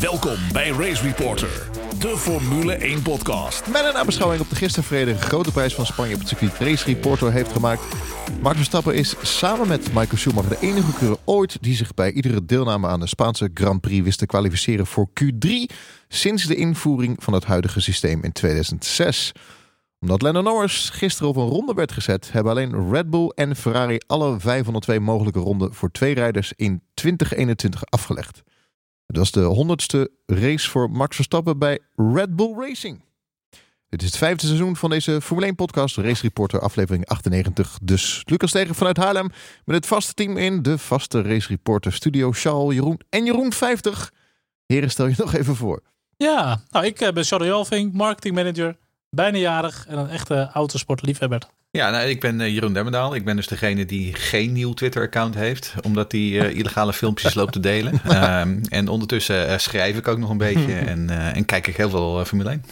[0.00, 3.66] Welkom bij Race Reporter, de Formule 1 podcast.
[3.66, 6.84] Met een nabeschouwing op de gisteren verleden grote prijs van Spanje op het circuit Race
[6.84, 7.82] Reporter heeft gemaakt.
[8.42, 12.44] Max Verstappen is samen met Michael Schumacher de enige coureur ooit die zich bij iedere
[12.44, 15.50] deelname aan de Spaanse Grand Prix wist te kwalificeren voor Q3
[16.08, 19.32] sinds de invoering van het huidige systeem in 2006
[20.00, 23.98] omdat Lennon Norris gisteren op een ronde werd gezet, hebben alleen Red Bull en Ferrari
[24.06, 28.42] alle 502 mogelijke ronden voor twee rijders in 2021 afgelegd.
[29.10, 33.04] Het was de honderdste race voor Max Verstappen bij Red Bull Racing.
[33.88, 37.78] Dit is het vijfde seizoen van deze Formule 1 podcast, Race Reporter aflevering 98.
[37.82, 39.30] Dus Lucas Tegen vanuit Haarlem
[39.64, 42.32] met het vaste team in de vaste Race Reporter studio.
[42.32, 44.12] Charles, Jeroen en Jeroen 50.
[44.66, 45.82] Heren, stel je nog even voor.
[46.16, 48.76] Ja, nou ik eh, ben Charlie Alving, marketingmanager,
[49.08, 51.48] bijna jarig en een echte autosportliefhebber.
[51.72, 53.14] Ja, nou, ik ben eh, Jeroen Demmendaal.
[53.14, 57.52] Ik ben dus degene die geen nieuw Twitter-account heeft, omdat hij uh, illegale filmpjes loopt
[57.52, 58.00] te delen.
[58.40, 61.90] Um, en ondertussen uh, schrijf ik ook nog een beetje en, en kijk ik heel
[61.90, 62.64] veel Formule 1.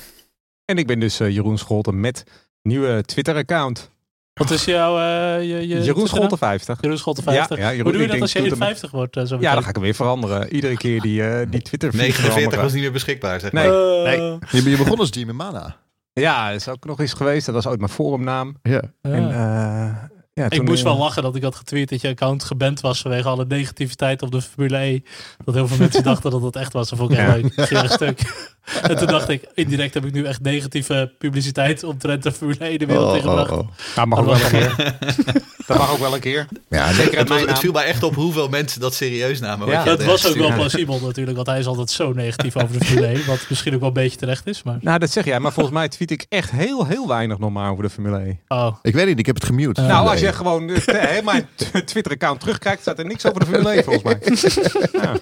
[0.64, 2.24] En ik ben dus Jeroen Scholten met
[2.62, 3.90] nieuwe Twitter-account.
[4.32, 4.98] Wat is jouw...
[5.40, 6.78] je, je Jeroen Scholten 50.
[6.80, 7.56] Jeroen Scholten 50.
[7.56, 9.14] Ja, ja, Jeroen, Hoe doe je dat als je 50 wordt?
[9.14, 10.52] zo ja, dan ga ik hem weer veranderen.
[10.54, 13.68] Iedere keer die, die Twitter 49 was niet meer beschikbaar, zeg maar.
[13.68, 14.18] Nee.
[14.18, 14.38] nee.
[14.50, 15.76] Je, je begon als Jimmy Mana.
[16.20, 17.46] Ja, dat is ook nog eens geweest.
[17.46, 18.56] Dat was ooit mijn forumnaam.
[18.62, 18.82] Ja.
[19.00, 19.94] En, uh,
[20.38, 23.28] ja, ik moest wel lachen dat ik had getweet dat je account geband was vanwege
[23.28, 25.00] alle negativiteit op de Formule E.
[25.44, 26.88] Dat heel veel mensen dachten dat het echt was.
[26.88, 27.90] Dat vond ik leuk.
[27.90, 28.46] stuk.
[28.82, 32.78] En toen dacht ik, indirect heb ik nu echt negatieve publiciteit omtrent de Formule 1
[32.78, 33.50] de wereld oh, ingebracht.
[33.50, 33.68] Oh, oh.
[33.94, 34.96] Dat mag ook wel een keer.
[35.66, 36.46] dat mag ook wel een keer.
[36.68, 39.68] Ja, zeker het, was, het viel mij echt op hoeveel mensen dat serieus namen.
[39.68, 42.84] Ja, het was ook wel plausibel natuurlijk, want hij is altijd zo negatief over de
[42.84, 43.26] Formule 1.
[43.26, 44.62] Wat misschien ook wel een beetje terecht is.
[44.62, 44.78] Maar...
[44.80, 47.70] Nou, dat zeg jij, maar volgens mij tweet ik echt heel, heel weinig nog maar
[47.70, 48.40] over de Formule 1.
[48.48, 48.76] Oh.
[48.82, 49.80] Ik weet niet, ik heb het gemute.
[49.80, 51.48] nou, als je gewoon uh, mijn
[51.84, 55.02] Twitter-account terugkijkt, staat er niks over de Formule 1 volgens mij.
[55.02, 55.16] ja.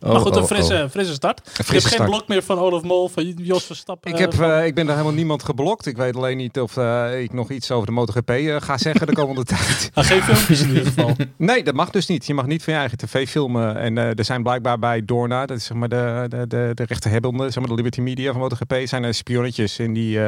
[0.00, 1.40] Oh, maar goed, een frisse, oh, frisse start.
[1.46, 4.12] Een frisse er is geen blok meer van Olaf Mol, van Jos Verstappen.
[4.12, 5.86] Ik, heb, uh, ik ben er helemaal niemand geblokt.
[5.86, 9.06] Ik weet alleen niet of uh, ik nog iets over de MotoGP uh, ga zeggen
[9.06, 9.90] de komende tijd.
[9.94, 11.16] Ah, geen filmpjes in ieder geval.
[11.36, 12.26] Nee, dat mag dus niet.
[12.26, 13.76] Je mag niet van je eigen tv filmen.
[13.76, 17.44] En er zijn blijkbaar bij Dorna, dat is zeg maar de, de, de, de rechterhebbende,
[17.44, 20.18] zeg maar de Liberty Media van MotoGP, zijn er spionnetjes in die...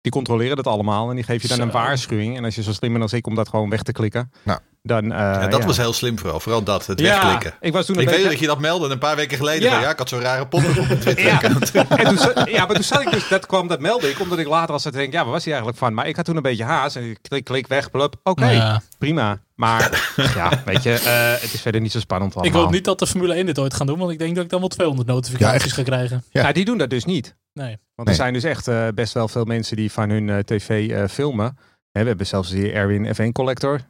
[0.00, 2.36] Die controleren dat allemaal en die geef je dan een waarschuwing.
[2.36, 4.60] En als je zo slim bent als ik om dat gewoon weg te klikken, nou.
[4.82, 5.04] Dan...
[5.04, 5.66] Uh, ja, dat ja.
[5.66, 6.40] was heel slim vooral.
[6.40, 7.54] Vooral dat, het ja, wegklikken.
[7.60, 8.20] Ik, was toen ik beetje...
[8.20, 9.70] weet dat je dat meldde een paar weken geleden.
[9.70, 11.42] Ja, ja ik had zo'n rare pop op mijn Twitter ja.
[11.42, 14.46] en toen, ja, maar toen zat ik dus, dat kwam, dat meldde ik, omdat ik
[14.46, 15.94] later als het denk, ja, waar was hij eigenlijk van?
[15.94, 18.14] Maar ik had toen een beetje haast en ik klik, klik weg, plup.
[18.22, 19.38] Oké, okay, prima.
[19.54, 22.54] Maar ja, weet je, uh, het is verder niet zo spannend allemaal.
[22.54, 24.44] Ik hoop niet dat de Formule 1 dit ooit gaan doen, want ik denk dat
[24.44, 26.24] ik dan wel 200 notificaties ga krijgen.
[26.30, 26.42] Ja.
[26.42, 27.34] Nou, die doen dat dus niet.
[27.52, 27.78] Nee.
[27.94, 30.90] Want er zijn dus echt uh, best wel veel mensen die van hun uh, tv
[30.90, 31.58] uh, filmen.
[31.92, 33.80] we hebben zelfs die Erwin F1 Collector.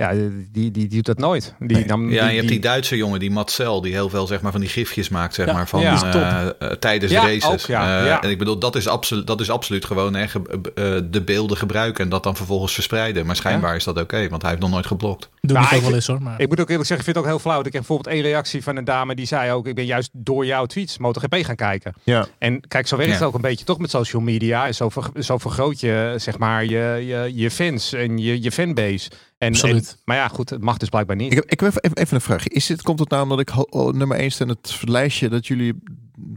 [0.00, 1.54] Ja, die, die, die doet dat nooit.
[1.58, 1.86] Die, nee.
[1.86, 4.60] nam, ja, je hebt die Duitse jongen, die Marcel, die heel veel zeg maar, van
[4.60, 7.44] die gifjes maakt zeg ja, maar, van, ja, uh, uh, tijdens ja, races.
[7.44, 10.26] Ook, ja, uh, en ik bedoel, dat is, absolu dat is absoluut gewoon hè,
[11.10, 13.26] de beelden gebruiken en dat dan vervolgens verspreiden.
[13.26, 15.28] Maar schijnbaar is dat oké, okay, want hij heeft nog nooit geblokt.
[15.40, 16.22] Doe nou, ik ook wel eens hoor.
[16.22, 16.40] Maar...
[16.40, 17.58] Ik moet ook eerlijk zeggen, ik vind het ook heel flauw.
[17.58, 20.46] Ik heb bijvoorbeeld één reactie van een dame die zei ook, ik ben juist door
[20.46, 21.94] jouw tweets MotoGP gaan kijken.
[22.02, 22.26] Ja.
[22.38, 24.66] En kijk, zo werkt het ook een beetje toch met social media.
[24.66, 28.52] En zo, ver, zo vergroot je zeg maar je, je, je fans en je, je
[28.52, 29.10] fanbase.
[29.38, 29.90] En, Absoluut.
[29.90, 31.30] En, maar ja, goed, het mag dus blijkbaar niet.
[31.32, 32.46] Ik heb, ik heb even, even een vraag.
[32.46, 35.46] Is dit, komt het nou omdat ik oh, nummer 1 sta in het lijstje dat
[35.46, 35.82] jullie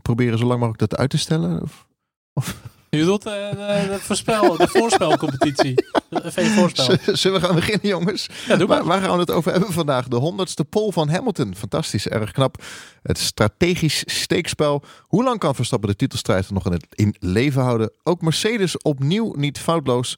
[0.01, 1.61] proberen zo lang mogelijk dat uit te stellen?
[1.61, 1.87] Of,
[2.33, 2.55] of?
[2.97, 5.85] Je uh, de, de, voorspel, de voorspelcompetitie.
[6.55, 7.15] Voorspel.
[7.15, 8.29] Zullen we gaan beginnen, jongens?
[8.47, 8.83] Ja, doe maar.
[8.83, 10.07] Waar, gaan we het over hebben vandaag?
[10.07, 11.55] De honderdste pole van Hamilton.
[11.55, 12.63] Fantastisch, erg knap.
[13.01, 14.83] Het strategisch steekspel.
[15.01, 17.91] Hoe lang kan Verstappen de titelstrijd nog in, het, in leven houden?
[18.03, 20.17] Ook Mercedes opnieuw niet foutloos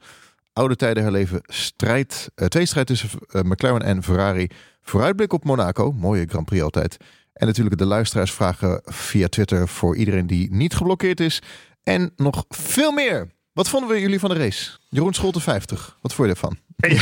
[0.53, 2.31] oude tijden herleven strijd.
[2.35, 4.47] Uh, twee strijd tussen uh, McLaren en Ferrari.
[4.81, 5.91] Vooruitblik op Monaco.
[5.91, 6.97] Mooie Grand Prix altijd.
[7.33, 11.41] En natuurlijk de luisteraarsvragen via Twitter voor iedereen die niet geblokkeerd is.
[11.85, 13.31] En nog veel meer.
[13.53, 14.71] Wat vonden we jullie van de race?
[14.89, 15.97] Jeroen Scholte 50.
[16.01, 16.57] Wat vond je ervan?
[16.85, 17.01] uh,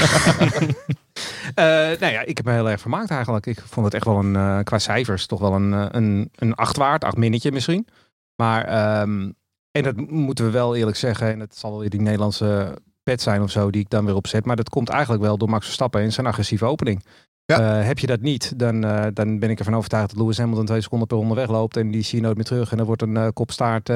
[2.02, 3.46] nou ja, ik heb me heel erg vermaakt eigenlijk.
[3.46, 6.78] Ik vond het echt wel een, uh, qua cijfers, toch wel een, een, een acht
[6.78, 7.04] waard.
[7.04, 7.88] Acht minnetje misschien.
[8.36, 9.36] Maar, um,
[9.72, 11.32] en dat moeten we wel eerlijk zeggen.
[11.32, 14.46] En het zal weer die Nederlandse pet zijn of zo die ik dan weer opzet.
[14.46, 17.06] Maar dat komt eigenlijk wel door Max Verstappen en zijn agressieve opening.
[17.46, 17.80] Ja.
[17.80, 20.66] Uh, heb je dat niet, dan, uh, dan ben ik ervan overtuigd dat Lewis Hamilton
[20.66, 21.78] twee seconden per ronde wegloopt.
[21.78, 22.72] En die zie je nooit meer terug.
[22.72, 23.90] En dan wordt een uh, kopstaart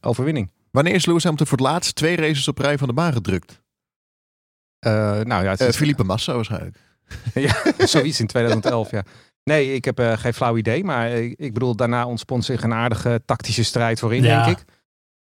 [0.00, 0.50] overwinning.
[0.70, 3.60] Wanneer is Lewis Hamilton voor het laatst twee races op rij van de baan gedrukt?
[4.80, 5.76] nou ja, het is...
[5.76, 6.76] Felipe Massa waarschijnlijk.
[7.34, 9.02] ja, zoiets in 2011, ja.
[9.44, 10.84] Nee, ik heb geen flauw idee.
[10.84, 14.44] Maar ik bedoel, daarna ontspont zich een aardige tactische strijd voorin, ja.
[14.44, 14.64] denk ik.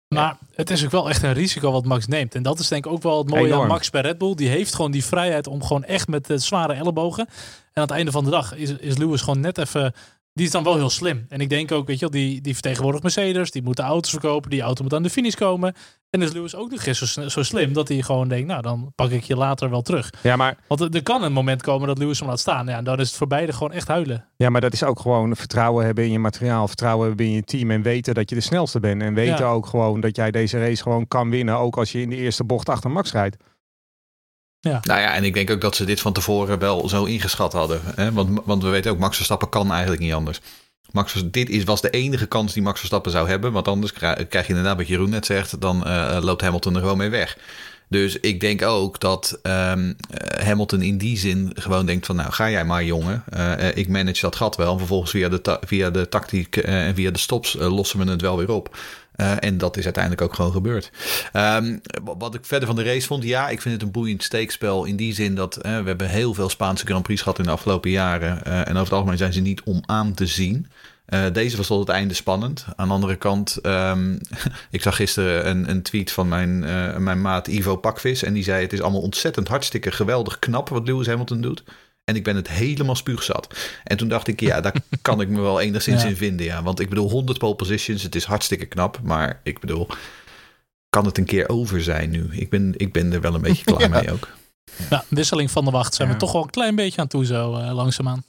[0.08, 2.36] Maar het is ook wel echt een risico wat Max neemt.
[2.36, 3.62] En dat is denk ik ook wel het mooie Enorm.
[3.62, 4.36] aan Max bij Red Bull.
[4.36, 7.26] Die heeft gewoon die vrijheid om gewoon echt met de zware ellebogen.
[7.26, 7.34] En
[7.74, 9.94] aan het einde van de dag is, is Lewis gewoon net even
[10.38, 11.26] die is dan wel heel slim.
[11.30, 14.50] En ik denk ook, weet je wel, die, die vertegenwoordigt Mercedes, die moeten auto's verkopen,
[14.50, 15.74] die auto moet aan de finish komen.
[16.10, 18.92] En is Lewis ook nog eens zo, zo slim dat hij gewoon denkt, nou dan
[18.96, 20.10] pak ik je later wel terug.
[20.24, 22.68] Ja, maar, Want er, er kan een moment komen dat Lewis hem laat staan.
[22.68, 24.26] Ja, en dan is het voor beide gewoon echt huilen.
[24.36, 27.44] ja, maar dat is ook gewoon vertrouwen hebben in je materiaal, vertrouwen hebben in je
[27.44, 29.02] team en weten dat je de snelste bent.
[29.02, 29.50] En weten Ja.
[29.52, 32.44] ook gewoon dat jij deze race gewoon kan winnen, ook als je in de eerste
[32.44, 33.38] bocht achter Max rijdt.
[34.82, 37.82] Nou ja, en ik denk ook dat ze dit van tevoren wel zo ingeschat hadden.
[37.96, 38.12] Hè?
[38.12, 40.42] Want, want we weten ook, Max Verstappen kan eigenlijk niet anders.
[40.92, 43.52] Max, dit is, was de enige kans die Max Verstappen zou hebben.
[43.52, 45.62] Want anders kri- krijg je inderdaad wat Jeroen net zegt.
[45.62, 47.38] Dan eh, loopt Hamilton er gewoon mee weg.
[47.90, 52.16] Dus ik denk ook dat ehm, eh, Hamilton in die zin gewoon denkt van...
[52.16, 53.24] nou, ga jij maar jongen.
[53.30, 54.72] Eh, ik manage dat gat wel.
[54.72, 58.38] En vervolgens via de, via de tactiek en via de stops lossen we het wel
[58.38, 58.78] weer op.
[59.18, 60.92] Eh, en dat is uiteindelijk ook gewoon gebeurd.
[61.32, 61.78] Ehm,
[62.18, 64.86] wat ik verder van de race vond, ja, ik vind het een boeiend steekspel.
[64.86, 67.52] In die zin dat eh, we hebben heel veel Spaanse Grand Prix gehad in de
[67.52, 68.46] afgelopen jaren.
[68.46, 70.68] Eh, en over het algemeen zijn ze niet om aan te zien.
[71.34, 72.66] Deze was tot het einde spannend.
[72.76, 74.14] Aan de andere kant, ehm,
[74.72, 76.60] ik zag gisteren een, een tweet van mijn,
[77.04, 78.24] mijn maat Ivo Pakvis.
[78.24, 81.64] En die zei: Het is allemaal ontzettend hartstikke geweldig knap wat Lewis Hamilton doet.
[82.08, 83.56] En ik ben het helemaal spuugzat.
[83.84, 86.08] En toen dacht ik, ja, daar kan ik me wel enigszins Ja.
[86.10, 86.46] in vinden.
[86.46, 86.64] Ja.
[86.64, 89.00] Want ik bedoel, 100 pole positions, het is hartstikke knap.
[89.04, 89.88] Maar ik bedoel,
[90.90, 92.28] kan het een keer over zijn nu?
[92.32, 93.88] Ik ben, ik ben er wel een beetje klaar Ja.
[93.88, 94.28] mee ook.
[94.90, 96.14] Ja, wisseling van de wacht zijn Ja.
[96.14, 98.24] we toch wel een klein beetje aan toe zo eh, langzaamaan.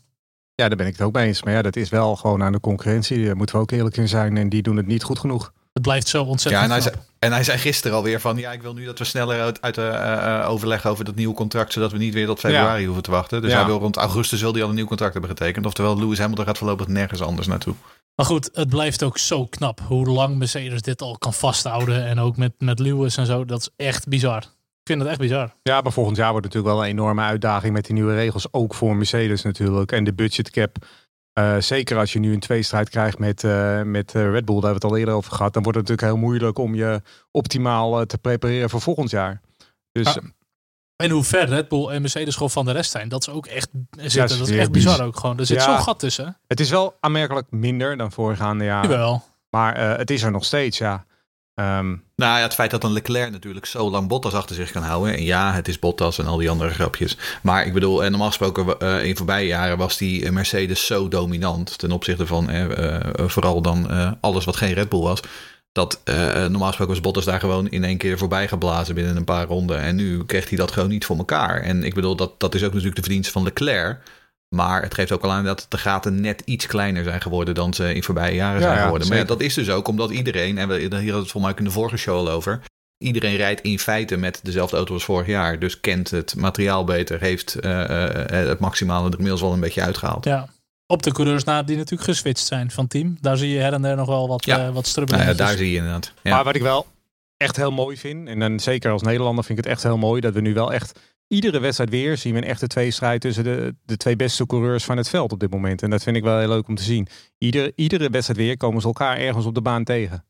[0.55, 1.43] Ja, daar ben ik het ook mee eens.
[1.43, 3.25] Maar ja, dat is wel gewoon aan de concurrentie.
[3.25, 4.37] Daar moeten we ook eerlijk in zijn.
[4.37, 5.53] En die doen het niet goed genoeg.
[5.73, 6.93] Het blijft zo Ja, ontzettend en hij, knap.
[6.93, 8.37] zei, en hij zei gisteren alweer van...
[8.37, 11.35] ja, ik wil nu dat we sneller uit, uit de eh, overleg over dat nieuwe
[11.35, 11.73] contract...
[11.73, 13.43] zodat we niet weer tot februari hoeven te wachten.
[13.43, 13.57] Dus Ja.
[13.57, 15.67] hij wil rond augustus wil hij al een nieuw contract hebben getekend.
[15.67, 17.75] Oftewel, Lewis Hamilton gaat voorlopig nergens anders naartoe.
[18.15, 22.07] Maar goed, het blijft ook zo knap hoe lang Mercedes dit al kan vasthouden.
[22.07, 23.45] En ook met, met Lewis en zo.
[23.45, 24.39] Dat is echt bizar.
[24.43, 25.55] Ik vind het echt bizar.
[25.63, 28.47] Ja, maar volgend jaar wordt het natuurlijk wel een enorme uitdaging met die nieuwe regels.
[28.53, 29.93] Ook voor Mercedes natuurlijk.
[29.93, 30.77] En de budgetcap.
[31.39, 34.65] Eh, zeker als je nu een tweestrijd krijgt met, eh, met eh, Red Bull, daar
[34.65, 35.53] hebben we het al eerder over gehad.
[35.53, 39.41] Dan wordt het natuurlijk heel moeilijk om je optimaal te prepareren voor volgend jaar.
[39.93, 40.19] Dus.
[40.97, 43.09] En hoe ver Red Bull en Mercedes gewoon van de rest zijn.
[43.09, 44.21] Dat is ook echt, zitten.
[44.21, 45.39] Ja, dat is echt bizar ook gewoon.
[45.39, 45.65] Er zit Ja.
[45.65, 46.39] zo'n gat tussen.
[46.47, 48.65] het is wel aanmerkelijk minder dan voorgaande.
[48.65, 49.25] Jawel.
[49.51, 51.05] Maar het is er nog steeds, ja.
[51.59, 54.83] Ehm, Nou ja, het feit dat een Leclerc natuurlijk zo lang Bottas achter zich kan
[54.83, 55.15] houden.
[55.15, 57.17] En ja, het is Bottas en al die andere grapjes.
[57.43, 61.09] Maar ik bedoel, en normaal gesproken eh, in voorbije jaren was die eh, Mercedes zo
[61.09, 61.79] dominant.
[61.79, 63.91] Ten opzichte van eh, vooral dan
[64.21, 65.21] alles wat geen Red Bull was.
[65.73, 69.47] Dat normaal gesproken was Bottas daar gewoon in één keer voorbij geblazen binnen een paar
[69.47, 69.81] ronden.
[69.81, 71.61] En nu kreeg hij dat gewoon niet voor elkaar.
[71.61, 73.99] En ik bedoel, dat, dat is ook natuurlijk de verdienste van Leclerc.
[74.49, 77.75] Maar het geeft ook al aan dat de gaten net iets kleiner zijn geworden dan
[77.75, 79.09] ze in voorbije jaren Ja, zijn ja, geworden.
[79.09, 79.39] Maar ja, zeker.
[79.39, 81.59] dat is dus ook omdat iedereen, en we, hier hadden we het volgens mij ook
[81.59, 82.61] in de vorige show al over.
[82.99, 85.59] Iedereen rijdt in feite met dezelfde auto als vorig jaar.
[85.59, 89.83] Dus kent het materiaal beter, heeft eh, eh, het maximale er inmiddels wel een beetje
[89.83, 90.25] uitgehaald.
[90.25, 90.49] Ja.
[90.87, 93.17] Op de coureurs na die natuurlijk geswitcht zijn van team.
[93.21, 94.67] Daar zie je her en der nog wel wat, Ja.
[94.67, 96.13] eh wat Nou ja, daar zie je inderdaad.
[96.23, 96.35] Ja.
[96.35, 96.87] Maar wat ik wel
[97.37, 100.21] echt heel mooi vind, en dan zeker als Nederlander vind ik het echt heel mooi,
[100.21, 100.99] dat we nu wel echt
[101.29, 104.97] iedere wedstrijd weer zien we een echte tweestrijd tussen de, de twee beste coureurs van
[104.97, 105.83] het veld op dit moment.
[105.83, 107.09] En dat vind ik wel heel leuk om te zien.
[107.39, 110.25] Iedere, iedere wedstrijd weer komen ze elkaar ergens op de baan tegen.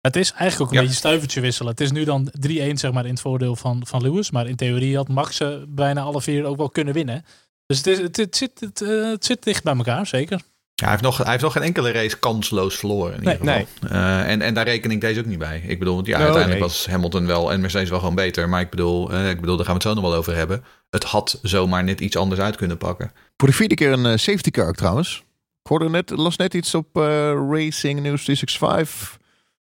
[0.00, 0.80] Het is eigenlijk ook een Ja.
[0.80, 1.70] beetje stuivertje wisselen.
[1.70, 4.30] Het is nu dan 3-1 zeg maar in het voordeel van, van Lewis.
[4.30, 7.24] Maar in theorie had Max eh, bijna alle vier ook wel kunnen winnen.
[7.66, 10.40] Dus het, is, het, het zit, het, eh, het zit dicht bij elkaar, zeker.
[10.76, 13.14] Ja, hij, heeft nog, hij heeft nog geen enkele race kansloos verloren.
[13.16, 13.88] In Nee, ieder geval.
[13.90, 15.62] Eh, en, en daar reken ik deze ook niet bij.
[15.66, 16.68] Ik bedoel, want ja, No, uiteindelijk nee.
[16.70, 18.48] was Hamilton wel en Mercedes wel gewoon beter.
[18.48, 20.64] Maar ik bedoel, eh, ik bedoel, daar gaan we het zo nog wel over hebben.
[20.90, 23.12] Het had zomaar net iets anders uit kunnen pakken.
[23.36, 25.16] Voor de vierde keer een eh, safety car ook trouwens.
[25.62, 27.02] Ik hoorde net, las net iets op eh,
[27.50, 29.16] Racing News 365.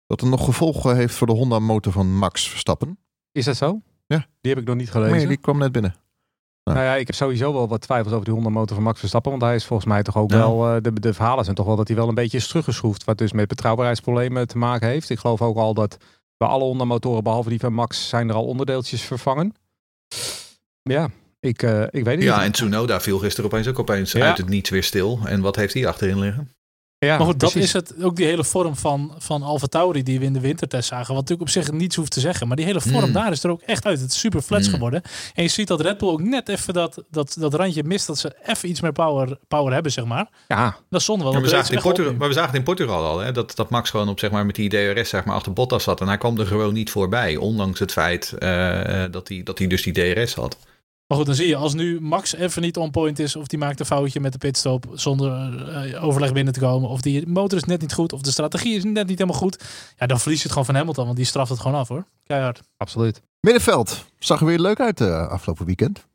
[0.07, 2.97] Dat er nog gevolgen heeft voor de Honda motor van Max Verstappen.
[3.31, 3.81] Is dat zo?
[4.07, 4.25] Ja.
[4.41, 5.17] Die heb ik nog niet gelezen.
[5.17, 5.95] Nee, die kwam net binnen.
[6.73, 9.31] Nou ja, ik heb sowieso wel wat twijfels over die Honda motor van Max Verstappen.
[9.31, 11.75] Want hij is volgens mij toch ook wel, eh, de, de verhalen zijn toch wel
[11.75, 13.03] dat hij wel een beetje is teruggeschroefd.
[13.03, 15.09] Wat dus met betrouwbaarheidsproblemen te maken heeft.
[15.09, 15.97] Ik geloof ook al dat
[16.37, 19.53] bij alle Honda motoren, behalve die van Max, zijn er al onderdeeltjes vervangen.
[20.81, 21.09] Ja,
[21.39, 22.45] ik, eh, ik weet het Ja, niet.
[22.45, 24.27] en Tsunoda viel gisteren opeens ook opeens Ja.
[24.27, 25.19] uit het niets weer stil.
[25.25, 26.53] En wat heeft hij achterin liggen?
[26.99, 27.69] Ja, maar goed, dat precies.
[27.69, 30.87] is het, ook die hele vorm van, van Alfa Tauri die we in de wintertest
[30.87, 31.07] zagen.
[31.07, 32.47] Wat natuurlijk op zich niets hoeft te zeggen.
[32.47, 33.11] Maar die hele vorm Mm.
[33.11, 33.99] daar is er ook echt uit.
[34.01, 34.73] Het is super flats Mm.
[34.73, 35.01] geworden.
[35.33, 38.07] En je ziet dat Red Bull ook net even dat, dat, dat randje mist.
[38.07, 40.29] Dat ze even iets meer power, power hebben, zeg maar.
[40.47, 41.33] Ja, Dat is zonde wel.
[41.33, 43.55] Maar we, zagen het in Portugal, maar we zagen het in Portugal al, hè, dat,
[43.55, 46.01] dat Max gewoon op, zeg maar, met die DRS zeg maar, achter Bottas zat.
[46.01, 49.57] En hij kwam er gewoon niet voorbij, ondanks het feit eh, eh, dat, hij, dat
[49.57, 50.57] hij dus die DRS had.
[51.09, 53.35] Maar goed, dan zie je als nu Max even niet on point is.
[53.35, 56.89] Of die maakt een foutje met de pitstop zonder eh, overleg binnen te komen.
[56.89, 58.13] Of die motor is net niet goed.
[58.13, 59.63] Of de strategie is net niet helemaal goed.
[59.97, 61.05] Ja, dan verlies je het gewoon van Hamilton.
[61.05, 62.05] Want die straft het gewoon af hoor.
[62.23, 62.61] Keihard.
[62.77, 63.21] absoluut.
[63.39, 64.05] Middenveld.
[64.19, 66.07] Zag er weer leuk uit eh, afgelopen weekend.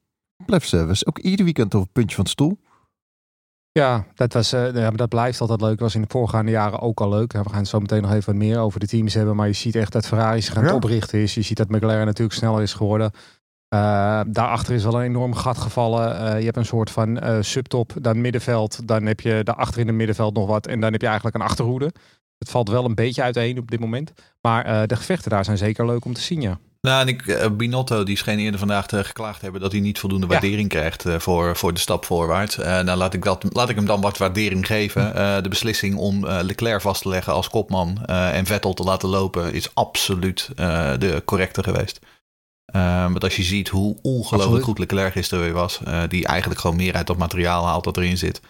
[0.46, 2.58] Blijft ze was ook ieder weekend op het puntje van de stoel.
[3.72, 5.70] Ja, dat, was, uh, ja, dat blijft altijd leuk.
[5.70, 7.32] Dat was in de voorgaande jaren ook al leuk.
[7.32, 9.36] We gaan het zo meteen nog even wat meer over de teams hebben.
[9.36, 11.34] Maar je ziet echt dat Ferrari zich aan het oprichten is.
[11.34, 13.10] Je ziet dat McLaren natuurlijk sneller is geworden.
[13.74, 16.20] Uh, daarachter is wel een enorm gat gevallen.
[16.20, 18.88] Uh, je hebt een soort van subtop, dan middenveld.
[18.88, 20.66] Dan heb je daarachter in het middenveld nog wat.
[20.66, 21.92] En dan heb je eigenlijk een achterhoede.
[22.38, 24.12] Het valt wel een beetje uiteen op dit moment.
[24.40, 26.58] Maar de gevechten daar zijn zeker leuk om te zien, ja.
[26.84, 29.98] Nou, en ik, uh, Binotto die scheen eerder vandaag te geklaagd hebben dat hij niet
[29.98, 32.58] voldoende waardering krijgt uh, voor, voor de stap voorwaarts.
[32.58, 35.14] Uh, nou, laat ik, dat, laat ik hem dan wat waardering geven.
[35.42, 39.74] de beslissing om Leclerc vast te leggen als kopman en Vettel te laten lopen is
[39.74, 40.50] absoluut
[40.98, 42.00] de correcte geweest.
[42.82, 46.94] Want als je ziet hoe ongelooflijk goed Leclerc gisteren weer was, die eigenlijk gewoon meer
[46.94, 48.40] uit dat materiaal haalt dat erin zit.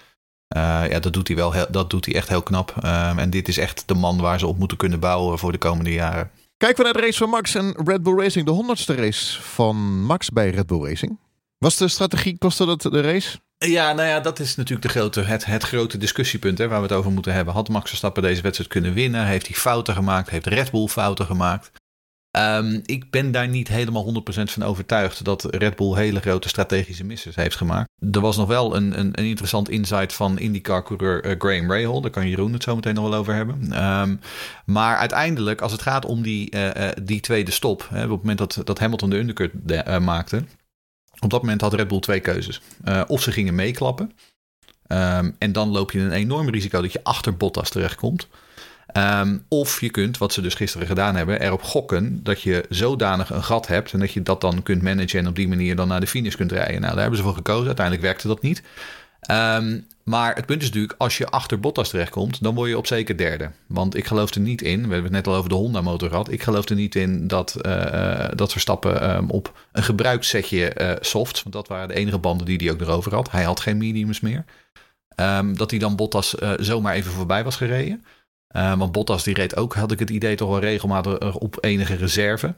[0.49, 1.55] ja, dat doet hij wel.
[1.71, 2.75] dat doet hij echt heel knap.
[3.17, 5.93] en dit is echt de man waar ze op moeten kunnen bouwen voor de komende
[5.93, 6.31] jaren.
[6.57, 8.47] Kijken we naar de race van Max en Red Bull Racing.
[8.47, 11.19] De honderdste race van Max bij Red Bull Racing.
[11.59, 13.39] Was de strategie, kostte dat de race?
[13.59, 16.87] Ja, nou ja, dat is natuurlijk de grote, het, het grote discussiepunt hè, waar we
[16.87, 17.55] het over moeten hebben.
[17.55, 19.27] Had Max Verstappen deze wedstrijd kunnen winnen?
[19.27, 20.31] Heeft hij fouten gemaakt?
[20.31, 21.71] Heeft Red Bull fouten gemaakt?
[22.39, 27.05] Um, ik ben daar niet helemaal 100% van overtuigd dat Red Bull hele grote strategische
[27.05, 27.89] misses heeft gemaakt.
[28.13, 32.01] Er was nog wel een, een, een interessant insight van IndyCar-coureur uh, Graham Rahal.
[32.01, 33.85] Daar kan Jeroen het zo meteen nog wel over hebben.
[33.85, 34.21] Um,
[34.67, 38.21] maar uiteindelijk, als het gaat om die, uh, uh, die tweede stop, hè, op het
[38.21, 40.45] moment dat, dat Hamilton de undercut de, maakte,
[41.21, 42.61] op dat moment had Red Bull twee keuzes.
[43.07, 44.13] of ze gingen meeklappen.
[44.89, 48.29] Um, en dan loop je een enorm risico dat je achter Bottas terechtkomt.
[48.99, 53.31] Um, of je kunt, wat ze dus gisteren gedaan hebben, erop gokken dat je zodanig
[53.31, 55.89] een gat hebt en dat je dat dan kunt managen en op die manier dan
[55.89, 56.81] naar de finish kunt rijden.
[56.81, 57.67] Nou, daar hebben ze voor gekozen.
[57.67, 58.63] Uiteindelijk werkte dat niet.
[59.31, 62.87] Um, maar het punt is natuurlijk, als je achter Bottas terechtkomt, dan word je op
[62.87, 63.51] zeker derde.
[63.67, 66.31] Want ik geloof er niet in, we hebben het net al over de Honda-motor gehad.
[66.31, 71.43] Ik geloof er niet in dat, uh, dat Verstappen um, op een gebruikssetje uh, softs,
[71.43, 73.31] want dat waren de enige banden die hij ook erover had.
[73.31, 74.45] Hij had geen mediums meer.
[75.53, 78.05] Dat hij dan Bottas uh, zomaar even voorbij was gereden.
[78.57, 81.95] Uh, want Bottas die reed ook, had ik het idee, toch wel regelmatig op enige
[81.95, 82.55] reserve.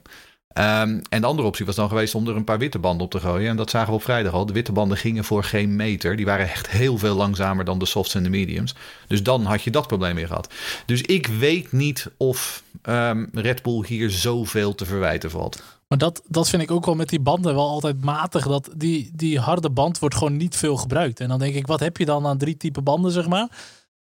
[0.58, 3.10] Um, en de andere optie was dan geweest om er een paar witte banden op
[3.10, 3.50] te gooien.
[3.50, 4.46] En dat zagen we op vrijdag al.
[4.46, 6.16] De witte banden gingen voor geen meter.
[6.16, 8.74] Die waren echt heel veel langzamer dan de softs en de mediums.
[9.06, 10.52] Dus dan had je dat probleem weer gehad.
[10.86, 15.62] Dus ik weet niet of um, Red Bull hier zoveel te verwijten valt.
[15.88, 18.46] Maar dat, dat vind ik ook wel met die banden wel altijd matig.
[18.46, 21.20] Dat die, die harde band wordt gewoon niet veel gebruikt.
[21.20, 23.48] En dan denk ik, wat heb je dan aan drie typen banden, zeg maar?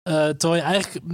[0.08, 1.04] Uh, terwijl je eigenlijk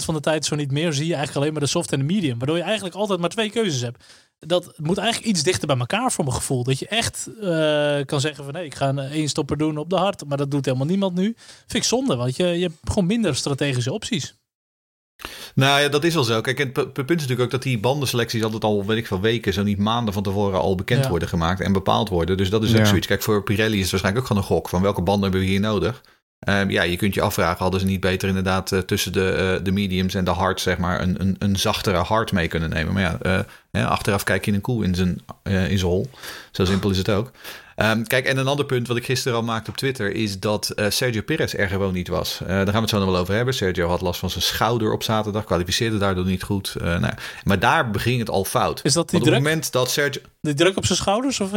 [0.00, 1.98] 90% van de tijd, zo niet meer, zie je eigenlijk alleen maar de soft en
[1.98, 2.38] de medium.
[2.38, 4.04] Waardoor je eigenlijk altijd maar twee keuzes hebt.
[4.38, 6.64] Dat moet eigenlijk iets dichter bij elkaar voor mijn gevoel.
[6.64, 9.90] Dat je echt uh, kan zeggen van nee, ik ga een één stopper doen op
[9.90, 10.24] de hard.
[10.26, 11.34] Maar dat doet helemaal niemand nu.
[11.36, 14.34] Vind ik zonde, want je, je hebt gewoon minder strategische opties.
[15.54, 16.40] Nou ja, dat is wel zo.
[16.40, 19.52] Kijk, het punt is natuurlijk ook dat die bandenselecties altijd al, weet ik veel, weken,
[19.52, 21.10] zo niet maanden van tevoren al bekend ja.
[21.10, 22.36] worden gemaakt en bepaald worden.
[22.36, 22.84] Dus dat is ook ja.
[22.84, 23.06] zoiets.
[23.06, 25.46] Kijk, voor Pirelli is het waarschijnlijk ook gewoon een gok van welke banden hebben we
[25.46, 26.02] hier nodig.
[26.48, 29.64] Um, ja, je kunt je afvragen, hadden ze niet beter inderdaad uh, tussen de, uh,
[29.64, 32.92] de mediums en de hards, zeg maar, een, een, een zachtere hard mee kunnen nemen.
[32.92, 36.10] Maar ja, uh, achteraf kijk je een koe in zijn, in zijn hol.
[36.50, 37.30] Zo simpel is het ook.
[37.76, 40.74] Um, kijk, en een ander punt wat ik gisteren al maakte op Twitter is dat
[40.88, 42.40] Sergio Perez er gewoon niet was.
[42.46, 43.54] daar gaan we het zo nog wel over hebben.
[43.54, 46.74] Sergio had last van zijn schouder op zaterdag, kwalificeerde daardoor niet goed.
[46.80, 47.12] nou,
[47.44, 48.80] maar daar beging het al fout.
[48.82, 49.32] Is dat die druk?
[49.32, 50.20] Op het moment dat Sergio...
[50.40, 51.40] Die druk op zijn schouders?
[51.40, 51.50] Of?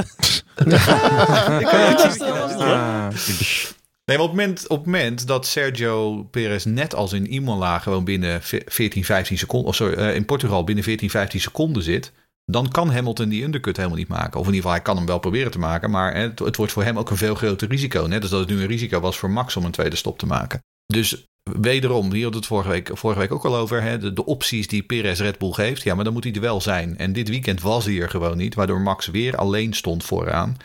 [4.05, 7.79] Nee, maar op het, moment, op het moment dat Sergio Perez net als in Imola
[7.79, 12.11] gewoon binnen 14, 15 seconden, of sorry, uh, in Portugal binnen 14, 15 seconden zit,
[12.45, 14.39] dan kan Hamilton die undercut helemaal niet maken.
[14.39, 16.71] Of in ieder geval, hij kan hem wel proberen te maken, maar het, het wordt
[16.71, 18.05] voor hem ook een veel groter risico.
[18.05, 20.25] Net als dat het nu een risico was voor Max om een tweede stop te
[20.25, 20.59] maken.
[20.85, 24.25] Dus wederom, hier hadden het vorige week, vorige week ook al over, hè, de, de,
[24.25, 26.97] opties die Perez Red Bull geeft, ja, maar dan moet hij er wel zijn.
[26.97, 30.57] En dit weekend was hij er gewoon niet, waardoor Max weer alleen stond vooraan.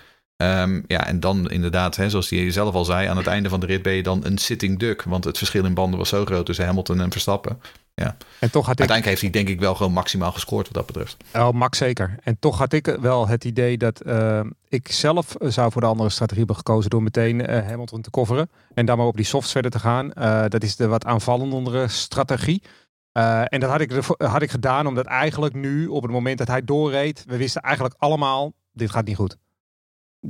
[0.42, 3.60] Um, ja, en dan inderdaad, hè, zoals hij zelf al zei, aan het einde van
[3.60, 5.02] de rit ben je dan een sitting duck.
[5.02, 7.60] Want het verschil in banden was zo groot tussen Hamilton en Verstappen.
[7.94, 8.16] Ja.
[8.38, 8.78] En toch had ik...
[8.78, 11.16] Uiteindelijk heeft hij denk ik wel gewoon maximaal gescoord wat dat betreft.
[11.34, 12.14] Oh, Max zeker.
[12.22, 16.08] En toch had ik wel het idee dat uh, ik zelf zou voor de andere
[16.08, 18.50] strategie hebben gekozen door meteen uh, Hamilton te coveren.
[18.74, 20.10] En dan maar op die softs verder te gaan.
[20.18, 22.62] Uh, dat is de wat aanvallendere strategie.
[23.12, 26.64] en dat had ik, had ik gedaan omdat eigenlijk nu, op het moment dat hij
[26.64, 29.36] doorreed, we wisten eigenlijk allemaal, dit gaat niet goed.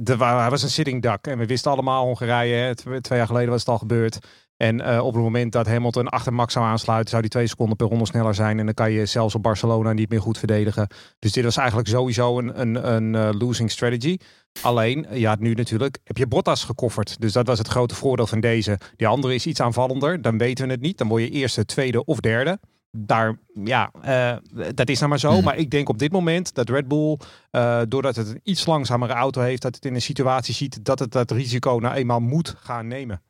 [0.05, 1.27] Hij was een sitting duck.
[1.27, 4.19] En we wisten allemaal Hongarije, twee jaar geleden was het al gebeurd.
[4.57, 7.77] En uh, op het moment dat Hamilton achter Max zou aansluiten, zou die twee seconden
[7.77, 8.59] per ronde sneller zijn.
[8.59, 10.89] En dan kan je zelfs op Barcelona niet meer goed verdedigen.
[11.19, 14.17] Dus dit was eigenlijk sowieso een, een, een uh, losing strategy.
[14.63, 17.21] Alleen, ja, nu natuurlijk heb je Bottas gekofferd.
[17.21, 18.79] Dus dat was het grote voordeel van deze.
[18.97, 20.23] Die andere is iets aanvallender.
[20.23, 20.99] Dan weten we het niet.
[20.99, 22.59] Dan word je eerste, tweede of derde
[22.91, 24.37] daar, ja, uh,
[24.75, 25.31] dat is nou maar zo.
[25.31, 25.45] Hmm.
[25.45, 27.19] Maar ik denk op dit moment dat Red Bull,
[27.53, 30.99] uh, doordat het een iets langzamere auto heeft, dat het in een situatie ziet dat
[30.99, 33.23] het dat risico nou eenmaal moet gaan nemen.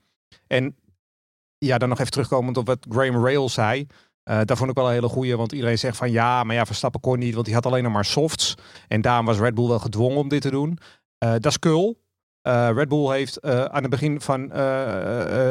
[0.47, 0.77] En
[1.59, 3.81] ja, dan nog even terugkomend op wat Graham Rail zei.
[3.81, 6.67] Uh, daar vond ik wel een hele goeie, want iedereen zegt van ja, maar ja,
[6.67, 8.55] Verstappen kon niet, want hij had alleen nog maar softs.
[8.89, 10.79] En daarom was Red Bull wel gedwongen om dit te doen.
[11.19, 11.99] Dat is kul.
[12.49, 14.51] Uh, Red Bull heeft aan het begin van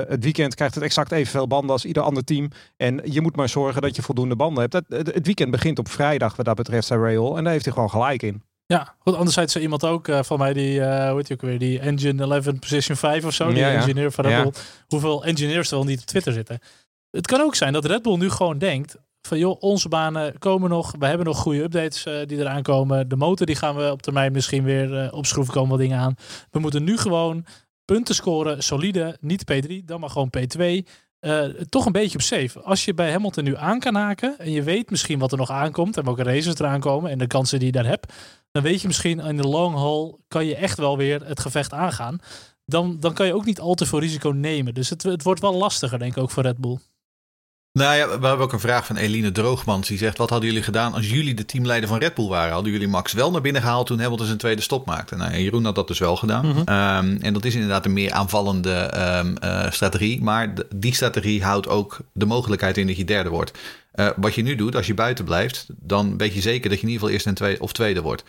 [0.08, 2.50] het weekend krijgt het exact evenveel banden als ieder ander team.
[2.78, 4.72] En je moet maar zorgen dat je voldoende banden hebt.
[4.72, 7.38] Dat, het, weekend begint op vrijdag wat dat betreft, zei Rail.
[7.38, 8.44] En daar heeft hij gewoon gelijk in.
[8.66, 9.16] Ja, goed.
[9.16, 12.60] Anderzijds zei iemand ook van mij die, hoe heet je ook weer, die Engine 11
[12.60, 14.42] Position 5 of zo, die ja, engineer van Red ja.
[14.42, 14.54] Bull.
[14.88, 16.60] Hoeveel engineers er wel niet op Twitter zitten.
[17.12, 18.98] Het kan ook zijn dat Red Bull nu gewoon denkt,
[19.28, 20.94] van joh, onze banen komen nog.
[21.00, 23.10] We hebben nog goede updates uh, die eraan komen.
[23.10, 25.54] De motor die gaan we op termijn misschien weer uh, opschroeven.
[25.54, 26.16] Komen wat dingen aan.
[26.52, 27.46] We moeten nu gewoon
[27.86, 28.64] punten scoren.
[28.64, 29.18] Solide.
[29.22, 30.62] Niet P3, dan maar gewoon P2.
[30.62, 32.62] Uh, eh, toch een beetje op safe.
[32.62, 34.40] Als je bij Hamilton nu aan kan haken.
[34.40, 35.98] En je weet misschien wat er nog aankomt.
[35.98, 37.12] En welke races eraan komen.
[37.12, 38.14] En de kansen die je daar hebt.
[38.52, 40.20] Dan weet je misschien in de long haul.
[40.28, 42.20] Kan je echt wel weer het gevecht aangaan.
[42.66, 44.74] Dan, dan kan je ook niet al te veel risico nemen.
[44.74, 46.78] Dus het, het wordt wel lastiger denk ik ook voor Red Bull.
[47.78, 49.88] Nou ja, we hebben ook een vraag van Eline Droogmans.
[49.88, 52.54] Die zegt, wat hadden jullie gedaan als jullie de teamleider van Red Bull waren?
[52.54, 55.16] Hadden jullie Max wel naar binnen gehaald toen Hamilton zijn tweede stop maakte?
[55.16, 56.48] Nou, Jeroen had dat dus wel gedaan.
[56.48, 56.58] Mhm.
[56.58, 60.22] Ehm, en dat is inderdaad een meer aanvallende ehm, eh, strategie.
[60.22, 63.52] Maar die strategie houdt ook de mogelijkheid in dat je derde wordt.
[63.96, 66.86] Uh, wat je nu doet, als je buiten blijft, dan weet je zeker dat je
[66.86, 68.24] in ieder geval eerst en tweede, of tweede wordt.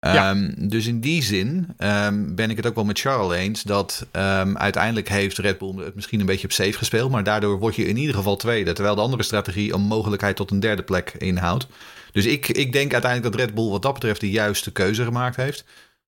[0.00, 4.06] Ehm, dus in die zin um, ben ik het ook wel met Charles eens dat
[4.12, 7.76] um, uiteindelijk heeft Red Bull het misschien een beetje op safe gespeeld, maar daardoor word
[7.76, 11.14] je in ieder geval tweede, terwijl de andere strategie een mogelijkheid tot een derde plek
[11.18, 11.66] inhoudt.
[12.12, 15.36] Dus ik, ik denk uiteindelijk dat Red Bull wat dat betreft de juiste keuze gemaakt
[15.36, 15.64] heeft.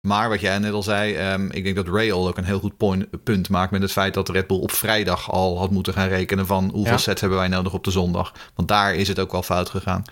[0.00, 1.12] Maar wat jij net al zei,
[1.50, 4.28] ik denk dat Rail ook een heel goed point, punt maakt met het feit dat
[4.28, 7.72] Red Bull op vrijdag al had moeten gaan rekenen van hoeveel sets hebben wij nodig
[7.72, 8.32] op de zondag.
[8.54, 10.04] Want daar is het ook wel fout gegaan.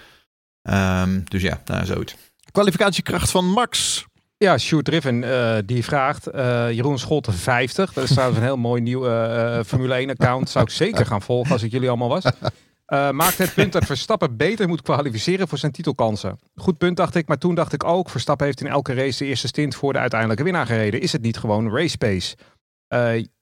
[1.29, 2.17] dus ja, nou, zoiets.
[2.53, 4.05] Kwalificatiekracht van Max.
[4.45, 6.35] Ja, Sjoerd Driven uh, die vraagt.
[6.35, 7.93] Uh, Jeroen Scholte 50.
[7.93, 10.51] Dat is trouwens een heel mooi nieuw uh, Formule 1 account.
[10.51, 12.25] Zou ik zeker gaan volgen als ik jullie allemaal was.
[13.13, 16.39] maakt het punt dat Verstappen beter moet kwalificeren voor zijn titelkansen.
[16.55, 18.11] Goed punt dacht ik, maar toen dacht ik ook...
[18.11, 21.01] Verstappen heeft in elke race de eerste stint voor de uiteindelijke winnaar gereden.
[21.01, 22.37] Is het niet gewoon race pace?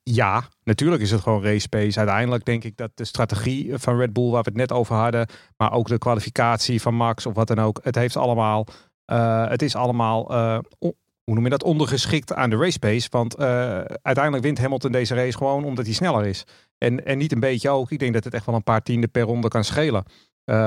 [0.03, 1.99] ja, natuurlijk is het gewoon race pace.
[1.99, 5.27] Uiteindelijk denk ik dat de strategie van Red Bull, waar we het net over hadden...
[5.57, 7.81] maar ook de kwalificatie van Max of wat dan ook...
[7.83, 8.67] het heeft allemaal
[9.13, 13.09] uh, het is allemaal, uh, hoe noem je dat, ondergeschikt aan de race pace.
[13.11, 13.47] Want uh,
[13.81, 16.45] uiteindelijk wint Hamilton deze race gewoon omdat hij sneller is.
[16.79, 17.91] En, en niet een beetje ook.
[17.91, 20.05] Ik denk dat het echt wel een paar tienden per ronde kan schelen.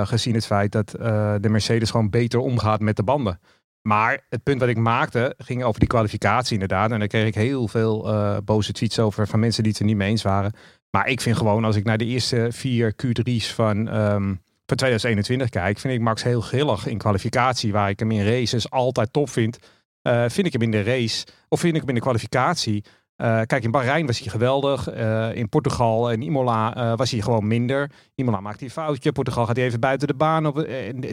[0.04, 0.90] gezien het feit dat
[1.42, 3.40] de Mercedes gewoon beter omgaat met de banden.
[3.82, 6.92] Maar het punt wat ik maakte ging over die kwalificatie inderdaad.
[6.92, 8.10] En daar kreeg ik heel veel
[8.44, 10.54] boze tweets over van mensen die het er niet mee eens waren.
[10.92, 15.50] Maar ik vind gewoon, als ik naar de eerste vier Q3's van um, voor 2021
[15.50, 19.30] kijk, vind ik Max heel grillig in kwalificatie, waar ik hem in races altijd top
[19.30, 19.58] vind.
[20.04, 22.84] Uh, vind ik hem in de race, of vind ik hem in de kwalificatie.
[23.18, 24.94] Uh, kijk, in Bahrein was hij geweldig.
[24.94, 27.92] Uh, in Portugal en Imola was hij gewoon minder.
[28.16, 29.12] Imola maakt hij een foutje.
[29.12, 30.46] Portugal gaat hij even buiten de baan.
[30.46, 30.68] Op,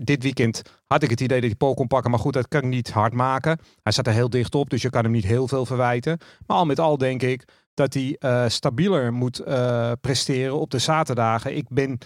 [0.05, 2.11] dit weekend had ik het idee dat hij pol kon pakken.
[2.11, 3.59] Maar goed, dat kan ik niet hard maken.
[3.83, 6.19] Hij zat er heel dicht op, dus je kan hem niet heel veel verwijten.
[6.47, 7.45] Maar al met al denk ik
[7.75, 8.17] dat hij
[8.49, 9.43] stabieler moet
[10.01, 11.57] presteren op de zaterdagen.
[11.57, 11.99] Ik ben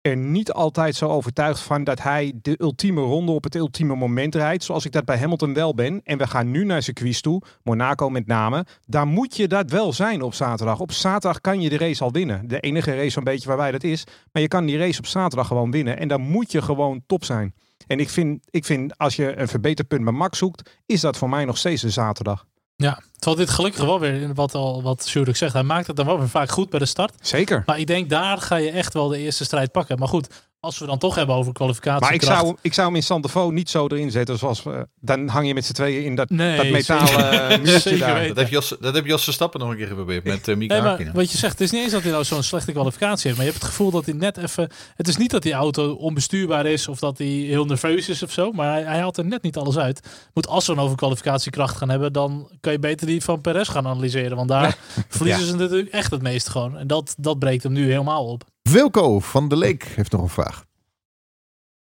[0.00, 4.34] er niet altijd zo overtuigd van dat hij de ultieme ronde op het ultieme moment
[4.34, 4.64] rijdt.
[4.64, 6.00] Zoals ik dat bij Hamilton wel ben.
[6.04, 8.66] En we gaan nu naar quiz toe, Monaco met name.
[8.86, 10.80] Daar moet je dat wel zijn op zaterdag.
[10.80, 12.48] Op zaterdag kan je de race al winnen.
[12.48, 14.04] De enige race een beetje waarbij dat is.
[14.32, 15.98] Maar je kan die race op zaterdag gewoon winnen.
[15.98, 17.54] En dan moet je gewoon top zijn.
[17.86, 21.28] En ik vind, ik vind als je een verbeterpunt bij Max zoekt, is dat voor
[21.28, 22.46] mij nog steeds de zaterdag.
[22.80, 26.06] Ja, terwijl dit gelukkig wel weer, wat, al, wat Sjoerd zegt, hij maakt het dan
[26.06, 27.14] wel weer vaak goed bij de start.
[27.20, 27.62] Zeker.
[27.66, 29.98] Maar ik denk, daar ga je echt wel de eerste strijd pakken.
[29.98, 30.28] Maar goed,
[30.60, 32.00] als we dan toch hebben over kwalificatie.
[32.00, 34.38] Maar ik zou, ik zou hem in Santefo niet zo erin zetten.
[34.38, 38.26] Zoals, uh, dan hang je met z'n tweeën in dat, nee, dat metalen muurtje daar.
[38.26, 41.10] Dat heb, Jos, dat heb Jos Verstappen nog een keer geprobeerd met uh, Mika nee,
[41.12, 43.36] Wat je zegt, het is niet eens dat hij nou zo'n slechte kwalificatie heeft.
[43.36, 44.70] Maar je hebt het gevoel dat hij net even...
[44.94, 48.32] Het is niet dat die auto onbestuurbaar is of dat hij heel nerveus is of
[48.32, 48.52] zo.
[48.52, 50.00] Maar hij, hij haalt er net niet alles uit.
[50.34, 53.70] Moet als we dan over kwalificatiekracht gaan hebben, dan kan je beter die van Perez
[53.70, 54.36] gaan analyseren.
[54.36, 56.78] Want daar verliezen ze natuurlijk echt het meest gewoon.
[56.78, 58.44] En dat, dat breekt hem nu helemaal op.
[58.70, 60.64] Wilco van de Leek heeft nog een vraag.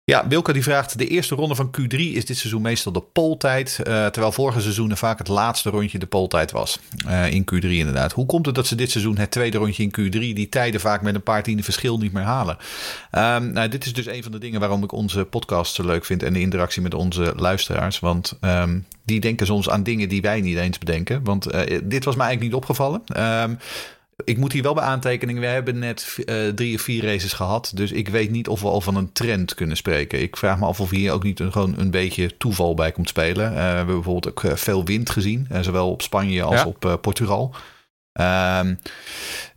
[0.05, 3.77] Ja, Wilke die vraagt, de eerste ronde van Q3 is dit seizoen meestal de poltijd,
[3.79, 6.79] uh, terwijl vorige seizoenen vaak het laatste rondje de poltijd was.
[7.07, 8.11] Uh, in Q3 inderdaad.
[8.11, 11.01] Hoe komt het dat ze dit seizoen het tweede rondje in Q3 die tijden vaak
[11.01, 12.57] met een paar tienden verschil niet meer halen?
[13.11, 16.05] Um, nou, dit is dus een van de dingen waarom ik onze podcast zo leuk
[16.05, 17.99] vind en de interactie met onze luisteraars.
[17.99, 21.23] Want um, die denken soms aan dingen die wij niet eens bedenken.
[21.23, 23.01] Want uh, dit was mij eigenlijk niet opgevallen.
[23.43, 23.57] Um,
[24.23, 25.41] ik moet hier wel bij aantekeningen.
[25.41, 27.71] We hebben net uh, drie of vier races gehad.
[27.75, 30.21] Dus ik weet niet of we al van een trend kunnen spreken.
[30.21, 33.09] Ik vraag me af of hier ook niet een, gewoon een beetje toeval bij komt
[33.09, 33.51] spelen.
[33.51, 35.47] Uh, we hebben bijvoorbeeld ook veel wind gezien.
[35.61, 37.55] zowel op Spanje als op Portugal.
[38.19, 38.79] Um,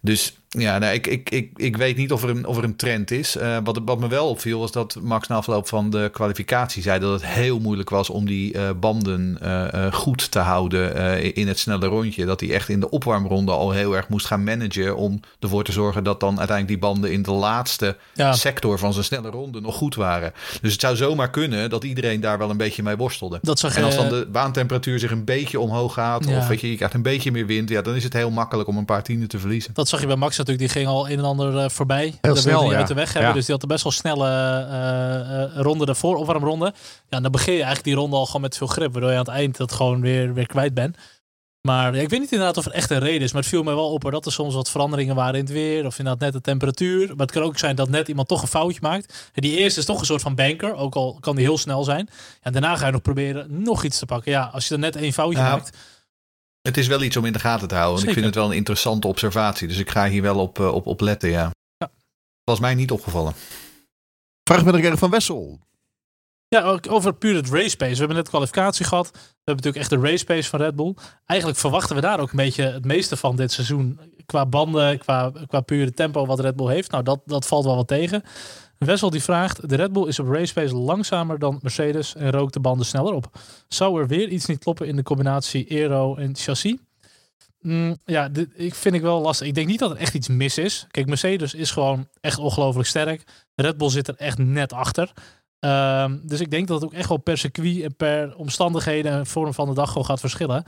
[0.07, 2.77] Dus ja, nou, ik, ik, ik, ik weet niet of er een, of er een
[2.77, 3.37] trend is.
[3.37, 7.01] Uh, wat, wat me wel opviel was dat Max na afloop van de kwalificatie zei
[7.01, 11.59] dat het heel moeilijk was om die uh, banden uh, goed te houden in het
[11.59, 12.25] snelle rondje.
[12.25, 15.73] Dat hij echt in de opwarmronde al heel erg moest gaan managen om ervoor te
[15.73, 18.33] zorgen dat dan uiteindelijk die banden in de laatste ja.
[18.33, 20.33] sector van zijn snelle ronde nog goed waren.
[20.61, 23.38] Dus het zou zomaar kunnen dat iedereen daar wel een beetje mee worstelde.
[23.42, 26.38] Dat zag, en als dan de baantemperatuur zich een beetje omhoog gaat, ja.
[26.38, 28.69] of weet je, je krijgt een beetje meer wind, ja, dan is het heel makkelijk
[28.69, 29.75] om een paar tienden te verliezen.
[29.75, 32.04] Dat zag je bij Max natuurlijk, die ging al een en ander uh, voorbij.
[32.20, 32.76] Heel dat snel, ja.
[32.76, 33.35] uit de weg hebben.
[33.35, 34.28] Dus die had een best wel snelle
[35.56, 36.72] uh, ronde ervoor, opwarmronde.
[37.09, 39.24] Ja, dan begin je eigenlijk die ronde al gewoon met veel grip, waardoor je aan
[39.24, 40.96] het eind dat gewoon weer, weer kwijt bent.
[41.61, 43.32] Maar ja, ik weet niet inderdaad of er echt een reden is.
[43.32, 45.52] Maar het viel me wel op hoor, dat er soms wat veranderingen waren in het
[45.52, 45.87] weer.
[45.87, 47.09] Of inderdaad net de temperatuur.
[47.09, 49.30] Maar het kan ook zijn dat net iemand toch een foutje maakt.
[49.35, 50.74] En die eerste is toch een soort van banker.
[50.74, 52.09] Ook al kan die heel snel zijn.
[52.42, 54.32] En daarna ga je nog proberen nog iets te pakken.
[54.32, 55.50] Ja, als je er net één foutje Ja.
[55.50, 55.76] maakt.
[56.66, 57.94] Het is wel iets om in de gaten te houden.
[57.96, 59.68] want Ik vind het wel een interessante observatie.
[59.68, 61.50] Dus ik ga hier wel op, eh, op, op letten, ja.
[61.79, 61.90] Ja.
[62.44, 63.35] Was mij niet opgevallen.
[64.42, 65.61] Vraag met de van Wessel.
[66.48, 67.92] Ja, ook over puur het race pace.
[67.92, 69.11] We hebben net kwalificatie gehad.
[69.12, 70.94] We hebben natuurlijk echt de race pace van Red Bull.
[71.26, 74.00] Eigenlijk verwachten we daar ook een beetje het meeste van dit seizoen.
[74.26, 76.90] Qua banden, qua, qua pure tempo wat Red Bull heeft.
[76.90, 78.22] Nou, dat, dat valt wel wat tegen.
[78.79, 82.53] Wessel die vraagt, de Red Bull is op race pace langzamer dan Mercedes en rookt
[82.53, 83.31] de banden sneller op.
[83.69, 86.77] Zou er weer iets niet kloppen in de combinatie aero en chassis?
[87.61, 89.47] Mm, ja, dit ik vind ik wel lastig.
[89.47, 90.87] Ik denk niet dat er echt iets mis is.
[90.91, 93.25] Kijk, Mercedes is gewoon echt ongelooflijk sterk.
[93.55, 95.12] Red Bull zit er echt net achter.
[95.61, 99.27] Ehm, dus ik denk dat het ook echt wel per circuit en per omstandigheden en
[99.27, 100.65] vorm van de dag gewoon gaat verschillen.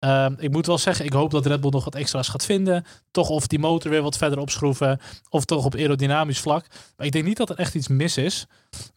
[0.00, 2.84] Ehm, ik moet wel zeggen, ik hoop dat Red Bull nog wat extra's gaat vinden.
[3.10, 5.00] Toch of die motor weer wat verder opschroeven.
[5.28, 6.66] Of toch op aerodynamisch vlak.
[6.96, 8.46] Maar ik denk niet dat er echt iets mis is.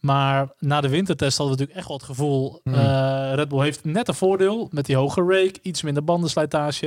[0.00, 2.60] Maar na de wintertest hadden we natuurlijk echt wel het gevoel.
[2.62, 2.74] Hmm.
[2.74, 5.58] eh, Red Bull heeft net een voordeel met die hoge rake.
[5.62, 6.86] Iets minder bandenslijtage.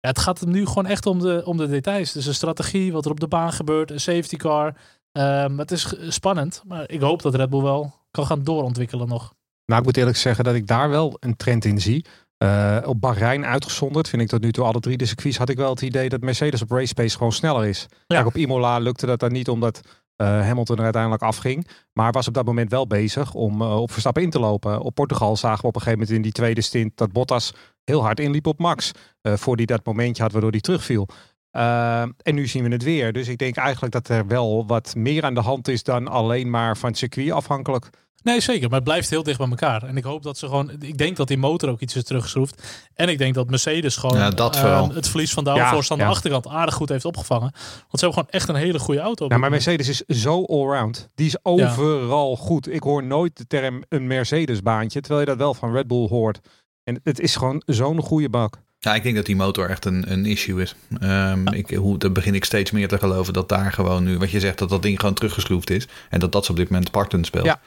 [0.00, 2.12] Ja, het gaat nu gewoon echt om de, om de details.
[2.12, 3.90] Dus een strategie, wat er op de baan gebeurt.
[3.90, 4.76] Een safety car.
[5.12, 6.62] Ehm, het is spannend.
[6.66, 9.34] Maar ik hoop dat Red Bull wel kan gaan doorontwikkelen nog.
[9.66, 12.04] Nou, ik moet eerlijk zeggen dat ik daar wel een trend in zie.
[12.38, 15.56] Eh, op Bahrein uitgezonderd vind ik tot nu toe alle drie de circuits had ik
[15.56, 17.86] wel het idee dat Mercedes op race pace gewoon sneller is.
[18.06, 19.80] Kijk, op Imola lukte dat dan niet omdat
[20.16, 21.66] eh, Hamilton er uiteindelijk afging.
[21.92, 24.80] Maar was op dat moment wel bezig om eh, op Verstappen in te lopen.
[24.80, 28.02] Op Portugal zagen we op een gegeven moment in die tweede stint dat Bottas heel
[28.02, 28.90] hard inliep op Max.
[29.22, 31.08] voor die dat momentje had waardoor hij terugviel.
[31.56, 33.12] Eh, en nu zien we het weer.
[33.12, 36.50] Dus ik denk eigenlijk dat er wel wat meer aan de hand is dan alleen
[36.50, 37.90] maar van het circuit afhankelijk.
[38.22, 38.68] Nee, zeker.
[38.68, 39.82] Maar het blijft heel dicht bij elkaar.
[39.82, 40.70] En ik hoop dat ze gewoon.
[40.80, 42.62] Ik denk dat die motor ook iets is teruggeschroefd.
[42.94, 44.90] En ik denk dat Mercedes gewoon Ja, dat eh, vooral.
[44.92, 46.10] het verlies van downforce aan de ja.
[46.10, 47.50] achterkant aardig goed heeft opgevangen.
[47.52, 49.24] Want ze hebben gewoon echt een hele goede auto.
[49.24, 49.50] op Ja, maar.
[49.50, 51.08] Mercedes is zo allround.
[51.14, 52.72] Die is overal goed.
[52.72, 56.08] Ik hoor nooit de term een Mercedes baantje, terwijl je dat wel van Red Bull
[56.08, 56.40] hoort.
[56.84, 58.58] En het is gewoon zo'n goede bak.
[58.86, 60.74] Ja, ik denk dat die motor echt een, een issue is.
[61.00, 64.30] Ehm, ik, hoe, daar begin ik steeds meer te geloven dat daar gewoon nu, wat
[64.30, 65.88] je zegt, dat dat ding gewoon teruggeschroefd is.
[66.10, 67.44] En dat dat ze op dit moment parten speelt.
[67.44, 67.60] Ja.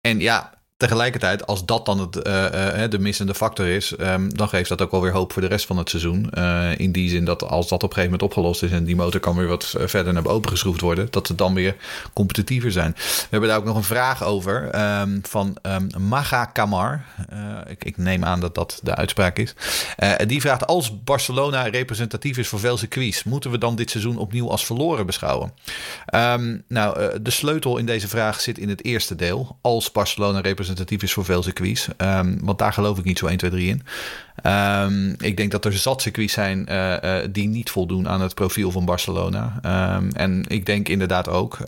[0.00, 4.48] En ja, tegelijkertijd, als dat dan het, eh, eh, de missende factor is, ehm, dan
[4.48, 6.30] geeft dat ook wel weer hoop voor de rest van het seizoen.
[6.30, 8.96] Eh, in die zin dat als dat op een gegeven moment opgelost is en die
[8.96, 11.76] motor kan weer wat verder naar boven geschroefd worden, dat ze dan weer
[12.12, 12.92] competitiever zijn.
[12.96, 17.04] We hebben daar ook nog een vraag over ehm, van ehm, Maga Kamar.
[17.66, 19.54] Ik, ik neem aan dat dat de uitspraak is.
[20.26, 24.50] Die vraagt: Als Barcelona representatief is voor veel circuits, moeten we dan dit seizoen opnieuw
[24.50, 25.52] als verloren beschouwen?
[26.68, 29.58] Nou, de sleutel in deze vraag zit in het eerste deel.
[29.60, 30.63] Als Barcelona representatief
[31.02, 31.88] is voor veel circuits.
[31.96, 33.82] Ehm, want daar geloof ik niet zo 1, 2, 3 in.
[34.42, 38.34] Ehm, ik denk dat er zat circuits zijn eh, eh, die niet voldoen aan het
[38.34, 39.58] profiel van Barcelona.
[39.62, 41.58] Ehm, en ik denk inderdaad ook,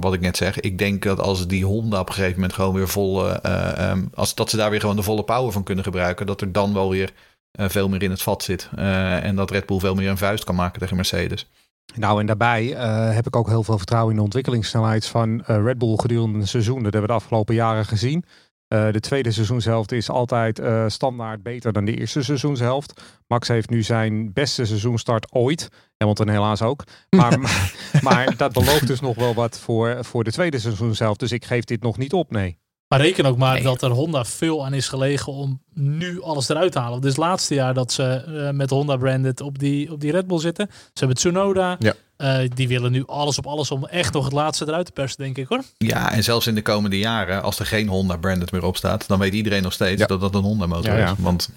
[0.00, 2.74] wat ik net zeg, ik denk dat als die Honda op een gegeven moment gewoon
[2.74, 6.26] weer vol, eh, als dat ze daar weer gewoon de volle power van kunnen gebruiken,
[6.26, 7.12] dat er dan wel weer
[7.58, 8.68] veel meer in het vat zit.
[8.76, 11.46] En dat Red Bull veel meer een vuist kan maken tegen Mercedes.
[11.94, 15.62] Nou, en daarbij eh, heb ik ook heel veel vertrouwen in de ontwikkelingssnelheid van eh,
[15.62, 16.82] Red Bull gedurende een seizoen.
[16.82, 18.24] Dat hebben we de afgelopen jaren gezien.
[18.68, 23.02] Eh, de tweede seizoenshelft is altijd standaard beter dan de eerste seizoenshelft.
[23.26, 25.68] Max heeft nu zijn beste seizoenstart ooit.
[25.96, 26.84] Hamilton helaas ook.
[27.10, 27.38] Maar,
[28.02, 31.20] maar dat belooft dus nog wel wat voor, voor de tweede seizoenshelft.
[31.20, 32.58] Dus ik geef dit nog niet op, nee.
[32.88, 33.62] Maar reken ook maar Nee.
[33.62, 37.00] dat er Honda veel aan is gelegen om nu alles eruit te halen.
[37.00, 40.10] Dit is het laatste jaar dat ze eh, met Honda branded op die, op die
[40.12, 40.66] Red Bull zitten.
[40.70, 41.76] Ze hebben Tsunoda.
[41.78, 41.92] Ja.
[42.16, 45.18] Eh, die willen nu alles op alles om echt nog het laatste eruit te persen,
[45.18, 45.62] denk ik hoor.
[45.76, 49.08] Ja, en zelfs in de komende jaren, als er geen Honda branded meer op staat,
[49.08, 50.06] dan weet iedereen nog steeds Ja.
[50.06, 51.10] dat dat een Honda motor Ja, ja.
[51.10, 51.18] is.
[51.18, 51.48] Want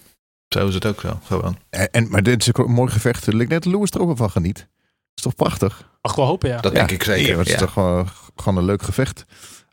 [0.47, 1.19] zo is het ook zo.
[1.23, 1.57] Gewoon.
[1.69, 3.27] En, en- maar dit is ook een mooi gevecht.
[3.33, 4.67] Ik net Lewis er ook van geniet.
[5.15, 5.89] is toch prachtig?
[6.01, 6.61] Mag ik wel hopen, ja.
[6.61, 7.31] Dat denk ik zeker.
[7.31, 7.59] Ja, het is ja.
[7.59, 9.25] toch gewoon, gewoon een leuk gevecht.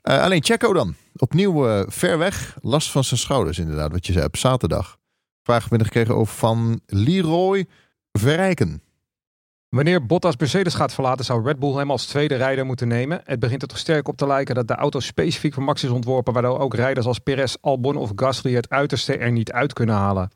[0.07, 0.95] Eh, alleen Checo dan.
[1.16, 2.57] Opnieuw eh, ver weg.
[2.61, 3.92] Last van zijn schouders inderdaad.
[3.92, 4.97] Wat je zei op zaterdag.
[5.42, 7.66] Vraag binnengekregen over van Leroy
[8.12, 8.83] Verrijken.
[9.69, 13.21] Wanneer Bottas Mercedes gaat verlaten, zou Red Bull hem als tweede rijder moeten nemen.
[13.25, 15.90] Het begint er toch sterk op te lijken dat de auto specifiek voor Max is
[15.90, 19.95] ontworpen, waardoor ook rijders als Perez, Albon of Gasly het uiterste er niet uit kunnen
[19.95, 20.31] halen.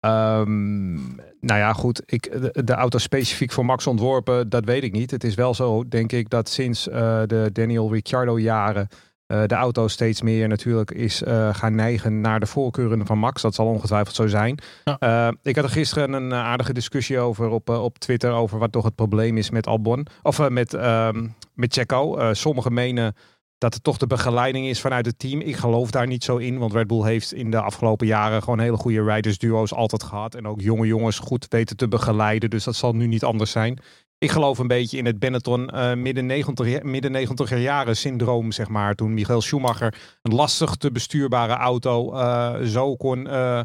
[0.00, 0.94] Ehm,
[1.40, 2.02] nou ja, goed.
[2.06, 5.10] Ik, de, de auto specifiek voor Max ontworpen, dat weet ik niet.
[5.10, 8.88] Het is wel zo, denk ik, dat sinds eh, de Daniel Ricciardo jaren
[9.26, 13.42] eh, de auto steeds meer natuurlijk is eh, gaan neigen naar de voorkeuren van Max.
[13.42, 14.58] Dat zal ongetwijfeld zo zijn.
[14.84, 15.34] Ja.
[15.42, 18.94] Ik had er gisteren een aardige discussie over op, op Twitter over wat toch het
[18.94, 20.06] probleem is met Albon.
[20.22, 22.32] Of met, ehm met Checo.
[22.32, 23.14] sommigen menen
[23.58, 25.40] dat het toch de begeleiding is vanuit het team.
[25.40, 28.58] Ik geloof daar niet zo in, want Red Bull heeft in de afgelopen jaren gewoon
[28.58, 30.34] hele goede ridersduo's altijd gehad.
[30.34, 32.50] En ook jonge jongens goed weten te begeleiden.
[32.50, 33.78] Dus dat zal nu niet anders zijn.
[34.18, 38.68] Ik geloof een beetje in het Benetton eh, midden 90 midden 90 jaren syndroom, zeg
[38.68, 38.94] maar.
[38.94, 43.60] Toen Michael Schumacher een lastig te bestuurbare auto eh, zo, kon, eh,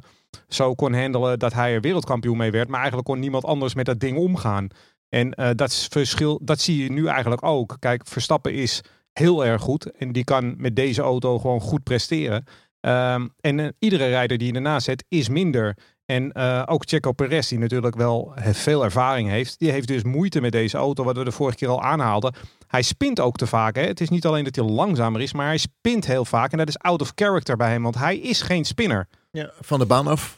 [0.47, 2.67] zo kon handelen dat hij er wereldkampioen mee werd.
[2.67, 4.67] Maar eigenlijk kon niemand anders met dat ding omgaan.
[5.09, 7.75] En dat, verschil, dat zie je nu eigenlijk ook.
[7.79, 8.81] Kijk, Verstappen is
[9.13, 9.91] heel erg goed.
[9.91, 12.45] En die kan met deze auto gewoon goed presteren.
[12.79, 15.77] Ehm, en iedere rijder die je ernaast zet is minder.
[16.05, 20.41] En eh, ook Checo Perez, die natuurlijk wel veel ervaring heeft, die heeft dus moeite
[20.41, 22.33] met deze auto, wat we de vorige keer al aanhaalden.
[22.67, 23.75] Hij spint ook te vaak.
[23.75, 23.81] Hè?
[23.81, 26.51] Het is niet alleen dat hij langzamer is, maar hij spint heel vaak.
[26.51, 29.07] En dat is out of character bij hem, want hij is geen spinner.
[29.31, 30.37] Ja, van de baan af.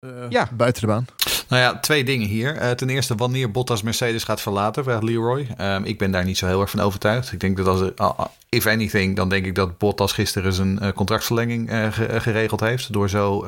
[0.00, 0.48] Uh, Ja.
[0.52, 1.06] Buiten de baan.
[1.48, 2.56] Nou ja, twee dingen hier.
[2.56, 5.46] Eh, ten eerste, wanneer Bottas Mercedes gaat verlaten, vraagt Leroy.
[5.56, 7.32] Ehm, ik ben daar niet zo heel erg van overtuigd.
[7.32, 10.92] Ik denk dat als ah, if anything, dan denk ik dat Bottas gisteren zijn eh,
[10.92, 12.92] contractverlenging eh, ge- geregeld heeft.
[12.92, 13.46] Door zo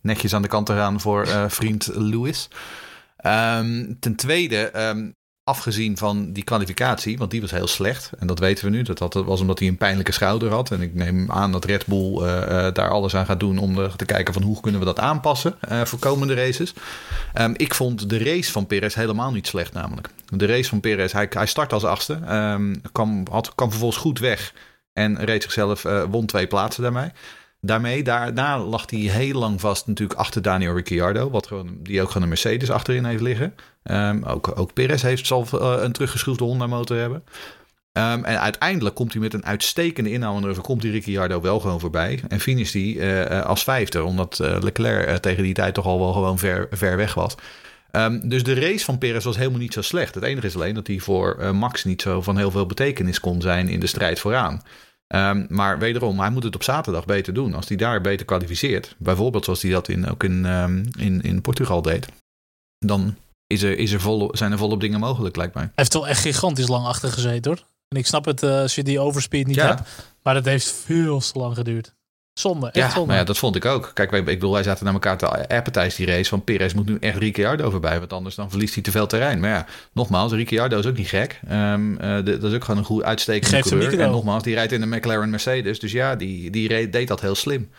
[0.00, 2.48] netjes aan de kant te gaan voor vriend Lewis.
[3.16, 5.10] Ehm, ten tweede, ehm,
[5.44, 8.10] afgezien van die kwalificatie, want die was heel slecht.
[8.18, 8.82] En dat weten we nu.
[8.82, 10.70] Dat, dat was omdat hij een pijnlijke schouder had.
[10.70, 13.96] En ik neem aan dat Red Bull eh, eh, daar alles aan gaat doen om
[13.96, 16.74] te kijken van hoe kunnen we dat aanpassen eh, voor komende races.
[17.32, 20.08] Ehm, ik vond de race van Perez helemaal niet slecht namelijk.
[20.26, 22.20] De race van Perez, hij, hij start als achtste.
[22.26, 24.54] ehm, kwam, had, vervolgens goed weg.
[24.92, 27.10] En reed zichzelf, won twee plaatsen daarmee.
[27.60, 31.30] Daarmee, daarna lag hij heel lang vast natuurlijk achter Daniel Ricciardo.
[31.30, 33.54] Wat gewoon, die ook gewoon een Mercedes achterin heeft liggen.
[33.84, 37.24] Ehm, ook, ook Perez heeft, zal eh, een teruggeschroefde Honda motor hebben.
[37.92, 40.62] Ehm, en uiteindelijk komt hij met een uitstekende inhaalmanoeuvre.
[40.62, 42.20] Komt die Ricciardo wel gewoon voorbij.
[42.28, 44.04] En finish hij eh, eh, als vijfde.
[44.04, 47.34] Omdat Leclerc tegen die tijd toch al wel gewoon ver, ver weg was.
[47.90, 50.14] Ehm, dus de race van Perez was helemaal niet zo slecht.
[50.14, 53.40] Het enige is alleen dat hij voor Max niet zo van heel veel betekenis kon
[53.40, 54.62] zijn in de strijd vooraan.
[55.48, 57.54] Maar wederom, hij moet het op zaterdag beter doen.
[57.54, 60.44] Als hij daar beter kwalificeert, bijvoorbeeld zoals hij dat in, ook in,
[60.98, 62.06] in, in Portugal deed,
[62.78, 63.16] dan
[63.54, 65.62] is er, is er vol, zijn er volop dingen mogelijk, lijkt mij.
[65.62, 67.64] Hij heeft wel echt gigantisch lang achter gezeten hoor.
[67.88, 69.66] En ik snap het eh, als je die overspeed niet Ja.
[69.66, 69.80] hebt.
[70.22, 71.94] Maar dat heeft veel te lang geduurd.
[72.34, 73.06] Zonde, echt Ja, zonde.
[73.08, 73.90] maar ja, dat vond ik ook.
[73.94, 76.28] Kijk, ik bedoel, wij zaten naar elkaar te appetize die race.
[76.28, 79.40] Van Perez moet nu echt Ricciardo voorbij, want anders dan verliest hij te veel terrein.
[79.40, 81.40] Maar ja, nogmaals, Ricciardo is ook niet gek.
[81.48, 84.00] Ehm, eh, de- dat is ook gewoon een goed uitstekende coureur.
[84.00, 85.78] En nogmaals, die rijdt in de McLaren Mercedes.
[85.78, 87.70] Dus ja, die, die reed- deed dat heel slim.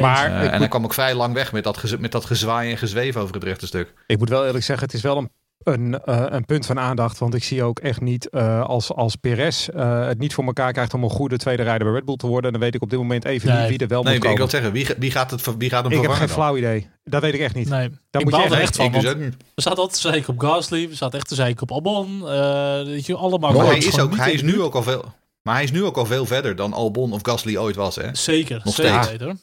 [0.00, 2.24] Maar Eh, ik en moet- hij kwam ook vrij lang weg met dat, met dat
[2.24, 3.94] gezwaai en gezweef over het rechte stuk.
[4.06, 5.30] Ik moet wel eerlijk zeggen, het is wel een,
[5.64, 7.18] een, eh, een punt van aandacht.
[7.18, 10.72] Want ik zie ook echt niet eh, als, als Perez eh, het niet voor elkaar
[10.72, 12.52] krijgt om een goede tweede rijder bij Red Bull te worden.
[12.52, 13.58] Dan weet ik op dit moment even Nee.
[13.58, 14.38] niet wie er wel Nee, moet ik komen.
[14.38, 16.28] wil zeggen, wie, wie, gaat het, wie gaat hem ik heb geen dan?
[16.36, 16.88] flauw idee.
[17.04, 17.68] Dat weet ik echt niet.
[17.68, 18.84] nee, Dan ik moet je er echt- echt van.
[18.86, 19.32] ik dus we
[19.62, 20.88] zaten altijd te zeiken op Gasly.
[20.88, 22.28] We zaten echt te zeiken op Albon.
[22.28, 25.04] eh weet je, allemaal Maar hij is, ook, hij is nu ook al veel...
[25.42, 28.14] Maar hij is nu ook al veel verder dan Albon of Gasly ooit was, hè?
[28.14, 29.10] Zeker, Nog zeker steeds.
[29.10, 29.36] weten, hoor.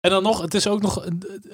[0.00, 1.04] En dan nog, het is ook nog,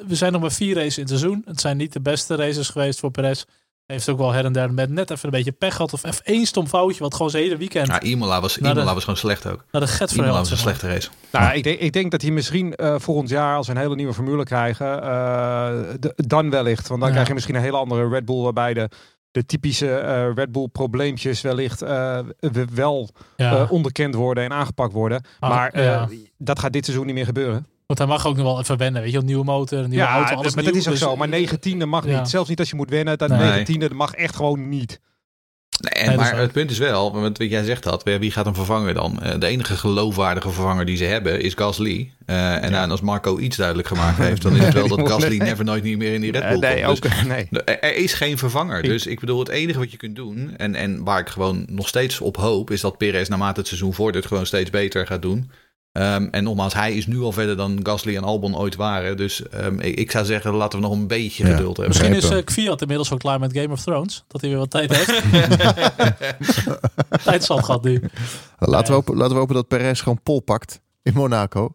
[0.06, 1.42] we zijn nog maar vier races in het seizoen.
[1.46, 3.44] Het zijn niet de beste races geweest voor Perez.
[3.86, 5.92] Hij heeft ook wel her en der met net even een beetje pech gehad.
[5.92, 8.92] Of even één stom foutje, wat gewoon zijn hele weekend Ja, Imola was, Imola de-
[8.92, 9.64] was gewoon slecht ook.
[9.70, 11.08] naar de get Imola was een slechte race.
[11.32, 13.94] Nou, ik, denk, ik denk dat hij misschien eh, volgend jaar, als we een hele
[13.94, 16.88] nieuwe formule krijgen, eh, de- dan wellicht.
[16.88, 17.14] Want dan Ja.
[17.14, 18.88] krijg je misschien een hele andere Red Bull, waarbij de,
[19.30, 24.52] de typische eh, Red Bull probleempjes wellicht eh, we- wel Ja, eh, onderkend worden en
[24.52, 25.24] aangepakt worden.
[25.40, 26.08] Ah, maar eh, ja.
[26.38, 27.66] dat gaat dit seizoen niet meer gebeuren.
[27.86, 29.02] Want hij mag ook nog wel even wennen.
[29.02, 30.72] Weet je, een nieuwe motor, een nieuwe auto, Ja, alles maar nieuw.
[30.72, 31.16] dat is ook Dus, zo.
[31.16, 32.18] Maar eh, negentiende mag ja.
[32.18, 32.28] niet.
[32.28, 33.18] Zelfs niet als je moet wennen.
[33.18, 33.38] Dat Nee.
[33.38, 35.00] negentiende mag echt gewoon niet.
[35.94, 38.94] Nee, maar het punt is wel, want wat jij zegt dat, wie gaat hem vervangen
[38.94, 39.22] dan?
[39.22, 42.12] Eh, De enige geloofwaardige vervanger die ze hebben is Gasly.
[42.26, 45.64] Eh, en als Marco iets duidelijk gemaakt heeft, dan is het wel dat Gasly never
[45.64, 47.02] nooit niet meer in die Red Eh, Bull nee, komt.
[47.02, 47.48] Dus ook, nee.
[47.64, 48.82] er er is geen vervanger.
[48.82, 51.88] Dus ik bedoel, het enige wat je kunt doen, en, en waar ik gewoon nog
[51.88, 55.50] steeds op hoop, is dat Perez naarmate het seizoen vordert gewoon steeds beter gaat doen.
[55.94, 59.16] Ehm, en nogmaals, hij is nu al verder dan Gasly en Albon ooit waren.
[59.16, 61.50] Dus ehm, ik, ik zou zeggen, laten we nog een beetje Ja.
[61.56, 61.96] geduld hebben.
[61.96, 64.24] Misschien is uh, Kviat inmiddels al klaar met Game of Thrones.
[64.26, 65.22] Dat hij weer wat tijd heeft.
[67.24, 68.02] tijd zat gehad nu.
[68.58, 71.72] Laten, we hopen, laten we hopen dat Perez gewoon pol pakt in Monaco.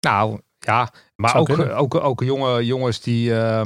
[0.00, 0.92] Nou, ja.
[1.16, 3.34] Maar ook, ook, ook jonge jongens die...
[3.38, 3.60] eh,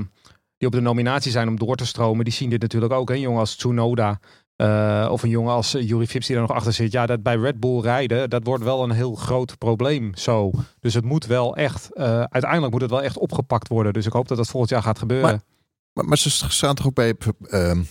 [0.57, 3.11] die op de nominatie zijn om door te stromen, die zien dit natuurlijk ook.
[3.11, 4.21] Een jongen als Tsunoda
[4.61, 6.93] eh, of een jongen als uh, Yuri Vips die er nog achter zit.
[6.93, 10.51] Ja, dat bij Red Bull rijden, dat wordt wel een heel groot probleem zo.
[10.81, 13.93] Dus het moet wel echt, uh, uiteindelijk moet het wel echt opgepakt worden.
[13.93, 15.31] Dus ik hoop dat dat volgend jaar gaat gebeuren.
[15.31, 15.41] Maar,
[15.93, 17.15] maar, maar ze staan toch ook bij,
[17.49, 17.83] ehm,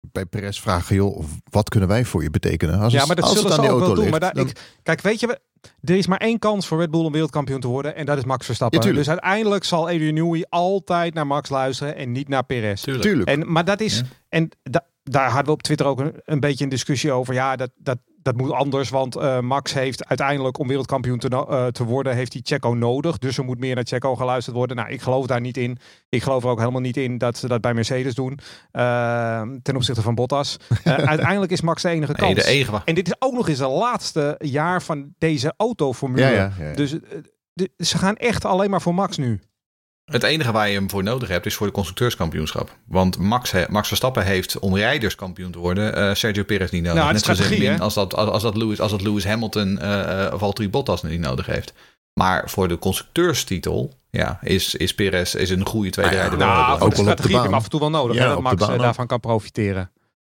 [0.00, 2.80] bij Perez vragen, joh, wat kunnen wij voor je betekenen?
[2.80, 4.10] Als ja, maar dat als zullen ze ook wel doen.
[4.10, 5.40] Maar ik, kijk, weet je,
[5.80, 7.94] er is maar één kans voor Red Bull om wereldkampioen te worden.
[7.96, 8.86] En dat is Max Verstappen.
[8.86, 12.82] Ja, dus uiteindelijk zal Adrian Newey altijd naar Max luisteren en niet naar Perez.
[12.82, 13.04] Tuurlijk.
[13.04, 13.28] Tuurlijk.
[13.28, 14.04] En, maar dat is, Ja.
[14.28, 17.34] en da- daar hadden we op Twitter ook een, een beetje een discussie over.
[17.34, 21.66] Ja, dat, dat, dat moet anders, want eh, Max heeft uiteindelijk om wereldkampioen te, eh,
[21.66, 23.18] te worden, heeft hij Checo nodig.
[23.18, 24.76] Dus er moet meer naar Checo geluisterd worden.
[24.76, 25.78] Nou, ik geloof daar niet in.
[26.08, 28.38] Ik geloof er ook helemaal niet in dat ze dat bij Mercedes doen,
[28.70, 30.56] eh, ten opzichte van Bottas.
[30.84, 32.44] Eh, uiteindelijk is Max de enige Nee, kans.
[32.46, 36.22] de enige wa- En dit is ook nog eens het laatste jaar van deze autoformule.
[36.26, 36.74] ja, ja, ja, ja.
[36.74, 36.96] Dus
[37.52, 39.40] de- ze gaan echt alleen maar voor Max nu.
[40.04, 42.76] Het enige waar je hem voor nodig hebt is voor de constructeurskampioenschap.
[42.86, 46.98] Want Max, he- Max Verstappen heeft om rijderskampioen te worden eh, Sergio Perez niet nodig.
[47.00, 47.78] Nou, Net zo strategie, min hè?
[47.78, 51.20] als dat, als, dat Lewis, als dat Lewis Hamilton eh, eh, of Valtteri Bottas niet
[51.20, 51.72] nodig heeft.
[52.12, 56.46] Maar voor de constructeurstitel ja, is, is Perez is een goede tweede Nou ja, rijder.
[56.46, 58.16] Nou, ook de wel op de strategie heb je hem af en toe wel nodig.
[58.16, 59.90] Ja, hè, dat de Max daarvan kan profiteren.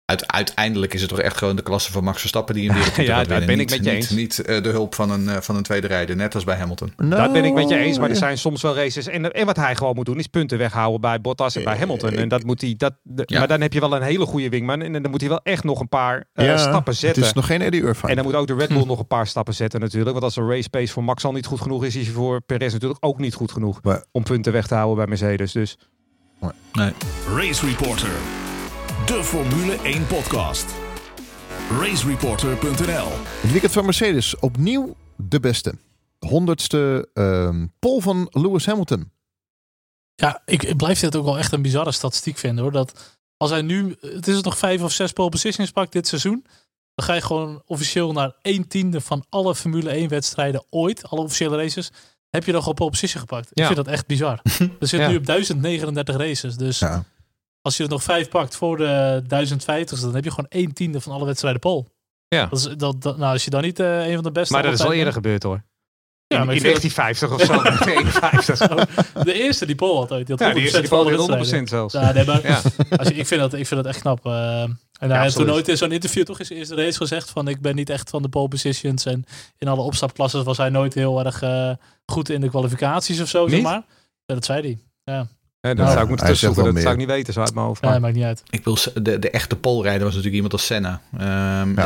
[0.05, 3.03] Uit, uiteindelijk is het toch echt gewoon de klasse van Max Verstappen die een wereldtitel
[3.13, 3.57] Ja, gaat daar winnen.
[3.57, 4.37] ben ik niet, met je niet, eens.
[4.39, 6.93] Niet eh, de hulp van een, eh, van een tweede rijder, net als bij Hamilton.
[6.95, 9.07] Daar Nou, ben ik met je eens, maar er zijn soms wel races.
[9.07, 11.79] En, en wat hij gewoon moet doen, is punten weghouden bij Bottas en bij Eh,
[11.79, 12.13] Hamilton.
[12.13, 12.73] En dat moet hij.
[12.77, 13.39] Dat, de- Ja.
[13.39, 14.81] Maar dan heb je wel een hele goede wingman.
[14.81, 17.19] En dan moet hij wel echt nog een paar eh, Ja, stappen zetten.
[17.21, 18.09] Het is nog geen Eddie Irvine.
[18.09, 20.11] En dan moet ook de Red Bull nog een paar stappen zetten natuurlijk.
[20.11, 22.41] Want als de race pace voor Max al niet goed genoeg is, is hij voor
[22.41, 23.79] Perez natuurlijk ook niet goed genoeg.
[23.83, 25.51] Maar- om punten weg te houden bij Mercedes.
[25.51, 25.77] Dus
[26.73, 26.91] Nee.
[27.35, 28.09] Race Reporter.
[29.05, 30.65] De Formule 1 podcast.
[31.79, 33.07] Racereporter.nl
[33.41, 35.73] Het weekend van Mercedes opnieuw de beste.
[36.19, 39.11] Honderdste ehm pol van Lewis Hamilton.
[40.15, 42.71] Ja, ik, ik blijf dit ook wel echt een bizarre statistiek vinden hoor.
[42.73, 46.07] Dat als hij nu, het is het nog vijf of zes pole positions pakt dit
[46.07, 46.45] seizoen.
[46.95, 51.09] Dan ga je gewoon officieel naar 1 tiende van alle Formule 1 wedstrijden ooit.
[51.09, 51.91] Alle officiële races.
[52.29, 53.49] Heb je dan gewoon pole position gepakt.
[53.51, 53.65] Ik Ja.
[53.65, 54.39] vind dat echt bizar.
[54.43, 55.07] We zitten Ja.
[55.07, 56.55] nu op 1039 races.
[56.55, 57.03] Dus Ja.
[57.65, 61.01] Als je er nog vijf pakt voor de 1050, dan heb je gewoon 1 tiende
[61.01, 61.85] van alle wedstrijden pole.
[62.27, 62.45] Ja.
[62.45, 64.63] Dat is, dat, dat- nou, als je dan niet eh, een van de beste maar
[64.63, 65.63] dat is al eerder gebeurd hoor.
[66.27, 67.63] Ja, in maar in ik vind 1950 of zo.
[67.63, 69.23] 1951.
[69.23, 70.27] De eerste die pole had ooit.
[70.27, 71.65] Die had Ja, die 100% eerste die weer wedstrijden.
[71.65, 71.93] 100% zelfs.
[71.93, 72.61] Ja, nee, maar Ja.
[72.97, 74.25] als je, ik, vind dat, ik vind dat echt knap.
[74.25, 74.61] eh.
[74.61, 77.47] en hij heeft toen ooit in zo'n interview toch in zijn eerste race gezegd van
[77.47, 79.05] ik ben niet echt van de pole positions.
[79.05, 79.25] En
[79.57, 81.71] in alle opstapklassen was hij nooit heel erg eh,
[82.05, 83.83] goed in de kwalificaties of zo, zeg maar.
[84.25, 84.77] Dat zei hij.
[85.15, 85.27] Ja,
[85.67, 86.63] dat Nou, zou ik moeten hij zegt tussenzoeken.
[86.63, 87.81] wel Dat zou ik niet weten, zo uit mijn hoofd.
[87.81, 88.43] Maakt niet uit.
[88.49, 91.01] Ik wil, de, de echte polrijder was natuurlijk iemand als Senna.
[91.13, 91.23] Ehm,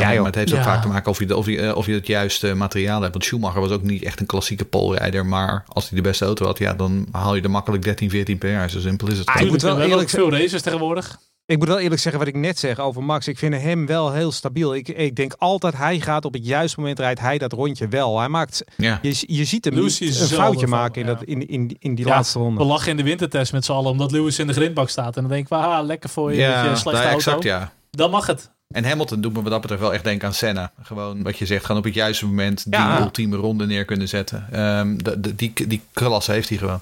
[0.14, 1.92] maar het heeft ook vaak te maken of je, de- of, je, eh, of je
[1.92, 3.12] het juiste materiaal hebt.
[3.12, 5.26] Want Schumacher was ook niet echt een klassieke polrijder.
[5.26, 8.38] Maar als hij de beste auto had, ja, dan haal je er makkelijk 13, 14
[8.38, 8.70] per jaar.
[8.70, 9.26] Zo simpel is het.
[9.26, 11.18] Ah, ik moet wel eerlijk veel races tegenwoordig.
[11.50, 13.28] Ik moet wel eerlijk zeggen wat ik net zeg over Max.
[13.28, 14.74] Ik vind hem wel heel stabiel.
[14.74, 18.18] Ik, ik denk altijd hij gaat op het juiste moment rijdt hij dat rondje wel.
[18.18, 18.98] Hij maakt, ja.
[19.02, 21.14] je, je ziet hem niet een foutje maken in, ja.
[21.14, 22.64] dat, in, in, in die Ja, laatste We ronde.
[22.64, 25.16] lachen in de wintertest met z'n allen omdat Lewis in de grindbak staat.
[25.16, 27.16] En dan denk ik, ah, lekker voor je ja, slechte nou auto.
[27.16, 27.72] exact ja.
[27.90, 28.50] Dan mag het.
[28.68, 30.72] En Hamilton doet me wat dat betreft wel echt denken aan Senna.
[30.82, 34.46] Gewoon wat je zegt, gewoon op het juiste moment die ultieme ronde neer kunnen zetten.
[34.52, 36.80] Ehm, de, de- die, die klasse heeft hij gewoon.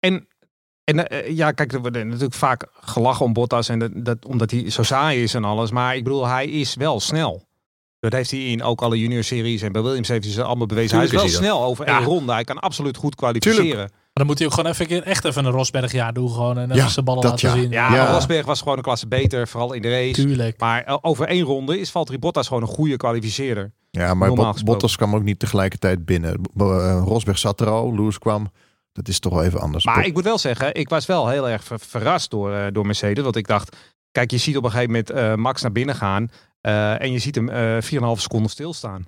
[0.00, 0.26] En,
[0.88, 3.68] en eh, ja, kijk, er wordt natuurlijk vaak gelachen om Bottas.
[3.68, 5.70] En dat, dat, omdat hij zo saai is en alles.
[5.70, 7.46] Maar ik bedoel, hij is wel snel.
[8.00, 10.66] Dat heeft hij in ook alle junior series en bij Williams heeft hij ze allemaal
[10.66, 10.90] bewezen.
[10.90, 11.96] Tuurlijk hij is is wel hij snel over Ja.
[11.98, 12.32] één ronde.
[12.32, 13.76] Hij kan absoluut goed kwalificeren.
[13.76, 16.30] Maar dan moet hij ook gewoon even, echt even een Rosberg jaar doen.
[16.30, 17.54] Gewoon en Ja, zijn ballen dat laten ja.
[17.62, 17.70] zien.
[17.70, 20.12] Ja, Rosberg was gewoon een klasse beter, vooral in de race.
[20.12, 20.60] tuurlijk.
[20.60, 23.72] Maar eh, over één ronde is Valtteri Bottas gewoon een goede kwalificeerder.
[23.90, 24.64] Ja, maar Normaal Bot- gesproken.
[24.80, 26.40] Bottas kwam ook niet tegelijkertijd binnen.
[26.58, 28.50] Eh, Rosberg zat er al, Lewis kwam.
[28.98, 29.84] Dat is toch wel even anders.
[29.84, 32.86] Maar ik moet wel zeggen, ik was wel heel erg ver- verrast door, eh, door
[32.86, 33.24] Mercedes.
[33.24, 33.76] Want ik dacht,
[34.12, 36.28] kijk, je ziet op een gegeven moment eh, Max naar binnen gaan.
[36.60, 39.04] eh, en je ziet hem eh 4,5 seconden stilstaan.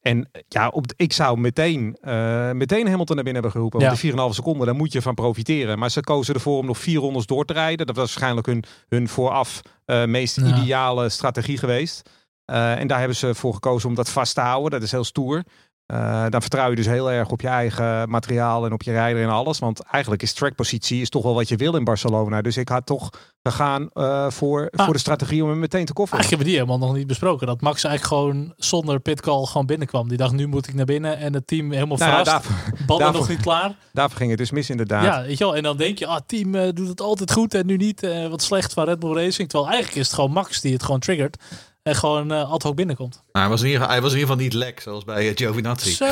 [0.00, 3.80] En ja, op, de- ik zou meteen, eh, meteen Hamilton naar binnen hebben geroepen.
[3.80, 3.86] Ja.
[3.86, 5.78] Want die 4,5 seconden, daar moet je van profiteren.
[5.78, 7.86] Maar ze kozen ervoor om nog vier rondes door te rijden.
[7.86, 10.46] Dat was waarschijnlijk hun, hun vooraf eh, meest Ja.
[10.56, 12.10] ideale strategie geweest.
[12.44, 14.70] Eh, en daar hebben ze voor gekozen om dat vast te houden.
[14.70, 15.42] Dat is heel stoer.
[15.90, 19.22] Eh, dan vertrouw je dus heel erg op je eigen materiaal en op je rijder
[19.22, 19.58] en alles.
[19.58, 22.42] Want eigenlijk is trackpositie is toch wel wat je wil in Barcelona.
[22.42, 23.08] Dus ik had toch
[23.42, 24.84] gegaan eh, voor, Ah.
[24.84, 26.20] voor de strategie om hem meteen te kofferen.
[26.20, 27.46] Eigenlijk hebben we die helemaal nog niet besproken.
[27.46, 30.08] Dat Max eigenlijk gewoon zonder pitcall gewoon binnenkwam.
[30.08, 31.18] Die dacht, nu moet ik naar binnen.
[31.18, 32.48] En het team helemaal Nou ja, verrast.
[32.48, 33.74] daarvoor, daarvoor- nog niet klaar.
[33.92, 35.04] daarvoor ging het dus mis inderdaad.
[35.04, 35.56] Ja, weet je wel.
[35.56, 38.08] En dan denk je, ah, het team eh, doet het altijd goed en nu niet.
[38.30, 39.48] wat slecht van Red Bull Racing.
[39.48, 41.36] Terwijl eigenlijk is het gewoon Max die het gewoon triggert.
[41.82, 43.22] En gewoon uh, ad hoc binnenkomt.
[43.32, 45.28] Maar hij was, in ieder geval, hij was in ieder geval niet lek, zoals bij
[45.28, 45.90] uh, Giovinazzi.
[45.90, 46.06] Zo!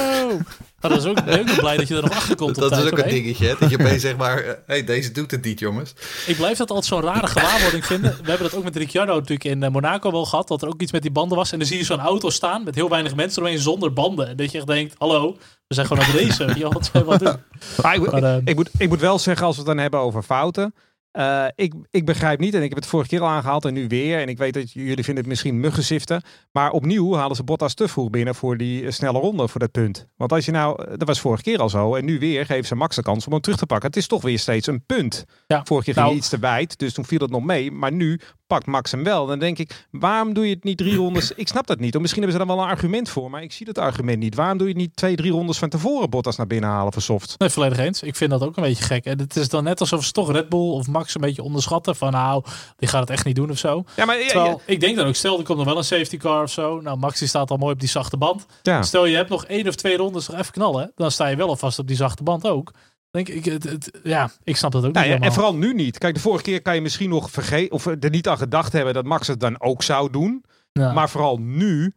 [0.81, 2.55] Nou, dat is ook, ben ook blij dat je er nog achter komt.
[2.55, 4.45] dat is ook een dingetje, dat je opeens zeg maar...
[4.45, 5.95] Hé, hey, deze doet het niet, jongens.
[6.27, 8.11] Ik blijf dat altijd zo'n rare gewaarwording vinden.
[8.23, 10.49] We hebben dat ook met Ricciardo natuurlijk in Monaco wel gehad.
[10.49, 11.53] Dat er ook iets met die banden was.
[11.53, 14.29] En dan zie je zo'n auto staan met heel weinig mensen eromheen zonder banden.
[14.29, 16.71] En dat je echt denkt, hallo, we zijn gewoon op deze.
[17.05, 17.37] Wat doen.
[17.83, 20.01] Maar ik, maar, ik, ik, moet, ik moet wel zeggen, als we het dan hebben
[20.01, 20.75] over fouten...
[21.13, 23.87] Uh, ik, ik begrijp niet, en ik heb het vorige keer al aangehaald en nu
[23.87, 24.21] weer.
[24.21, 26.23] En ik weet dat jullie vinden het misschien muggenziften.
[26.53, 29.71] Maar opnieuw halen ze Bottas te vroeg binnen voor die uh, snelle ronde, voor dat
[29.71, 30.07] punt.
[30.17, 31.95] Want als je nou, dat was vorige keer al zo.
[31.95, 33.89] En nu weer geven ze Max de kans om hem terug te pakken.
[33.89, 35.25] Het is toch weer steeds een punt.
[35.47, 37.71] Ja, vorige keer ging nou, iets te wijd, dus toen viel het nog mee.
[37.71, 39.27] Maar nu pakt Max hem wel.
[39.27, 41.33] Dan denk ik, waarom doe je het niet drie rondes?
[41.43, 41.95] Ik snap dat niet.
[41.95, 44.35] Of misschien hebben ze daar wel een argument voor, maar ik zie dat argument niet.
[44.35, 47.03] Waarom doe je het niet twee, drie rondes van tevoren Bottas naar binnen halen voor
[47.03, 47.35] soft?
[47.39, 48.03] Nee, volledig eens.
[48.03, 49.05] Ik vind dat ook een beetje gek.
[49.05, 51.97] En het is dan net alsof ze toch Red Bull of Max een beetje onderschatten.
[51.97, 52.45] Van nou,
[52.77, 53.85] die gaat het echt niet doen of zo.
[53.97, 56.43] Ja, maar Terwijl, ik denk dan ook, stel er komt nog wel een safety car
[56.43, 56.81] of zo.
[56.81, 58.47] Nou, Max die staat al mooi op die zachte band.
[58.63, 58.83] Ja.
[58.83, 60.93] Stel je hebt nog één of twee rondes nog even knallen.
[60.95, 62.73] Dan sta je wel alvast op die zachte band ook.
[63.11, 65.19] Denk ik, het, het, ja, ik snap dat ook nou niet.
[65.19, 65.99] Ja, en vooral nu niet.
[65.99, 68.95] Kijk, de vorige keer kan je misschien nog vergeten of er niet aan gedacht hebben
[68.95, 70.45] dat Max het dan ook zou doen.
[70.73, 70.93] Ja.
[70.93, 71.95] Maar vooral nu,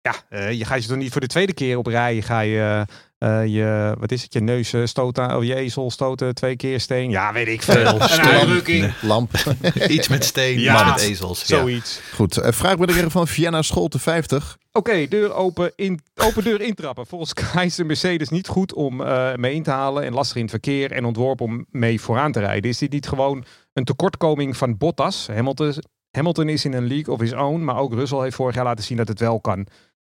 [0.00, 2.22] ja, uh, je gaat je dan niet voor de tweede keer op rij.
[2.22, 2.96] Ga je uh,
[3.46, 7.10] je, wat is het, je neus stoten, of je ezel stoten twee keer steen.
[7.10, 8.00] Ja, weet ik veel.
[8.00, 8.92] Een.
[9.00, 9.30] Lamp.
[9.88, 11.46] Iets met steen, ja, maar met ezels.
[11.46, 11.96] Zoiets.
[11.96, 12.16] Ja.
[12.16, 14.56] Goed, uh, vraag meneer van Vienna Scholte 50.
[14.72, 17.06] Oké, okay, deur open, in, open deur intrappen.
[17.06, 20.36] Volgens Kai is de Mercedes niet goed om uh, mee in te halen en lastig
[20.36, 22.70] in het verkeer en ontworpen om mee vooraan te rijden.
[22.70, 25.26] Is dit niet gewoon een tekortkoming van Bottas?
[25.26, 25.74] Hamilton,
[26.10, 28.84] Hamilton is in een league of his own, maar ook Russell heeft vorig jaar laten
[28.84, 29.66] zien dat het wel kan.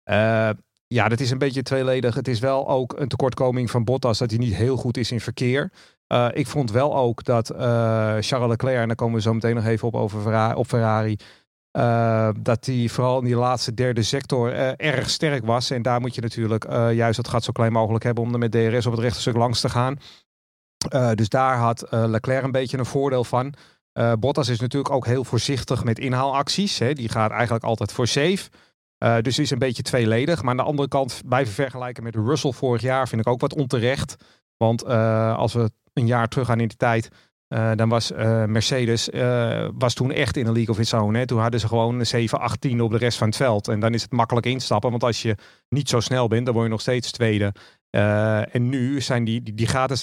[0.04, 0.48] Uh,
[0.88, 2.14] ja, dat is een beetje tweeledig.
[2.14, 5.20] Het is wel ook een tekortkoming van Bottas dat hij niet heel goed is in
[5.20, 5.70] verkeer.
[6.12, 7.58] Uh, ik vond wel ook dat uh,
[8.20, 11.16] Charles Leclerc, en daar komen we zo meteen nog even op over Ferrari, op Ferrari
[11.78, 15.70] uh, dat hij vooral in die laatste derde sector erg sterk was.
[15.70, 18.52] En daar moet je natuurlijk juist het gat zo klein mogelijk hebben om er met
[18.52, 19.96] DRS op het rechterstuk langs te gaan.
[21.14, 23.54] dus daar had Leclerc een beetje een voordeel van.
[24.18, 26.78] Bottas is natuurlijk ook heel voorzichtig met inhaalacties.
[26.78, 26.92] Hè.
[26.92, 28.48] Die gaat eigenlijk altijd voor safe.
[28.98, 30.42] Uh, dus is een beetje tweeledig.
[30.42, 33.54] Maar aan de andere kant, blijven vergelijken met Russell vorig jaar, vind ik ook wat
[33.54, 34.16] onterecht.
[34.56, 37.08] Want uh, als we een jaar terug gaan in de tijd,
[37.48, 38.12] uh, dan was
[38.46, 39.08] Mercedes
[39.78, 41.14] was toen echt in de League of its own.
[41.14, 41.26] Hè.
[41.26, 43.68] Toen hadden ze gewoon 7, 8, 10 op de rest van het veld.
[43.68, 44.90] En dan is het makkelijk instappen.
[44.90, 45.34] Want als je
[45.68, 47.54] niet zo snel bent, dan word je nog steeds tweede.
[48.50, 49.98] en nu zijn die, die, die gaten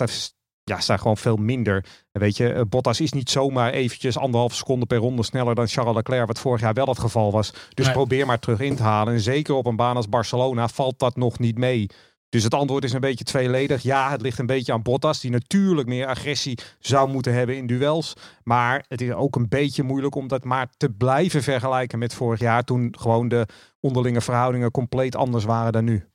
[0.65, 1.85] ja, zijn gewoon veel minder.
[2.11, 5.95] Weet je, eh, Bottas is niet zomaar eventjes anderhalf seconde per ronde sneller dan Charles
[5.95, 7.53] Leclerc, wat vorig jaar wel het geval was.
[7.73, 9.13] Dus probeer maar terug in te halen.
[9.13, 11.87] En zeker op een baan als Barcelona valt dat nog niet mee.
[12.29, 13.83] Dus het antwoord is een beetje tweeledig.
[13.83, 17.67] Ja, het ligt een beetje aan Bottas, die natuurlijk meer agressie zou moeten hebben in
[17.67, 18.13] duels.
[18.43, 22.39] Maar het is ook een beetje moeilijk om dat maar te blijven vergelijken met vorig
[22.39, 23.47] jaar, toen gewoon de
[23.79, 26.05] onderlinge verhoudingen compleet anders waren dan nu.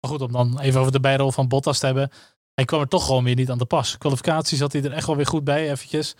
[0.00, 2.10] Maar goed, om dan even over de bijrol van Bottas te hebben.
[2.56, 3.98] Hij kwam er toch gewoon weer niet aan de pas.
[3.98, 6.14] Kwalificatie zat hij er echt wel weer goed bij, eventjes.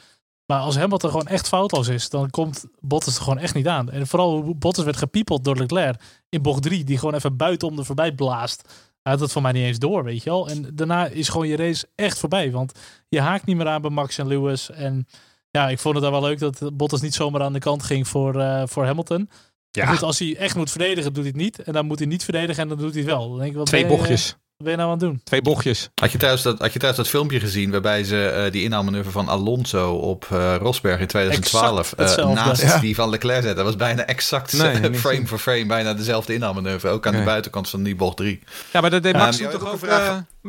[0.46, 3.90] Maar als Hamilton gewoon echt foutloos is, dan komt Bottas er gewoon echt niet aan.
[3.90, 7.78] En vooral hoe Bottas werd gepiepeld door Leclerc in bocht 3, die gewoon even buitenom
[7.78, 8.62] er voorbij blaast.
[9.02, 10.48] Hij had het voor mij niet eens door, weet je wel.
[10.48, 12.50] En daarna is gewoon je race echt voorbij.
[12.50, 12.78] Want
[13.08, 14.70] je haakt niet meer aan bij Max en Lewis.
[14.70, 15.06] En
[15.50, 18.08] ja, ik vond het dan wel leuk dat Bottas niet zomaar aan de kant ging
[18.08, 19.30] voor, uh, voor Hamilton.
[19.70, 19.86] Ja.
[19.86, 21.62] Goed, als hij echt moet verdedigen, doet hij het niet.
[21.62, 23.28] En dan moet hij niet verdedigen en dan doet hij het wel.
[23.28, 24.36] Dan denk ik, wat Twee bochtjes.
[24.56, 25.20] Wat ben je nou aan het doen?
[25.24, 25.90] Twee bochtjes.
[25.94, 29.12] Had je thuis dat, had je thuis dat filmpje gezien waarbij ze uh, die inhaalmanoeuvre
[29.12, 32.78] van Alonso op uh, Rosberg in 2012 uh, naast ja.
[32.78, 33.56] die van Leclerc zetten?
[33.56, 36.88] Dat was bijna exact nee, frame voor frame, bijna dezelfde inhaalmanoeuvre.
[36.88, 37.20] Ook aan nee.
[37.20, 38.40] de buitenkant van die bocht 3.
[38.72, 39.80] Ja, maar dat deed Max, um, toch ook,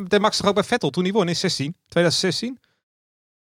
[0.10, 2.60] deed Max toch ook bij Vettel toen hij won in 16, 2016?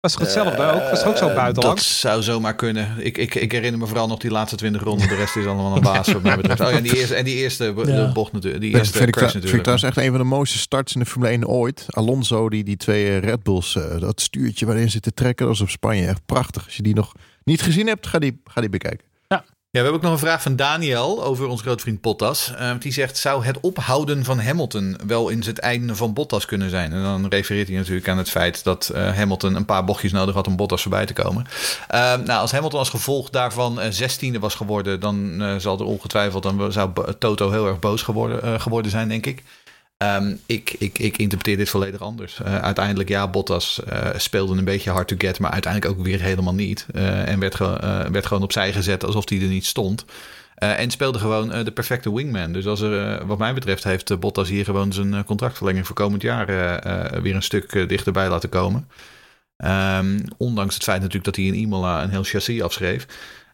[0.06, 0.90] Was toch hetzelfde uh, ook?
[0.90, 1.76] Was toch ook zo buitenland?
[1.76, 2.94] Dat zou zomaar kunnen.
[2.98, 5.08] Ik, ik, ik herinner me vooral nog die laatste 20 ronden.
[5.08, 6.60] De rest is allemaal een baas wat mij betreft.
[6.60, 8.12] Oh ja, en die eerste, en die eerste ja.
[8.12, 8.62] bocht natuurlijk.
[8.62, 11.06] Die eerste vind, ik vind ik trouwens echt een van de mooiste starts in de
[11.06, 11.86] Formule 1 ooit.
[11.88, 15.46] Alonso, die, die twee Red Bulls, uh, dat stuurtje waarin zit te trekken.
[15.46, 16.64] Dat is op Spanje echt prachtig.
[16.64, 17.12] Als je die nog
[17.44, 19.06] niet gezien hebt, ga die, ga die bekijken.
[19.76, 22.52] We hebben ook nog een vraag van Daniel over ons grootvriend Bottas.
[22.60, 26.70] Uh, die zegt, zou het ophouden van Hamilton wel eens het einde van Bottas kunnen
[26.70, 26.92] zijn?
[26.92, 30.34] En dan refereert hij natuurlijk aan het feit dat uh, Hamilton een paar bochtjes nodig
[30.34, 31.46] had om Bottas voorbij te komen.
[31.94, 36.72] Uh, nou, als Hamilton als gevolg daarvan zestiende was geworden, dan zal er ongetwijfeld, dan
[36.72, 39.42] zou Toto heel erg boos geworden, geworden zijn, denk ik.
[40.04, 42.40] Um, ik, ik, ik interpreteer dit volledig anders.
[42.40, 46.20] Uh, uiteindelijk, ja, Bottas uh, speelde een beetje hard to get, maar uiteindelijk ook weer
[46.20, 46.86] helemaal niet.
[46.92, 47.58] Uh, en werd,
[48.10, 50.04] werd gewoon opzij gezet alsof hij er niet stond.
[50.54, 52.52] en speelde gewoon de perfecte wingman.
[52.52, 56.46] Dus als er, wat mij betreft, heeft Bottas hier gewoon zijn contractverlenging voor komend jaar
[57.22, 58.88] weer een stuk dichterbij laten komen.
[59.64, 63.06] Um, ondanks het feit natuurlijk dat hij in Imola een heel chassis afschreef.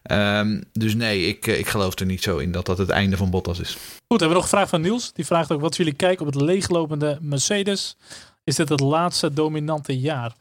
[0.03, 3.29] Ehm, dus nee, ik, ik geloof er niet zo in dat dat het einde van
[3.29, 3.77] Bottas is.
[4.07, 5.13] Goed, hebben we nog een vraag van Niels.
[5.13, 7.97] Die vraagt ook, wat jullie kijken op het leeglopende Mercedes?
[8.43, 10.35] Is dit het laatste dominante jaar?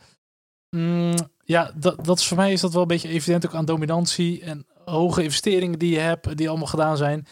[0.76, 3.64] Mm, ja, dat, dat is voor mij is dat wel een beetje evident ook aan
[3.64, 7.26] dominantie en hoge investeringen die je hebt, die allemaal gedaan zijn.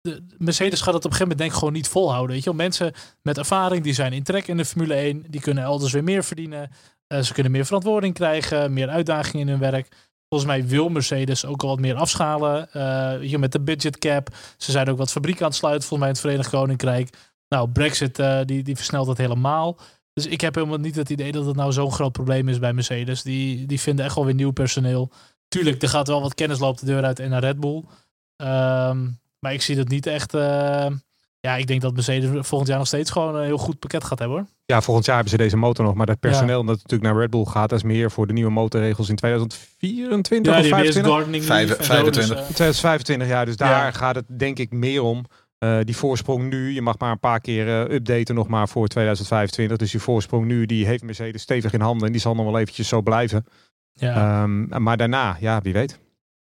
[0.00, 2.34] De Mercedes gaat het op een gegeven moment denk ik gewoon niet volhouden.
[2.34, 2.54] Weet je?
[2.54, 2.92] Mensen
[3.22, 6.24] met ervaring, die zijn in trek in de Formule 1, die kunnen elders weer meer
[6.24, 6.70] verdienen.
[7.08, 9.88] Uh, ze kunnen meer verantwoording krijgen, meer uitdagingen in hun werk.
[10.36, 12.68] Volgens mij wil Mercedes ook al wat meer afschalen.
[12.76, 14.28] Uh, je, met de budget cap.
[14.56, 17.16] Ze zijn ook wat fabrieken aan het sluiten, volgens mij in het Verenigd Koninkrijk.
[17.48, 19.78] Nou, Brexit uh, die, die versnelt dat helemaal.
[20.12, 22.72] Dus ik heb helemaal niet het idee dat het nou zo'n groot probleem is bij
[22.72, 23.22] Mercedes.
[23.22, 25.10] Die, die vinden echt wel weer nieuw personeel.
[25.48, 27.84] Tuurlijk, er gaat wel wat kennis de deur uit en naar Red Bull.
[28.36, 30.34] Um, maar ik zie dat niet echt.
[30.34, 30.86] Uh,
[31.46, 34.18] ja, ik denk dat Mercedes volgend jaar nog steeds gewoon een heel goed pakket gaat
[34.18, 34.46] hebben hoor.
[34.64, 35.94] Ja, volgend jaar hebben ze deze motor nog.
[35.94, 36.66] Maar dat personeel ja.
[36.66, 40.52] dat natuurlijk naar Red Bull gaat, dat is meer voor de nieuwe motorregels in 2024
[40.52, 41.44] ja, of 2025?
[41.46, 42.14] Vijf, 25.
[42.14, 43.44] Dus, uh, 2025 jaar.
[43.44, 43.90] Dus daar ja.
[43.90, 45.24] gaat het denk ik meer om.
[45.58, 48.88] Uh, die voorsprong nu, je mag maar een paar keer uh, updaten nog maar voor
[48.88, 49.76] 2025.
[49.76, 52.06] Dus die voorsprong nu, die heeft Mercedes stevig in handen.
[52.06, 53.44] En die zal nog wel eventjes zo blijven.
[53.92, 54.42] Ja.
[54.42, 55.98] Um, maar daarna, ja, wie weet.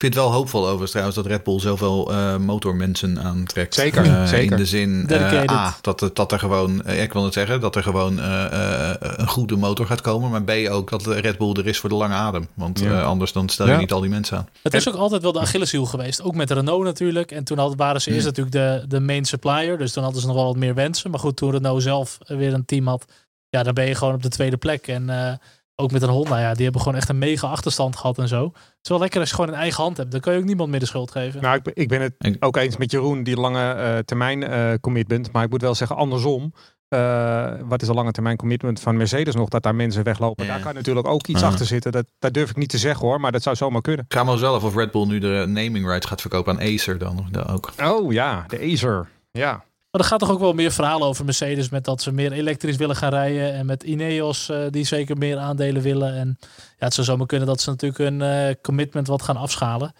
[0.03, 3.73] Ik vind het wel hoopvol overigens trouwens dat Red Bull zoveel uh, motormensen aantrekt.
[3.73, 4.51] Zeker, uh, zeker.
[4.51, 7.83] In de zin, uh, A, dat, dat er gewoon, ik wil het zeggen, dat er
[7.83, 10.29] gewoon een goede motor gaat komen.
[10.29, 12.47] Maar B, ook dat Red Bull er is voor de lange adem.
[12.53, 13.01] Want ja.
[13.01, 13.77] anders dan stel je ja.
[13.77, 14.47] niet al die mensen aan.
[14.61, 16.21] Het is ook altijd wel de Achilleshiel geweest.
[16.21, 17.31] Ook met Renault natuurlijk.
[17.31, 19.77] En toen hadden, waren ze eerst natuurlijk de, de main supplier.
[19.77, 21.11] Dus dan hadden ze nog wel wat meer wensen.
[21.11, 23.05] Maar goed, toen Renault zelf weer een team had.
[23.49, 24.87] Ja, dan ben je gewoon op de tweede plek.
[24.87, 25.39] En
[25.75, 28.43] ook met een Honda, ja, die hebben gewoon echt een mega achterstand gehad en zo.
[28.43, 30.11] Het is wel lekker als je gewoon een eigen hand hebt.
[30.11, 31.41] Dan kan je ook niemand meer de schuld geven.
[31.41, 35.31] Nou, ik, ik ben het ook eens met Jeroen, die lange uh, termijn uh, commitment.
[35.31, 36.53] Maar ik moet wel zeggen, andersom.
[36.89, 39.49] Uh, wat is een lange termijn commitment van Mercedes nog?
[39.49, 40.45] Dat daar mensen weglopen.
[40.45, 40.51] Ja.
[40.51, 41.91] Daar kan natuurlijk ook iets achter zitten.
[41.91, 44.05] Dat, dat durf ik niet te zeggen hoor, maar dat zou zomaar kunnen.
[44.07, 46.97] Ik ga maar zelf of Red Bull nu de naming rights gaat verkopen aan Acer
[46.97, 47.71] dan, dan ook.
[47.83, 49.07] Oh ja, de Acer.
[49.31, 49.63] Ja.
[49.93, 52.75] Maar er gaat toch ook wel meer verhalen over Mercedes met dat ze meer elektrisch
[52.75, 53.53] willen gaan rijden.
[53.53, 56.13] En met Ineos uh, die zeker meer aandelen willen.
[56.13, 59.93] En ja, het zou zomaar kunnen dat ze natuurlijk hun uh, commitment wat gaan afschalen.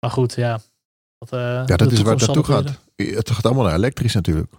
[0.00, 0.60] Maar goed, ja.
[1.18, 2.78] Dat, uh, ja, dat is waar het naartoe gaat.
[2.96, 4.52] Het gaat allemaal naar elektrisch natuurlijk.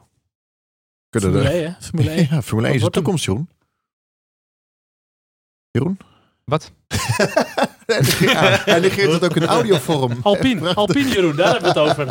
[1.09, 1.73] Kunnen Formule E, hè?
[1.79, 2.27] Formule E.
[2.32, 3.49] Ja, Formule 1 is de toekomst, Jeroen.
[5.71, 5.99] Jeroen?
[6.43, 6.71] Wat?
[8.65, 10.17] Hij negeert het ook in audiovorm.
[10.21, 12.05] Alpine, Alpine Jeroen, daar hebben we het over.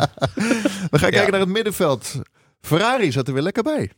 [0.91, 1.29] We gaan kijken ja.
[1.29, 2.21] naar het middenveld.
[2.61, 3.91] Ferrari zat er weer lekker bij.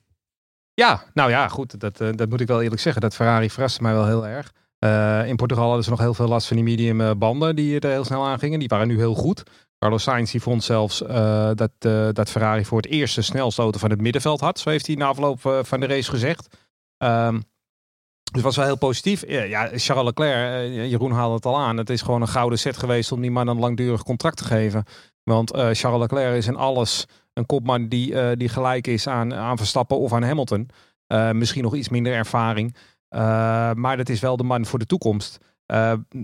[0.73, 1.79] Ja, nou ja, goed.
[1.79, 3.01] Dat, uh, dat moet ik wel eerlijk zeggen.
[3.01, 4.51] Dat Ferrari verraste mij wel heel erg.
[4.79, 7.79] Uh, in Portugal hadden ze nog heel veel last van die medium uh, banden die
[7.79, 8.59] er heel snel aangingen.
[8.59, 9.43] Die waren nu heel goed.
[9.79, 10.97] Carlos Sainz die vond zelfs
[11.53, 11.71] dat,
[12.15, 14.59] dat Ferrari voor het eerst de snelste van het middenveld had.
[14.59, 16.57] Zo heeft hij na afloop van de race gezegd.
[16.97, 17.43] Um,
[18.31, 19.27] dus was wel heel positief.
[19.27, 21.77] Ja, Charles Leclerc, Jeroen haalde het al aan.
[21.77, 24.83] Het is gewoon een gouden set geweest om die man een langdurig contract te geven.
[25.23, 29.57] Want Charles Leclerc is in alles een kopman die, uh, die gelijk is aan, aan
[29.57, 30.69] Verstappen of aan Hamilton.
[31.07, 32.75] Uh, misschien nog iets minder ervaring.
[32.75, 33.19] Uh,
[33.73, 35.37] maar dat is wel de man voor de toekomst.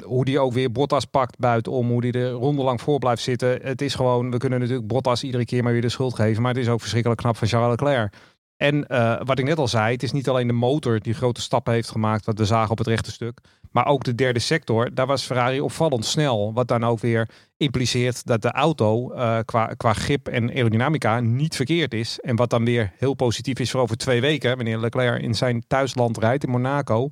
[0.03, 3.59] hoe die ook weer Bottas pakt buitenom, hoe die er rondelang voor blijft zitten.
[3.61, 6.41] Het is gewoon, we kunnen natuurlijk Bottas iedere keer maar weer de schuld geven.
[6.41, 8.13] Maar het is ook verschrikkelijk knap van Charles Leclerc.
[8.57, 8.87] En
[9.25, 11.89] wat ik net al zei, het is niet alleen de motor die grote stappen heeft
[11.89, 13.39] gemaakt, wat we zagen op het rechte stuk.
[13.71, 16.53] Maar ook de derde sector, daar was Ferrari opvallend snel.
[16.53, 21.55] Wat dan ook weer impliceert dat de auto uh, qua, qua grip en aerodynamica niet
[21.55, 22.19] verkeerd is.
[22.19, 25.63] En wat dan weer heel positief is voor over twee weken, wanneer Leclerc in zijn
[25.67, 27.09] thuisland rijdt, in Monaco.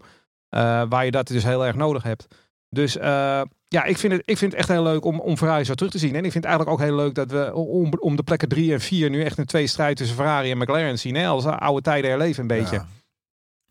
[0.49, 2.27] Uh, waar je dat dus heel erg nodig hebt.
[2.69, 5.63] Dus uh, ja, ik vind, het, ik vind het echt heel leuk om, om Ferrari
[5.63, 6.15] zo terug te zien.
[6.15, 8.73] En ik vind het eigenlijk ook heel leuk dat we om, om de plekken drie
[8.73, 11.15] en vier nu echt een twee strijd tussen Ferrari en McLaren zien.
[11.15, 11.27] Hè?
[11.27, 12.75] Als oude tijden herleven een beetje.
[12.75, 12.87] Ja.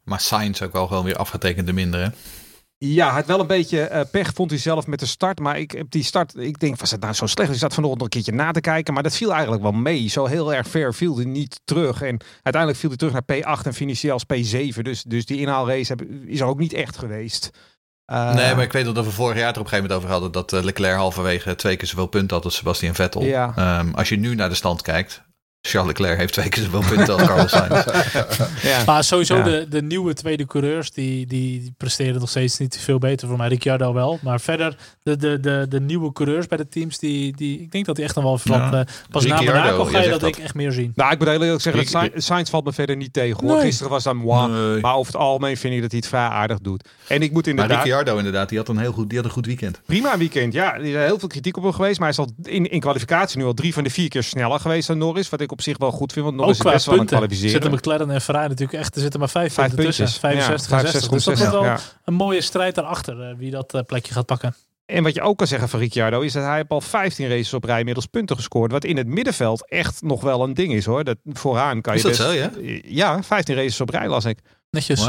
[0.04, 2.08] Maar Sainz ook wel gewoon weer afgetekend de minder, hè?
[2.78, 5.38] Ja, het wel een beetje uh, pech vond hij zelf met de start.
[5.38, 7.50] Maar ik heb die start, ik denk, was het nou zo slecht?
[7.50, 8.94] Ik zat vanochtend nog een keertje na te kijken.
[8.94, 10.08] Maar dat viel eigenlijk wel mee.
[10.08, 12.02] Zo heel erg ver viel hij niet terug.
[12.02, 14.82] En uiteindelijk viel hij terug naar P8 en financieel als P7.
[14.82, 17.50] Dus, dus die inhaalrace heb, is er ook niet echt geweest.
[18.12, 20.10] Uh, nee, maar ik weet dat we vorig jaar er op een gegeven moment over
[20.10, 20.32] hadden...
[20.32, 23.22] dat uh, Leclerc halverwege twee keer zoveel punten had als Sebastian Vettel.
[23.22, 23.78] Ja.
[23.78, 25.25] Um, als je nu naar de stand kijkt...
[25.66, 27.84] Charles Leclerc heeft twee keer zoveel punten als Carlos Sainz.
[28.70, 28.82] ja.
[28.86, 29.42] Maar sowieso ja.
[29.42, 33.28] de, de nieuwe tweede coureurs, die, die presteren nog steeds niet veel beter.
[33.28, 34.18] Voor mij Ricciardo wel.
[34.22, 37.86] Maar verder, de, de, de, de nieuwe coureurs bij de teams, die, die, ik denk
[37.86, 38.70] dat die echt nog wel wat...
[38.70, 38.78] Ja.
[38.78, 40.92] Uh, pas Ricciardo, na Monaco ga je dat, dat ik echt meer zien.
[40.94, 43.46] Nou, ik moet heel eerlijk zeggen, dat Sainz, Sainz valt me verder niet tegen.
[43.46, 43.56] Hoor.
[43.56, 43.64] Nee.
[43.64, 44.50] Gisteren was dan moi.
[44.50, 44.80] Nee.
[44.80, 46.88] Maar over het algemeen vind ik dat hij het vrij aardig doet.
[47.06, 47.76] En ik moet inderdaad...
[47.76, 49.80] Maar Ricciardo inderdaad, die had een heel goed, die had een goed weekend.
[49.86, 50.74] Prima weekend, ja.
[50.74, 51.98] Er is heel veel kritiek op hem geweest.
[51.98, 54.60] Maar hij is al in, in kwalificatie nu al drie van de vier keer sneller
[54.60, 55.28] geweest dan Norris.
[55.28, 56.24] Wat ik op zich wel goed vind.
[56.24, 57.50] Want ook is best wel een kwalificeren.
[57.50, 58.94] Zitten McLaren en Ferrari natuurlijk echt.
[58.94, 60.20] Er zitten maar vijf, vijf punten tussen.
[60.20, 61.10] 65 ja, en 60.
[61.10, 63.30] Dus dat is wel een mooie strijd daarachter.
[63.30, 64.54] Uh, wie dat uh, plekje gaat pakken.
[64.86, 67.54] En wat je ook kan zeggen van Ricciardo is dat hij heeft al 15 races
[67.54, 68.72] op rij middels punten gescoord.
[68.72, 71.04] Wat in het middenveld echt nog wel een ding is hoor.
[71.04, 72.28] Dat, vooraan kan Is je dat best...
[72.28, 72.50] zo, ja?
[72.84, 74.38] Ja, 15 races op rij las ik.
[74.70, 75.08] Netjes.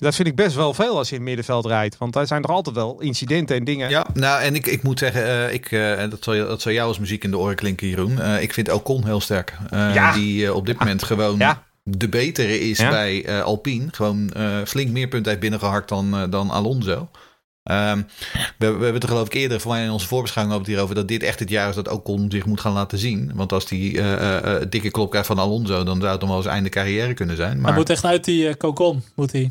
[0.00, 1.98] Dat vind ik best wel veel als je in het middenveld rijdt.
[1.98, 3.90] Want daar zijn er altijd wel incidenten en dingen.
[3.90, 6.60] Ja, nou en ik, ik moet zeggen, eh, ik, eh, en dat, zal, je- dat
[6.60, 8.20] zal jou als muziek in de oren klinken, Jeroen.
[8.20, 9.56] Eh, ik vind Ocon heel sterk.
[9.70, 10.12] Eh, Ja.
[10.12, 11.62] Die eh, op dit moment gewoon Ja.
[11.82, 12.90] de betere is Ja.
[12.90, 13.86] bij eh, Alpine.
[13.90, 17.08] Gewoon eh, flink meer punten heeft binnengeharkt dan, eh, dan Alonso.
[17.62, 17.96] Ehm,
[18.32, 20.94] we, we hebben het er geloof ik eerder voor mij in onze voorbeschouwing over hierover
[20.94, 23.32] dat dit echt het jaar is dat Ocon zich moet gaan laten zien.
[23.34, 26.28] Want als die eh, eh, eh, dikke klop krijgt van Alonso, dan zou het dan
[26.28, 27.50] wel eens einde carrière kunnen zijn.
[27.50, 29.50] Hij Maar moet echt uit die eh, kokon, moet hij.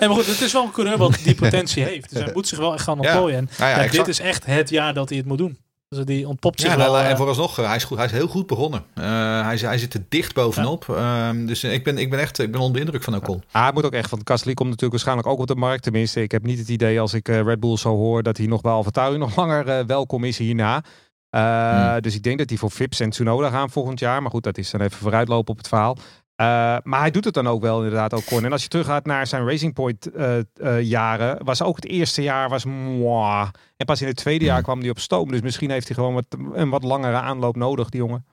[0.00, 2.10] Nee, maar goed, het is wel een coureur wat die potentie heeft.
[2.10, 3.38] Dus hij moet zich wel echt gaan ontplooien.
[3.38, 4.06] En Nou ja, ja, exact.
[4.06, 5.58] dit is echt het jaar dat hij het moet doen.
[5.88, 6.92] Dus die ontpopt zich Ja, wel.
[6.92, 8.84] nou, eh, en vooralsnog, eh, hij is, goed, hij is heel goed begonnen.
[8.94, 9.04] Eh,
[9.44, 10.88] hij, hij zit er dicht bovenop.
[10.88, 13.42] Ehm, dus eh, ik ben, ik ben echt ik ben onder de indruk van Ocon.
[13.50, 15.82] Ah, het moet ook echt, want Gasly komt natuurlijk waarschijnlijk ook op de markt.
[15.82, 18.46] Tenminste, ik heb niet het idee als ik eh, Red Bull zo hoor dat hij
[18.46, 20.82] nog bij AlphaTauri nog langer eh, welkom is hierna.
[21.30, 22.00] Eh, Hmm.
[22.00, 24.22] Dus ik denk dat hij voor Vips en Tsunoda gaan volgend jaar.
[24.22, 25.96] Maar goed, dat is dan even vooruitlopen op het verhaal.
[26.36, 26.46] Eh,
[26.82, 28.44] maar hij doet het dan ook wel inderdaad ook Con.
[28.44, 32.22] En als je teruggaat naar zijn Racing Point eh, eh, jaren, was ook het eerste
[32.22, 33.48] jaar was moi.
[33.76, 34.64] En pas in het tweede jaar Hmm.
[34.64, 35.30] kwam hij op stoom.
[35.30, 38.24] Dus misschien heeft hij gewoon wat, een wat langere aanloop nodig, die jongen.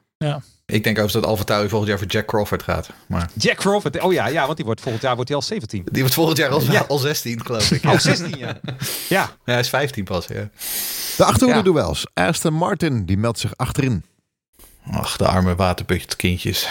[0.65, 2.89] Ik denk overigens dat Alfa Tauri volgend jaar voor Jack Crawford gaat.
[3.07, 5.83] Maar Jack Crawford, oh ja, ja want die wordt volgend jaar wordt hij al 17.
[5.91, 6.85] die wordt volgend jaar al, Ja.
[6.87, 7.83] al 16, geloof ik.
[7.85, 8.47] Oh, 16 ja.
[8.47, 8.55] Ja,
[9.09, 10.27] Ja, hij is 15 pas.
[10.27, 10.49] Ja.
[11.17, 11.73] De achterhoede Ja.
[11.73, 12.05] duels.
[12.13, 14.03] Aston Martin, die meldt zich achterin.
[14.91, 16.67] Ach, de arme waterputkindjes.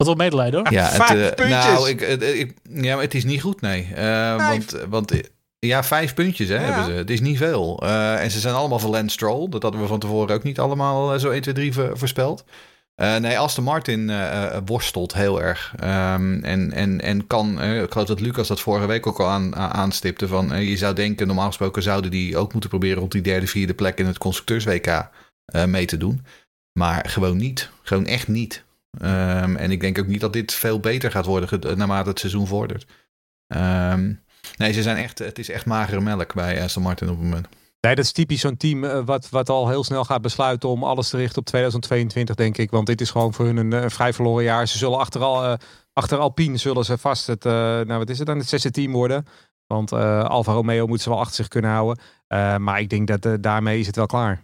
[0.00, 0.72] Wat wel medelijden hoor.
[0.72, 1.64] Ja, het, Vijf eh, puntjes.
[1.64, 3.88] nou, ik, het- ik, ja, maar het is niet goed, nee.
[3.94, 5.18] Eh, want, want eh,
[5.58, 6.60] ja, vijf puntjes hè, Ja.
[6.60, 6.90] hebben ze.
[6.92, 7.82] Het is niet veel.
[7.82, 9.48] Eh, en ze zijn allemaal van Lance Stroll.
[9.48, 12.44] Dat hadden we van tevoren ook niet allemaal eh, zo 1, 2, 3 ver- voorspeld.
[12.94, 15.74] Eh, nee, Aston Martin eh, eh, worstelt heel erg.
[15.78, 19.28] Ehm, en, en, en kan, eh, ik geloof dat Lucas dat vorige week ook al
[19.28, 20.28] aan, aan- aanstipte.
[20.28, 23.46] Van, eh, je zou denken, normaal gesproken zouden die ook moeten proberen op die derde,
[23.46, 24.86] vierde plek in het constructeurs-WK
[25.44, 26.24] eh, mee te doen.
[26.78, 27.70] Maar gewoon niet.
[27.82, 28.64] Gewoon echt niet.
[28.98, 32.46] Ehm, en ik denk ook niet dat dit veel beter gaat worden naarmate het seizoen
[32.46, 32.86] vordert.
[33.46, 34.12] Ehm,
[34.56, 37.48] nee, ze zijn echt, het is echt magere melk bij Aston Martin op het moment.
[37.80, 40.84] Nee, dat is typisch zo'n team eh, wat, wat al heel snel gaat besluiten om
[40.84, 42.70] alles te richten op 2022, denk ik.
[42.70, 44.68] Want dit is gewoon voor hun een, eh, vrij verloren jaar.
[44.68, 45.54] Ze zullen achter, al, eh,
[45.92, 48.92] achter Alpine zullen ze vast het, eh, nou wat is het dan, het zesde team
[48.92, 49.26] worden.
[49.66, 52.02] Want eh Alfa Romeo moeten ze wel achter zich kunnen houden.
[52.26, 54.42] Eh, maar ik denk dat daarmee is het wel klaar.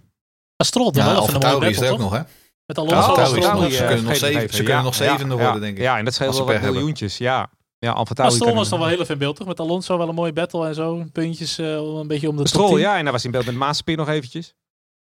[0.57, 2.23] Astrol, dan Ja, Alfa Tauri is er ook nog, hè?
[2.67, 3.39] Met Ja, Alonso ze
[3.85, 4.57] kunnen nog zeven- even.
[4.57, 5.83] ze kunnen nog zevende worden, ja, denk ik.
[5.83, 7.19] Ja, en dat ze wel wat miljoentjes.
[7.19, 9.47] Ja, ja Alfa Stroll was dan wel heel even in beeld, toch?
[9.47, 11.05] Met Alonso wel een mooie battle en zo.
[11.13, 12.79] Puntjes eh, een beetje om de top Stroll, 10.
[12.79, 12.97] ja.
[12.97, 14.55] En daar was hij in beeld met Maaspin nog eventjes.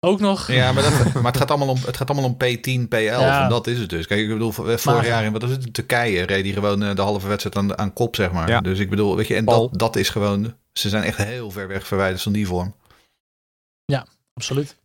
[0.00, 0.50] Ook nog.
[0.52, 2.88] Ja, maar, dat, maar het, gaat allemaal om, het gaat allemaal om P10, P11.
[3.20, 3.42] Ja.
[3.42, 4.06] En dat is het dus.
[4.06, 6.82] Kijk, ik bedoel, vorig Maar- jaar in wat is het, in Turkije reed hij gewoon
[6.82, 8.48] eh, de halve wedstrijd aan, aan kop, zeg maar.
[8.48, 8.60] Ja.
[8.60, 11.68] Dus ik bedoel, weet je, en dat, dat is gewoon, ze zijn echt heel ver
[11.68, 12.74] weg verwijderd van die vorm.
[14.34, 14.77] Absoluut.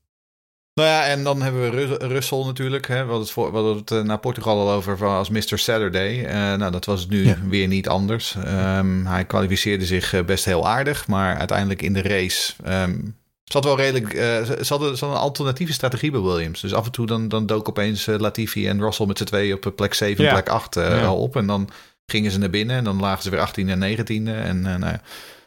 [0.74, 2.88] Nou ja, en dan hebben we Ru- Russell natuurlijk.
[2.88, 2.94] Hè.
[2.94, 5.58] We hadden het, voor, we hadden het eh, naar Portugal al over van als Mr.
[5.60, 6.24] Saturday.
[6.26, 7.38] Eh, nou, dat was nu Ja.
[7.48, 8.36] weer niet anders.
[8.46, 11.08] Ehm, hij kwalificeerde zich eh, best heel aardig.
[11.08, 12.96] Maar uiteindelijk in de race ehm,
[13.44, 14.14] zat wel redelijk...
[14.14, 16.62] eh, ze, hadden, ze hadden een alternatieve strategie bij Williams.
[16.62, 19.74] Dus af en toe dan, dan dook opeens Latifi en Russell met z'n tweeën op
[19.76, 20.42] plek 7 en Ja.
[20.42, 21.06] plek 8 eh, Ja.
[21.06, 21.36] al op.
[21.36, 21.70] En dan
[22.06, 24.32] gingen ze naar binnen en dan lagen ze weer 18 en 19e.
[24.36, 24.94] En eh, nou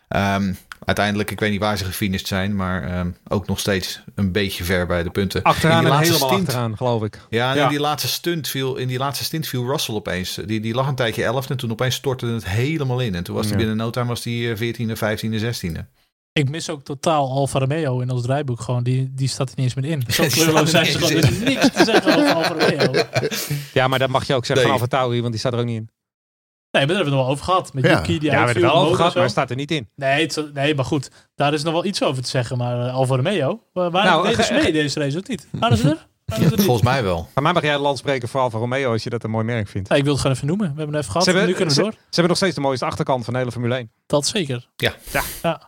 [0.09, 0.55] ja.
[0.87, 4.65] Uiteindelijk, ik weet niet waar ze gefinished zijn, maar ehm, ook nog steeds een beetje
[4.65, 5.43] ver bij de punten.
[5.43, 7.21] Achteraan en helemaal stint- achteraan, geloof ik.
[7.31, 7.63] Ja, en Ja.
[7.63, 10.39] In, die laatste stunt viel, in die laatste stint viel Russell opeens.
[10.47, 13.15] Die, die lag een tijdje 11 en toen opeens stortte het helemaal in.
[13.15, 13.59] En toen was hij Ja.
[13.59, 15.81] binnen no time was die eh, 14e, 15e, 16e.
[16.33, 18.61] Ik mis ook totaal Alfa Romeo in ons draaiboek.
[18.61, 20.03] Gewoon, die, die staat er niet eens meer in.
[20.13, 21.23] Zo kleurloos zijn ze niet gewoon.
[21.23, 23.03] Er is niks te zeggen over Alfa Romeo.
[23.73, 24.79] Ja, maar dat mag je ook zeggen Nee.
[24.79, 25.89] van Alfa Tauri, want die staat er ook niet in.
[26.77, 27.73] Nee, maar daar hebben we het nog wel over gehad.
[27.75, 27.91] Met Ja.
[27.91, 29.89] Yuki, die Ja, we hebben het wel over gehad, maar hij staat er niet in.
[29.97, 31.11] Nee, het- nee, maar goed.
[31.35, 32.59] Daar is nog wel iets over te zeggen.
[32.59, 35.47] Maar uh, Alfa Romeo, waar waar Nou, deden ge- ze mee deze race of niet?
[35.51, 36.07] Waren ze er?
[36.27, 36.65] Waren ze niet?
[36.65, 37.29] Volgens mij wel.
[37.35, 39.45] Maar mij mag jij het land spreken voor Alfa Romeo als je dat een mooi
[39.45, 39.89] merk vindt.
[39.89, 40.67] Ja, ik wil het gewoon even noemen.
[40.73, 41.25] We hebben het even gehad.
[41.27, 41.93] Ze hebben- nu kunnen we ze- door.
[42.01, 43.91] Ze hebben nog steeds de mooiste achterkant van de hele Formule 1.
[44.07, 44.69] Dat zeker.
[44.77, 44.95] Ja.
[45.13, 45.23] Ja.
[45.43, 45.61] ja.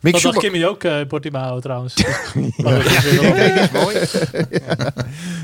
[0.00, 1.94] Mick Dat dacht Schumacher, Kimmy ook uh, in Portimao trouwens.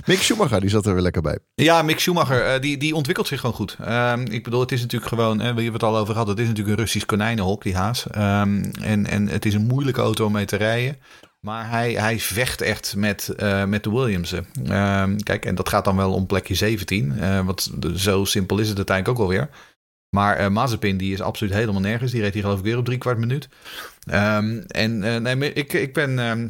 [0.07, 1.38] Mick Schumacher, die zat er weer lekker bij.
[1.55, 3.76] Ja, Mick Schumacher, eh, die, die ontwikkelt zich gewoon goed.
[3.80, 6.38] Ehm, ik bedoel, het is natuurlijk gewoon, hè, we hebben het al over gehad, het
[6.38, 8.07] is natuurlijk een Russisch konijnenhok, die haas.
[8.11, 10.97] Ehm, en, en het is een moeilijke auto om mee te rijden.
[11.40, 14.47] Maar hij, hij vecht echt met, eh, met de Williamsen.
[14.66, 17.18] Ehm, kijk, en dat gaat dan wel om plekje 17.
[17.18, 19.49] eh, want zo simpel is het uiteindelijk ook alweer.
[20.16, 22.12] Maar eh Mazepin, die is absoluut helemaal nergens.
[22.12, 23.49] Die reed hier geloof ik weer op drie kwart minuut.
[24.11, 26.19] Ehm, en eh, nee, ik, ik ben...
[26.19, 26.49] ehm,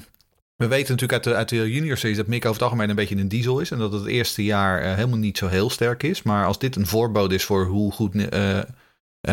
[0.57, 2.97] we weten natuurlijk uit de, uit de junior series dat Mick over het algemeen een
[2.97, 3.71] beetje een diesel is.
[3.71, 6.23] En dat het het eerste jaar eh, helemaal niet zo heel sterk is.
[6.23, 8.59] Maar als dit een voorbode is voor hoe goed eh,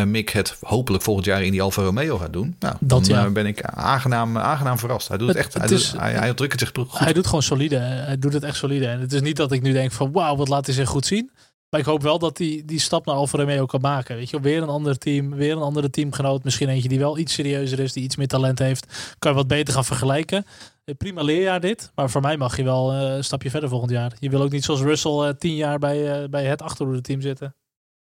[0.04, 2.56] Mick het hopelijk volgend jaar in die Alfa Romeo gaat doen.
[2.58, 3.30] Nou, Dat dan ja.
[3.30, 5.08] ben ik aangenaam, aangenaam verrast.
[5.08, 5.54] Hij doet het, Het- echt.
[5.54, 6.98] Hij, het doet, hij, hij ontwikkelt zich goed.
[6.98, 7.76] Hij doet gewoon solide.
[7.76, 8.86] Hij doet het echt solide.
[8.86, 11.06] En het is niet dat ik nu denk van wauw, wat laat hij zich goed
[11.06, 11.30] zien.
[11.70, 14.16] Maar ik hoop wel dat hij die stap naar Alfa Romeo kan maken.
[14.16, 16.44] Weet je, weer een ander team, weer een andere teamgenoot.
[16.44, 19.14] Misschien eentje die wel iets serieuzer is, die iets meer talent heeft.
[19.18, 20.44] Kan je wat beter gaan vergelijken.
[20.84, 21.92] Eh, Prima leerjaar dit.
[21.94, 24.12] Maar voor mij mag je wel eh, een stapje verder volgend jaar.
[24.18, 27.54] Je wil ook niet zoals Russell eh, tien jaar bij, bij het achterhoede team zitten.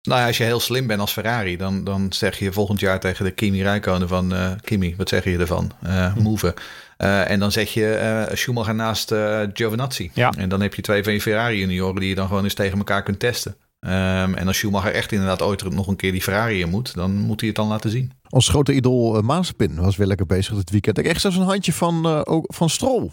[0.07, 2.99] Nou ja, als je heel slim bent als Ferrari, dan, dan zeg je volgend jaar
[2.99, 4.33] tegen de Kimi Räikkönen van...
[4.35, 5.71] eh, Kimi, wat zeg je ervan?
[5.83, 6.21] Eh Hm.
[6.21, 6.53] move.
[6.97, 9.13] Eh, en dan zet je Schumacher naast
[9.53, 10.11] Giovinazzi.
[10.13, 10.31] Ja.
[10.37, 12.77] En dan heb je twee van je Ferrari junioren die je dan gewoon eens tegen
[12.77, 13.55] elkaar kunt testen.
[13.79, 17.15] Ehm, en als Schumacher echt inderdaad ooit nog een keer die Ferrari in moet, dan
[17.15, 18.11] moet hij het dan laten zien.
[18.29, 20.97] Ons grote idool uh, Mazepin was weer lekker bezig dit weekend.
[20.97, 23.09] Ik kreeg zelfs een handje van, ook van Stroll.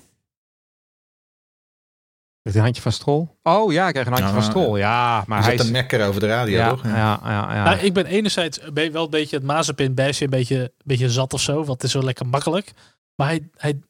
[2.45, 3.39] Een handje van Strol?
[3.43, 4.77] Oh ja, ik krijg een handje Ja, van Strol.
[4.77, 5.61] Ja, maar hij is...
[5.67, 6.83] een mekker over de radio, ja, toch?
[6.85, 7.65] ja, ja, ja.
[7.65, 11.11] Nou, ik ben enerzijds be- wel een beetje het Mazepin basje een beetje, een beetje
[11.11, 11.55] zat of zo.
[11.55, 12.73] Want het is zo lekker makkelijk.
[13.15, 13.81] Maar hij, hij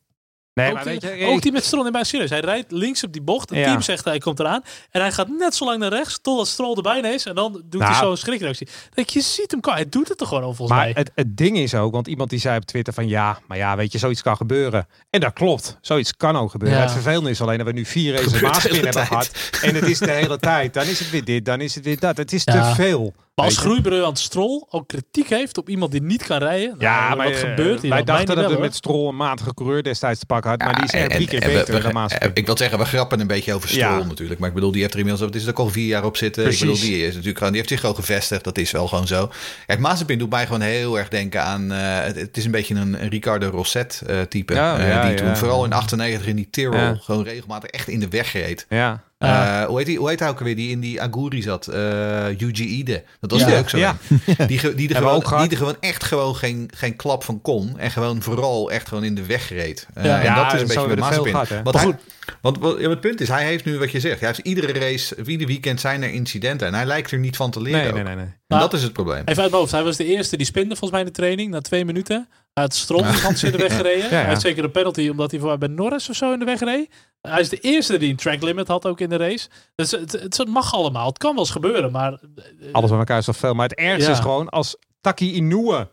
[0.54, 2.30] nee, ook, maar die, weet je, ook die met Stroll in bij serieus.
[2.30, 3.48] Hij rijdt links op die bocht.
[3.50, 3.64] Het Ja.
[3.64, 4.62] team zegt hij komt eraan.
[4.90, 7.24] En hij gaat net zo lang naar rechts totdat Stroll erbij is.
[7.26, 8.04] En dan doet hij Nou.
[8.04, 8.68] zo'n schrikreactie.
[8.94, 9.60] Denk je, ziet hem.
[9.74, 10.94] Hij doet het toch gewoon al volgens Maar mij.
[10.96, 13.76] het, het ding is ook, want iemand die zei op Twitter van ja, maar ja,
[13.76, 14.86] weet je, zoiets kan gebeuren.
[15.10, 16.78] En dat klopt, zoiets kan ook gebeuren.
[16.78, 16.84] Ja.
[16.84, 19.30] Het vervelende is alleen dat we nu vier races Maaspin hebben gehad.
[19.62, 20.74] En het is de hele tijd.
[20.74, 22.16] Dan is het weer dit, dan is het weer dat.
[22.16, 22.68] Het is Ja.
[22.68, 23.14] te veel.
[23.34, 26.74] Maar als groeibriljant Stroll ook kritiek heeft op iemand die niet kan rijden.
[26.78, 27.90] Ja, nou, maar wat eh, gebeurt hier?
[27.90, 28.16] wij dan?
[28.16, 30.68] Dachten dat we met Strol een matige coureur destijds te pakken hadden.
[30.68, 32.30] maar die is Ja, echt drie keer en beter we- dan Maaspin.
[32.34, 34.04] Ik wil zeggen, we grappen een beetje over Stroll Ja.
[34.04, 34.40] natuurlijk.
[34.40, 36.16] Maar ik bedoel, die heeft er inmiddels het is er ook al vier jaar op
[36.16, 36.42] zitten.
[36.42, 36.60] Precies.
[36.62, 38.44] Ik bedoel, die, is natuurlijk gewoon, die heeft zich gewoon gevestigd.
[38.44, 39.30] Dat is wel gewoon zo.
[39.66, 41.72] Kijk, Mazepin doet mij gewoon heel erg denken aan...
[41.72, 44.54] eh, het, het is een beetje een, een Ricardo Rosset eh, type.
[44.54, 45.16] Ja, eh, ja, die ja.
[45.16, 46.96] toen vooral in 98 in die Ja.
[47.00, 48.66] gewoon regelmatig echt in de weg reed.
[48.68, 49.02] Ja.
[49.26, 49.60] Ja.
[49.62, 51.66] Eh, hoe, heet die, hoe heet hij ook alweer die in die Aguri zat?
[51.66, 53.02] Eh Yuji Ide.
[53.20, 53.46] Dat was Ja.
[53.46, 53.78] die ook zo.
[53.78, 53.96] Ja.
[54.46, 54.58] Die, die,
[54.88, 57.78] er Hebben gewoon, ook die er gewoon echt gewoon geen, geen klap van kon.
[57.78, 59.86] En gewoon vooral echt gewoon in de weg reed.
[59.94, 60.18] Eh, Ja.
[60.18, 61.34] en Ja, dat is een beetje met Mazepin.
[61.34, 61.94] hij- goed.
[62.40, 64.18] want wat- ja, het punt is, hij heeft nu wat je zegt.
[64.20, 66.66] Hij heeft iedere race, ieder weekend zijn er incidenten.
[66.66, 67.80] En hij lijkt er niet van te leren.
[67.80, 67.94] Nee, ook.
[67.94, 68.14] nee, nee.
[68.16, 68.24] nee.
[68.48, 69.22] En dat is het probleem.
[69.24, 69.72] Even uit mijn hoofd.
[69.72, 71.50] Hij was de eerste die spinde volgens mij in de training.
[71.50, 72.28] Na twee minuten.
[72.54, 74.02] Hij had Stroll die kant in de weg gereden.
[74.02, 74.08] ja.
[74.08, 76.60] Hij had zeker een penalty omdat hij voor bij Norris of zo in de weg
[76.60, 76.88] reed.
[77.20, 79.48] Hij is de eerste die een track limit had ook in de race.
[79.74, 81.06] Dus het, het, het mag allemaal.
[81.06, 81.92] Het kan wel eens gebeuren.
[81.92, 83.54] Maar eh, Alles bij elkaar is toch veel.
[83.54, 84.16] Maar het ergste Ja.
[84.16, 85.88] is gewoon als Taki Inoue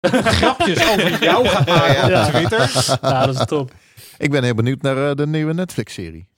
[0.00, 2.26] grapjes over jou gaat maken Ja.
[2.26, 2.98] op Twitter.
[3.02, 3.70] ja, dat is top.
[4.18, 6.28] Ik ben heel benieuwd naar eh, de nieuwe Netflix-serie.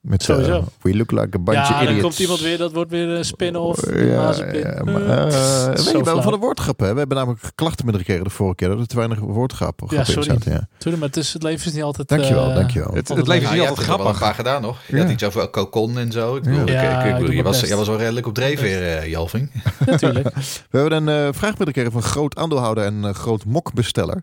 [0.00, 0.32] Met zo.
[0.32, 0.64] Sowieso.
[0.80, 2.02] We look like a bunch Ja, of dan idiots.
[2.02, 2.58] komt iemand weer.
[2.58, 3.94] Dat wordt weer een spin-off.
[3.94, 4.60] Ja, Mazepin.
[4.60, 6.86] ja, maar, Eh, eh, weet je, wel, van de woordgrappen.
[6.86, 6.92] hè.
[6.92, 8.68] We hebben namelijk klachten met gekregen de vorige keer.
[8.68, 10.38] Dat er te weinig woordgrappen Ja, grappen in sorry.
[10.38, 10.52] zaten.
[10.52, 10.68] Ja.
[10.78, 12.08] Sorry, maar het, is, het leven is niet altijd...
[12.08, 12.88] Dankjewel, eh, dankjewel.
[12.94, 14.18] Het, het het leven is niet altijd een grappig.
[14.18, 14.78] paar gedaan nog.
[14.88, 15.02] Je Ja.
[15.02, 16.36] had iets over Cocon en zo.
[16.36, 17.02] Ik bedoel, Ja.
[17.04, 19.50] ik- ik- Ja, je, was, je was wel redelijk op dreef weer, eh, Jalving.
[19.86, 20.34] Natuurlijk.
[20.70, 24.22] We hebben een eh, vraag gekregen van groot aandeelhouder en eh, groot mokbesteller.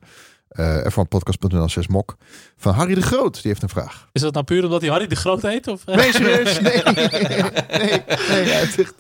[0.50, 2.18] Eh van podcast.nl 6 mok.
[2.58, 3.34] Van Harry de Groot.
[3.34, 4.08] Die heeft een vraag.
[4.12, 5.68] Is dat nou puur omdat hij Harry de Groot heet?
[5.68, 5.96] Of, eh?
[5.96, 6.60] Nee, serieus?
[6.62, 6.82] Nee.
[6.84, 8.02] nee, nee.
[8.08, 8.96] Hij heeft, echt-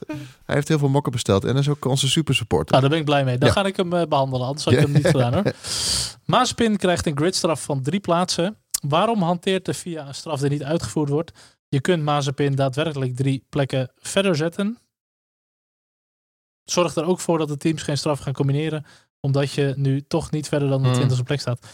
[0.45, 1.45] hij heeft heel veel mokken besteld.
[1.45, 2.69] En is ook onze super supporter.
[2.69, 3.37] Nou, daar ben ik blij mee.
[3.37, 3.53] Dan Ja.
[3.53, 4.47] ga ik hem eh, behandelen.
[4.47, 4.85] Anders had ik Ja.
[4.85, 5.43] hem niet gedaan hoor.
[6.25, 8.57] Maaspin krijgt een gridstraf van drie plaatsen.
[8.87, 11.31] Waarom hanteert de VIA een straf die niet uitgevoerd wordt?
[11.67, 14.77] Je kunt Mazepin daadwerkelijk drie plekken verder zetten.
[16.63, 18.85] Zorg er ook voor dat de teams geen straf gaan combineren.
[19.19, 21.09] Omdat je nu toch niet verder dan de Hmm.
[21.09, 21.67] 20e plek staat.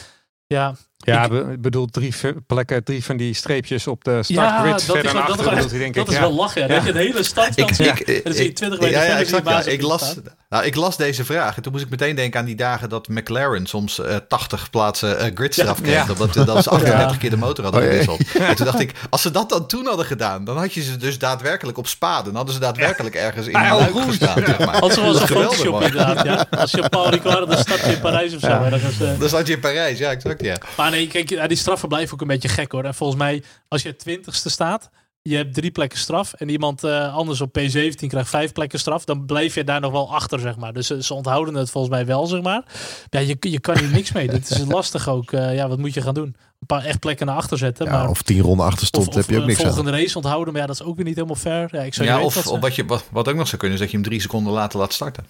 [0.47, 2.13] Ja, Ja, Ik- be- ik bedoel drie
[2.47, 5.31] plekken, drie van die streepjes op de Ja, startgrid dat is verder wel- naar dat
[5.31, 5.45] achteren.
[5.51, 6.09] is- bedoelt hij, denk dat ik.
[6.11, 6.21] is ja.
[6.21, 6.61] wel lachen.
[6.61, 6.67] Ja.
[6.67, 6.73] Ja.
[6.75, 7.85] Dat je het hele startveld Ik, ziet.
[7.99, 10.15] ik, En dan zie je 20 meter ja, ja, verder ik, ja, ik, las,
[10.49, 13.07] nou, ik las deze vraag en toen moest ik meteen denken aan die dagen dat
[13.07, 15.83] McLaren soms eh 80 plaatsen eh, gridstraf Ja.
[15.83, 15.95] kreeg.
[16.05, 16.11] Ja.
[16.11, 17.17] Omdat dat ze 38 Ja.
[17.17, 18.21] keer de motor hadden Oh, gewisseld.
[18.49, 20.97] En toen dacht ik, als ze dat dan toen hadden gedaan, dan had je ze
[20.97, 22.21] dus daadwerkelijk op spa.
[22.21, 24.43] Dan hadden ze daadwerkelijk ergens in Ja, een luik gestaan.
[24.45, 24.79] Zeg maar.
[24.79, 26.25] Als er was een Photoshop inderdaad.
[26.25, 26.45] Ja.
[26.57, 28.47] Als je Paul Ricard, dan start je in Parijs of zo.
[28.47, 29.15] Ja.
[29.19, 30.55] Dan zat je in Parijs, ja, exact, ja.
[30.85, 32.83] Maar nee, kijk, die straffen blijven ook een beetje gek hoor.
[32.83, 34.89] En volgens mij, als je twintigste staat,
[35.21, 36.33] je hebt drie plekken straf.
[36.33, 39.05] En iemand eh, anders op P17 krijgt vijf plekken straf.
[39.05, 40.73] Dan blijf je daar nog wel achter, zeg maar.
[40.73, 42.63] Dus eh, ze onthouden het volgens mij wel, zeg maar.
[43.09, 44.27] Ja, je, je kan hier niks mee.
[44.27, 45.31] Dit is lastig ook.
[45.31, 46.35] Eh, ja, wat moet je gaan doen?
[46.59, 47.85] Een paar echt plekken naar achter zetten.
[47.85, 49.65] Ja, maar, of tien ronden achterstond, of, heb je ook niks aan.
[49.65, 50.53] volgende race onthouden.
[50.53, 51.69] Maar ja, dat is ook weer niet helemaal fair.
[51.71, 53.83] Ja, ik zou Ja, of, of wat, je, wat, wat ook nog zou kunnen, is
[53.83, 55.25] dat je hem drie seconden later laat starten.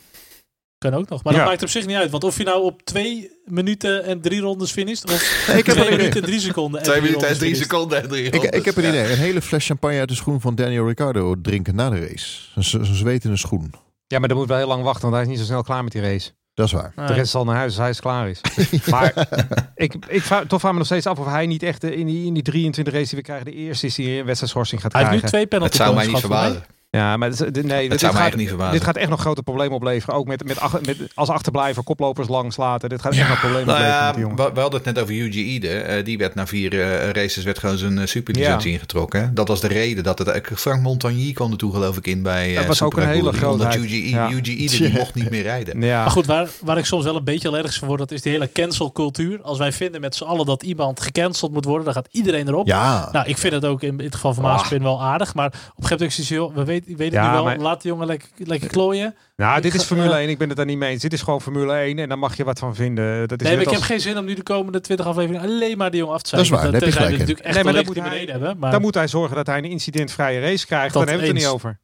[0.78, 1.24] Kan ook nog.
[1.24, 1.48] Maar dat Ja.
[1.48, 2.12] maakt op zich niet uit.
[2.12, 5.04] Want of je nou op twee minuten en drie rondes finisht.
[5.12, 5.98] Of Nee, ik heb twee een idee.
[5.98, 6.80] minuten en drie seconden.
[6.80, 7.72] en Twee drie minuten en rondes drie finisht.
[7.72, 8.60] seconden en drie rondes.
[8.60, 8.90] ik heb een Ja.
[8.90, 9.12] idee.
[9.12, 12.42] Een hele fles champagne uit de schoen van Daniel Ricciardo drinken na de race.
[12.56, 13.74] Een, zwetende schoen.
[14.08, 15.84] Ja, maar dan moet wel heel lang wachten, want hij is niet zo snel klaar
[15.84, 16.32] met die race.
[16.54, 16.92] Dat is waar.
[16.96, 18.42] De rest is al naar huis als hij is klaar is.
[18.92, 19.28] maar
[19.76, 22.06] ik, ik vraag, toch vraag me nog steeds af of hij niet echt eh, in
[22.06, 24.92] die, in die 23 races die we krijgen, de eerste is die een wedstrijdschorsing gaat
[24.94, 25.38] Hij heeft nu krijgen.
[25.40, 26.66] twee penalty Het zou mij points niet verbazen.
[26.96, 28.74] Ja, maar is- nee, dit, gaat, niet verbazen.
[28.74, 30.16] dit gaat echt nog grote problemen opleveren.
[30.16, 32.90] Ook met, met, ach- met als achterblijver koplopers langs laten.
[32.90, 34.46] Dit gaat echt nog problemen Nou opleveren ja, met die jongen.
[34.46, 35.70] we, we hadden het net over Yuji Ide.
[35.70, 39.22] Eh, die werd na vier eh, races werd gewoon zijn uh, superlicentie ingetrokken.
[39.22, 39.34] hè.
[39.34, 40.42] Dat was de reden dat het...
[40.56, 43.32] Frank Montagny kwam er toen geloof ik in bij eh Dat was ook een hele.
[43.80, 44.10] Yuji.
[44.10, 45.82] Yuji Ide die mocht niet meer rijden.
[45.82, 46.02] Ja.
[46.02, 48.32] Maar goed, waar, waar ik soms wel een beetje allergisch voor word, dat is die
[48.32, 49.40] hele cancelcultuur.
[49.42, 52.68] Als wij vinden met z'n allen dat iemand gecanceld moet worden, dan gaat iedereen erop.
[52.68, 53.10] Ja.
[53.12, 55.34] Nou, ik vind het ook in, in het geval van Maaspin wel aardig.
[55.34, 57.82] Maar op een gegeven moment we weten, ik weet het Ja, nu wel, maar- laat
[57.82, 59.16] die jongen lekker, lekker klooien.
[59.36, 60.20] Nou, Ik dit is Formule ja.
[60.20, 60.30] 1.
[60.30, 61.02] Ik ben het daar niet mee eens.
[61.02, 63.28] Dit is gewoon Formule 1 en daar mag je wat van vinden.
[63.28, 65.92] Dat is Nee, ik heb geen zin om nu de komende 20 afleveringen alleen maar
[65.92, 66.62] die jongen af te Dat is zijn.
[66.62, 67.18] waar, heb je gelijk in.
[67.20, 68.58] natuurlijk echt Nee, maar dan moet hij- hebben.
[68.60, 70.94] Maar Dan moet hij zorgen dat hij een incidentvrije race krijgt.
[70.94, 71.80] Dat Dan hebben we het er niet over.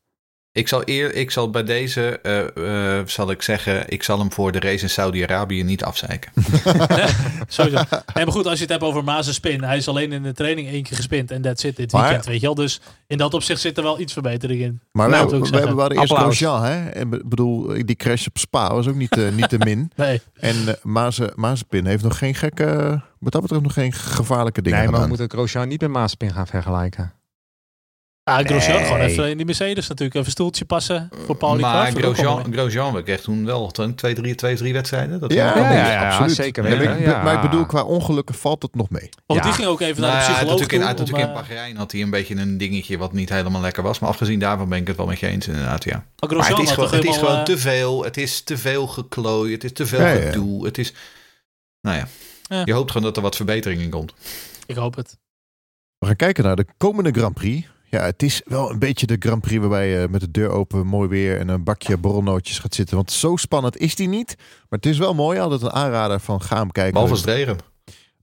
[0.53, 4.31] Ik zal, eer, ik zal bij deze, eh, eh, zal ik zeggen, ik zal hem
[4.31, 6.31] voor de race in Saudi-Arabië niet afzeiken.
[7.47, 7.83] Sowieso.
[8.13, 9.63] Nee, maar goed, als je het hebt over Maas spin.
[9.63, 11.31] Hij is alleen in de training één keer gespind.
[11.31, 12.55] En that's it dit Maar- weekend, weet je wel.
[12.55, 14.81] Dus in dat opzicht zit er wel iets verbetering in.
[14.91, 15.75] Maar Nou, we, dat we, ik we, zeggen.
[15.75, 16.13] waren eerst.
[16.13, 16.89] Grosjean, hè?
[16.89, 19.91] En be- bedoel, die crash op Spa was ook niet, eh, niet te min.
[19.95, 20.21] Nee.
[20.33, 24.77] En uh, Maze, Mazepin heeft nog geen gekke, wat dat betreft nog geen gevaarlijke dingen
[24.79, 25.17] Nee, maar we gedaan.
[25.19, 27.13] moeten Grosjean niet met Maaspin gaan vergelijken.
[28.23, 28.85] Ah, Grosjean Nee.
[28.85, 30.15] gewoon even in die Mercedes natuurlijk.
[30.15, 34.13] Even een stoeltje passen voor Paul maar Grosjean, Grosjean we kregen toen wel twee, twee,
[34.13, 35.19] drie, twee, drie wedstrijden.
[35.19, 36.35] Dat Ja, ja, ja, ja, absoluut.
[36.35, 37.23] zeker Ja, ik, ja.
[37.23, 39.09] maar ik bedoel, qua ongelukken valt het nog mee.
[39.25, 39.45] Want Ja.
[39.45, 41.05] die ging ook even Nou naar de ja, hij had psycholoog natuurlijk toe.
[41.05, 43.99] natuurlijk in eh, Bahrein had hij een beetje een dingetje wat niet helemaal lekker was.
[43.99, 45.91] Maar afgezien daarvan ben ik het wel met je eens inderdaad, ja.
[45.95, 48.03] maar Maar Grosjean het is, had gewoon, het is gewoon eh, te veel.
[48.03, 49.51] Het is te veel geklooi.
[49.53, 50.25] Het is te veel Ja, ja.
[50.31, 50.65] gedoe.
[50.65, 50.93] Het is...
[51.81, 52.07] Nou ja.
[52.41, 52.61] Ja.
[52.65, 54.13] Je hoopt gewoon dat er wat verbetering in komt.
[54.65, 55.17] Ik hoop het.
[55.97, 57.67] We gaan kijken naar de komende Grand Prix.
[57.91, 60.87] Ja, het is wel een beetje de Grand Prix waarbij je met de deur open,
[60.87, 62.95] mooi weer en een bakje borrelnootjes gaat zitten.
[62.95, 64.35] Want zo spannend is die niet.
[64.37, 66.93] Maar het is wel mooi, altijd een aanrader van ga hem kijken.
[66.93, 67.57] Behalve het regen.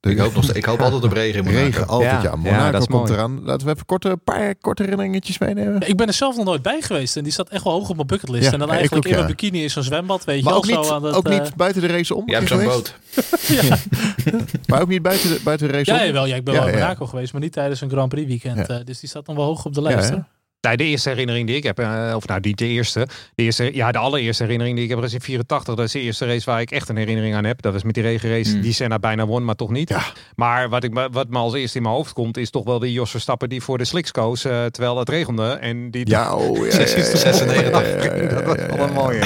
[0.00, 1.50] De- Ik hoop, nog, ik hoop altijd op regen in.
[1.50, 2.22] Regen, altijd ja.
[2.22, 3.12] Ja, Monaco ja, komt mooi.
[3.12, 3.40] eraan.
[3.44, 5.76] Laten we even korte, een paar korte herinneringetjes meenemen.
[5.80, 7.16] Ja, Ik ben er zelf nog nooit bij geweest.
[7.16, 8.44] En die staat echt wel hoog op mijn bucketlist.
[8.44, 9.34] Ja, en dan eigenlijk ook, in mijn ja.
[9.34, 10.24] bikini is zo'n zwembad.
[10.24, 12.22] Weet je Maar wel, ook niet, zo aan dat, ook niet buiten de race om.
[12.26, 12.94] Je hebt zo'n boot.
[14.66, 16.06] Maar ook niet buiten de, buiten de race Ja, om.
[16.06, 16.82] jawel, ja, ik ben Ja, wel in ja.
[16.82, 18.56] Monaco geweest, maar niet tijdens een Grand Prix weekend.
[18.68, 18.78] Ja.
[18.78, 20.12] eh, dus die staat nog wel hoog op de lijst.
[20.60, 23.92] De eerste herinnering die ik heb, eh, of nou niet de eerste, de eerste, ja,
[23.92, 25.74] de allereerste herinnering die ik heb is in 84.
[25.74, 27.62] Dat is de eerste race waar ik echt een herinnering aan heb.
[27.62, 28.60] Dat was met die regenrace Hmm.
[28.60, 29.88] die Senna bijna won, maar toch niet.
[29.88, 30.02] Ja.
[30.34, 32.78] Maar wat, ik, me- wat me als eerste in mijn hoofd komt, is toch wel
[32.78, 35.48] die Jos Verstappen die voor de slicks koos, eh, terwijl het regende.
[35.52, 37.70] En die Ja, oh, ja, ja, ja, ja, 96.
[37.70, 39.00] ja, ja, ja, dat was wel een ja.
[39.02, 39.22] mooie.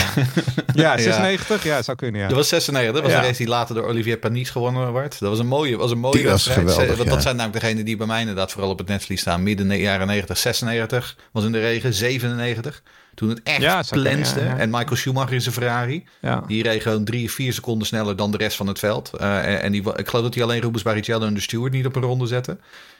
[0.74, 1.64] Ja, 96?
[1.64, 2.26] Ja, zou kunnen, ja.
[2.28, 2.92] Dat was 96.
[2.94, 3.20] Dat was Ja.
[3.20, 5.18] de race die later door Olivier Panis gewonnen werd.
[5.18, 7.14] Dat was een mooie, was een mooie Die was geweldig, Want ja.
[7.14, 9.42] dat zijn namelijk degenen die bij mij inderdaad vooral op het netvlies staan.
[9.42, 12.82] Midden jaren 90, 96 was in de regen, 97.
[13.14, 14.40] Toen het echt Ja, plenste.
[14.40, 14.56] ja, ja.
[14.58, 16.04] En Michael Schumacher in zijn Ferrari.
[16.20, 16.42] ja.
[16.46, 19.10] Die reed gewoon drie, vier seconden sneller dan de rest van het veld.
[19.18, 21.86] Eh, en en die, ik geloof dat hij alleen Rubens Barrichello en de Stewart niet
[21.86, 22.50] op een ronde zette.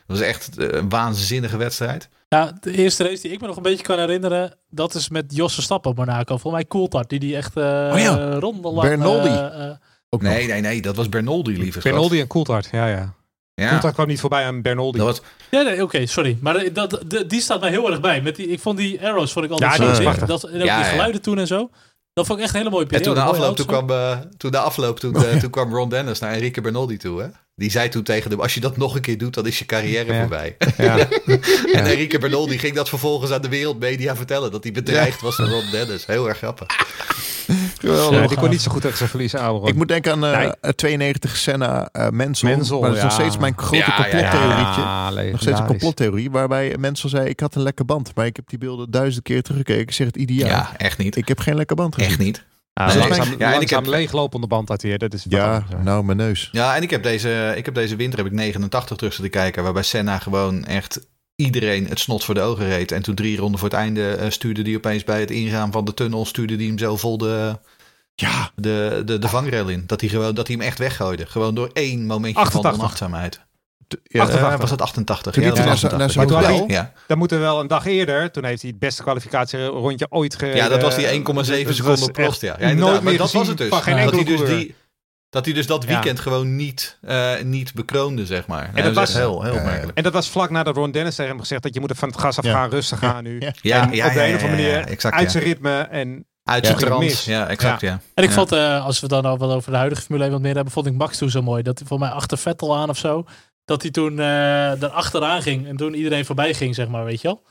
[0.07, 2.09] Dat was echt eh, een waanzinnige wedstrijd.
[2.29, 5.25] Ja, de eerste race die ik me nog een beetje kan herinneren, dat is met
[5.37, 6.37] Jos Verstappen op Monaco.
[6.39, 7.63] Volgens mij Coulthard, die die echt eh
[7.93, 8.35] Oh ja.
[8.35, 8.89] rondenlang...
[8.89, 9.29] Bernoldi.
[10.09, 10.33] Ook nog.
[10.33, 10.83] Nee, nee, nee.
[10.83, 11.83] Dat was Bernoldi, lieve schat.
[11.93, 13.15] Bernoldi en Coulthard, ja, ja.
[13.55, 14.99] Ja, Coulthard kwam niet voorbij aan Bernoldi.
[14.99, 16.39] dat was, ja, nee, oké, sorry.
[16.41, 18.23] Maar dat, de- die staat mij heel erg bij.
[18.23, 20.27] Met die, ik vond die arrows vond ik altijd Ja, zo die prachtig.
[20.29, 20.91] Dat, en ook Ja, die ja.
[20.91, 21.71] geluiden toen en zo.
[22.13, 23.15] Dat vond ik echt een hele mooie En periode.
[23.21, 26.19] toen de afloop, toen kwam, eh, toen de afloop, toen, eh, toen kwam Ron Dennis
[26.19, 27.21] naar Enrique Bernoldi toe.
[27.21, 27.27] Hè?
[27.55, 29.65] Die zei toen tegen hem, als je dat nog een keer doet, dan is je
[29.67, 30.21] carrière Ja.
[30.21, 30.57] voorbij.
[30.77, 30.97] Ja.
[31.73, 34.51] En Enrique Bernoldi ging dat vervolgens aan de wereldmedia vertellen.
[34.53, 36.07] Dat hij bedreigd was door Ron Dennis.
[36.07, 36.67] Heel erg grappig.
[37.79, 38.21] Geweldig.
[38.21, 39.67] Ja, die kon niet zo goed tegen zijn Ron.
[39.69, 40.53] Ik moet denken aan eh, Nee.
[40.61, 42.49] eh, 92 Senna eh Mensel.
[42.49, 44.81] Mensel, maar dat is nog steeds mijn grote Ja, complottheorietje.
[44.81, 48.15] Ja, Nog steeds een complottheorie waarbij Mensel zei ik had een lekke band.
[48.15, 49.83] Maar ik heb die beelden duizend keer teruggekeken.
[49.83, 51.17] Ik zeg het ieder Ja, echt niet.
[51.17, 52.11] Ik heb geen lekke band gezien.
[52.11, 52.45] Echt niet.
[52.75, 52.99] Nee.
[52.99, 54.99] langzaam, Ja, en ik heb- leeglopende band had hij.
[54.99, 56.49] Dat is wat Ja, anders, nou mijn neus.
[56.53, 59.63] Ja, en ik heb deze, ik heb deze winter heb ik 89 terug zitten kijken.
[59.63, 61.07] Waarbij Senna gewoon echt
[61.37, 62.93] iedereen het snot voor de ogen reed.
[62.93, 65.85] En toen drie ronden voor het einde eh, stuurde die opeens bij het ingaan van
[65.85, 66.25] de tunnel...
[66.25, 67.59] stuurde die hem zo vol de,
[68.15, 69.85] Ja, de, de, de vangrail in.
[69.87, 71.27] Dat hij, gewoon, dat hij hem echt weggooide.
[71.27, 72.71] Gewoon door één momentje 88.
[72.71, 73.41] van onachtzaamheid.
[74.03, 74.53] Ja, 88.
[74.55, 75.33] Eh, was het 88?
[75.33, 76.13] Toen ja, dat hij was naar zijn- naar 88.
[76.13, 76.85] zijn Maar toen hotel.
[76.85, 78.31] had Ja, Dan moeten we wel een dag eerder.
[78.31, 80.57] Toen heeft hij het beste kwalificatierondje ooit gereden.
[80.57, 82.41] ja, dat was die 1,7 Het was seconden Prost.
[82.41, 83.69] Ja, ja nooit Maar meer dat gezien was het dus.
[83.69, 84.75] van geen Ja, dat, hij dus die,
[85.31, 85.89] dat hij dus dat Ja.
[85.89, 88.65] weekend gewoon niet, eh, niet bekroonde, zeg maar.
[88.65, 89.65] En dat dat was- heel, heel Ja, ja.
[89.67, 89.97] merkelijk.
[89.99, 92.09] En dat was vlak nadat Ron Dennis tegen hem gezegd dat je moet er van
[92.09, 92.53] het gas af Ja.
[92.53, 93.41] gaan, rustig gaan nu.
[93.41, 93.53] Ja.
[93.61, 95.31] Ja, en ja, op de ja, een of andere ja, ja, manier exact, uit ja.
[95.31, 95.79] zijn ritme.
[95.81, 96.69] En Uit Ja.
[96.77, 97.05] zijn trance.
[97.05, 97.25] Mis.
[97.25, 98.01] Ja, exact, ja.
[98.15, 98.35] En ik Ja.
[98.35, 100.73] vond, eh, als we dan al wat over de huidige Formule 1 wat meer hebben,
[100.73, 101.63] vond ik Max toen zo mooi.
[101.63, 103.25] Dat hij voor mij achter Vettel aan of zo.
[103.73, 107.21] Dat hij toen eh er achteraan ging en toen iedereen voorbij ging, zeg maar, weet
[107.21, 107.43] je wel.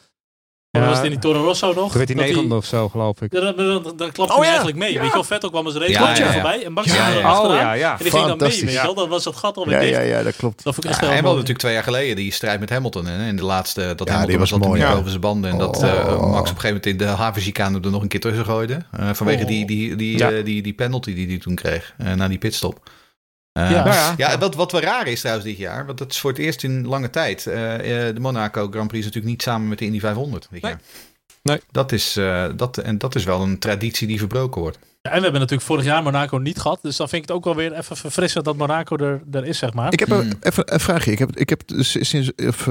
[0.72, 0.88] Dan Ja.
[0.88, 1.90] was het in die Toro Rosso nog.
[1.90, 3.32] Toen werd hij dat negende of zo, geloof ik.
[3.32, 4.48] Dan, dan, dan, dan klapte Oh, hij ja.
[4.48, 4.94] eigenlijk mee.
[5.00, 6.32] Weet je wel, Vettel kwam als race Ja, ja, ja.
[6.32, 7.42] voorbij en Max Ja, ja.
[7.44, 7.92] Oh ja, ja.
[7.92, 8.94] En die ging dan mee, weet je wel.
[8.94, 9.92] Dan was dat gat alweer Ja, dicht.
[9.94, 10.64] ja, ja, dat klopt.
[10.64, 11.36] Dat vond ik echt Ja, heel en we mooi.
[11.36, 13.06] hadden natuurlijk twee jaar geleden die strijd met Hamilton.
[13.06, 15.52] Hè, in de laatste, dat die Hamilton was wat mooi, over zijn banden.
[15.52, 15.84] En dat Oh.
[15.84, 18.86] eh, Max op een gegeven moment in de havenchicane er nog een keer tussen gooide.
[18.92, 19.48] eh, vanwege Oh.
[19.48, 20.32] die, die, die, Ja.
[20.32, 22.90] eh, die, die penalty die hij toen kreeg eh, na die pitstop.
[23.52, 23.86] Eh, Ja.
[23.86, 26.40] ja, Ja, wat, wat wel raar is trouwens dit jaar, want dat is voor het
[26.40, 27.48] eerst in lange tijd.
[27.48, 30.62] eh, eh, de Monaco Grand Prix is natuurlijk niet samen met de Indy 500 dit
[30.62, 30.72] Nee.
[30.72, 30.82] jaar.
[31.44, 31.60] Nee.
[31.72, 34.78] Dat is, eh, dat, en dat is wel een traditie die verbroken wordt.
[35.02, 36.80] Ja, en we hebben natuurlijk vorig jaar Monaco niet gehad.
[36.82, 39.58] Dus dan vind ik het ook wel weer even verfrissend dat Monaco er, er is,
[39.58, 39.94] zeg maar.
[39.94, 40.20] Ik heb Hmm.
[40.20, 41.12] een, even een vraagje.
[41.12, 42.68] Ik heb, ik heb dus sinds of,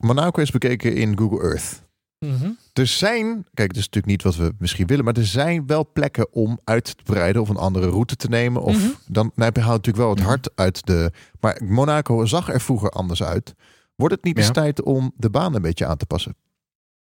[0.00, 1.81] Monaco is bekeken in Google Earth.
[2.22, 2.50] Mhm.
[2.72, 5.90] Er zijn, kijk, het is natuurlijk niet wat we misschien willen, maar er zijn wel
[5.92, 8.62] plekken om uit te breiden of een andere route te nemen.
[8.62, 8.90] Of Mhm.
[9.06, 10.28] dan nou, haalt natuurlijk wel het Mhm.
[10.28, 11.12] hart uit de.
[11.40, 13.54] Maar Monaco zag er vroeger anders uit.
[13.94, 14.52] Wordt het niet eens Ja.
[14.52, 16.36] tijd om de baan een beetje aan te passen?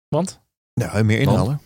[0.08, 0.40] Want?
[0.72, 1.60] Ja, meer inhalen.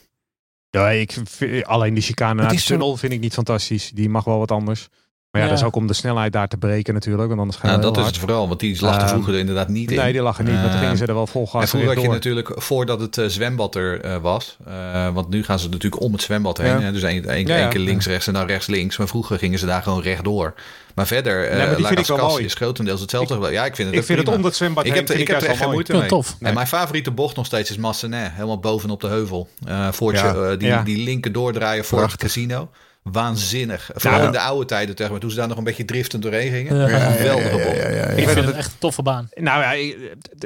[0.70, 3.90] Ja, ik vind- alleen die chicane naar de zo- tunnel vind ik niet fantastisch.
[3.90, 4.88] Die mag wel wat anders.
[5.32, 5.52] Maar ja, Ja.
[5.54, 7.28] dat is ook om de snelheid daar te breken natuurlijk.
[7.28, 9.68] Want anders gaat Nou, dat is het vooral, want die lag er Ehm, vroeger inderdaad
[9.68, 9.96] niet in.
[9.98, 10.52] Nee, die lag er niet.
[10.52, 13.00] Want toen Ehm, gingen ze er wel vol gas En vroeger had je natuurlijk, voordat
[13.00, 16.58] het eh, zwembad er eh, was, eh, want nu gaan ze natuurlijk om het zwembad
[16.58, 16.66] heen.
[16.66, 16.80] Ja.
[16.80, 16.92] Hè?
[16.92, 17.60] Dus één één- Ja, ja.
[17.60, 18.96] één keer links, rechts en dan rechts, links.
[18.96, 20.54] Maar vroeger gingen ze daar gewoon rechtdoor.
[20.94, 22.44] Maar verder, eh maar die La vind ik wel Cascas mooi.
[22.44, 23.50] is grotendeels hetzelfde.
[23.50, 25.28] ja, ik vind het Ik vind het om dat zwembad Ik heen heb, er- ik
[25.28, 26.08] heb er echt geen moeite mee.
[26.08, 26.36] tof.
[26.40, 28.30] En mijn favoriete bocht nog steeds is Massenet.
[28.32, 29.48] Helemaal bovenop de heuvel.
[30.58, 32.70] Die, die linker doordraaien voor het casino.
[33.02, 33.90] Waanzinnig.
[33.94, 34.26] Vooral Ja.
[34.26, 36.76] in de oude tijden, zeg maar, toen ze daar nog een beetje driftend doorheen gingen.
[36.76, 37.06] Ja.
[37.06, 37.81] Een geweldige ja, bocht.
[38.22, 39.28] Ik weet vind dat het echt een toffe baan.
[39.34, 39.94] Nou ja,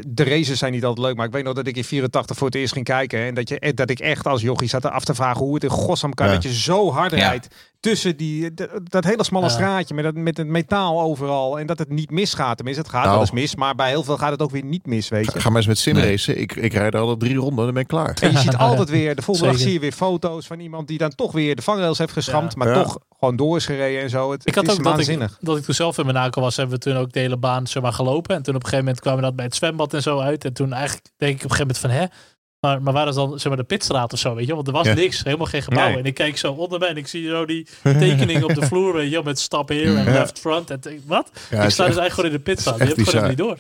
[0.08, 1.16] de- races zijn niet altijd leuk.
[1.16, 3.20] Maar ik weet nog dat ik in 84 voor het eerst ging kijken.
[3.20, 5.64] En dat, je, eh, dat ik echt als jochie zat af te vragen hoe het
[5.64, 6.26] in godsnaam kan.
[6.26, 6.32] Ja.
[6.32, 7.16] Dat je zo hard Ja.
[7.16, 7.48] rijdt
[7.80, 8.50] tussen die,
[8.82, 9.50] dat hele smalle Ja.
[9.52, 11.58] straatje met, dat, met het metaal overal.
[11.58, 12.56] En dat het niet misgaat.
[12.56, 13.12] Tenminste, het gaat Nou.
[13.12, 13.56] wel eens mis.
[13.56, 15.30] Maar bij heel veel gaat het ook weer niet mis, weet je.
[15.32, 16.10] Ga, ga maar eens met sim Nee.
[16.10, 16.40] racen.
[16.40, 18.16] Ik, ik rijd alle drie ronden, dan ben ik klaar.
[18.20, 20.98] En je ziet altijd weer, de volgende dag zie je weer foto's van iemand die
[20.98, 22.52] dan toch weer de vangrails heeft geschramd.
[22.52, 22.58] Ja.
[22.64, 22.82] Maar Ja.
[22.82, 24.30] toch gewoon door is gereden en zo.
[24.30, 25.30] Het, Ik het had is ook dat waanzinnig.
[25.30, 27.66] ik, dat ik toen zelf in Monaco was, hebben we toen ook de hele baan
[27.66, 28.34] zeg maar, gelopen.
[28.36, 30.44] En toen op een gegeven moment kwamen we dat bij het zwembad en zo uit.
[30.44, 32.24] En toen eigenlijk denk ik op een gegeven moment van, hè?
[32.60, 34.54] Maar, maar waar is dan zeg maar, de pitstraat of zo, weet je?
[34.54, 34.94] Want er was Ja.
[34.94, 35.88] niks, helemaal geen gebouw.
[35.88, 35.98] Nee.
[35.98, 38.92] En ik kijk zo onder mij en ik zie zo die tekening op de vloer,
[38.94, 40.12] weet je met stap here en Ja.
[40.12, 40.70] left front.
[40.70, 41.30] En wat?
[41.50, 42.74] Ja, ik sta dus eigenlijk gewoon in de pitstraat.
[42.74, 43.58] is Die echt heb ik gewoon niet door.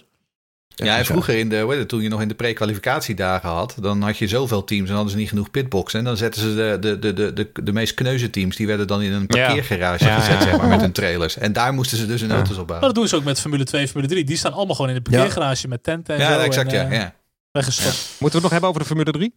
[0.84, 4.26] Ja, en vroeger in de, toen je nog in de pre-kwalificatiedagen had, dan had je
[4.28, 5.98] zoveel teams en hadden ze niet genoeg pitboxen.
[5.98, 8.86] En dan zetten ze de, de, de, de, de, de meest kneuze teams, die werden
[8.86, 10.42] dan in een parkeergarage Ja, gezet, ja.
[10.42, 11.38] zeg maar, met hun trailers.
[11.38, 12.86] En daar moesten ze dus hun auto's op Maar bouwen.
[12.88, 14.24] dat doen ze ook met Formule 2 Formule 3.
[14.24, 16.40] Die staan allemaal gewoon in de parkeergarage met tenten en Ja, zo.
[16.40, 16.90] exact, en, ja.
[16.90, 17.14] eh, ja.
[17.52, 17.94] Weggestopt.
[18.18, 19.34] Moeten we het nog hebben over de Formule 3?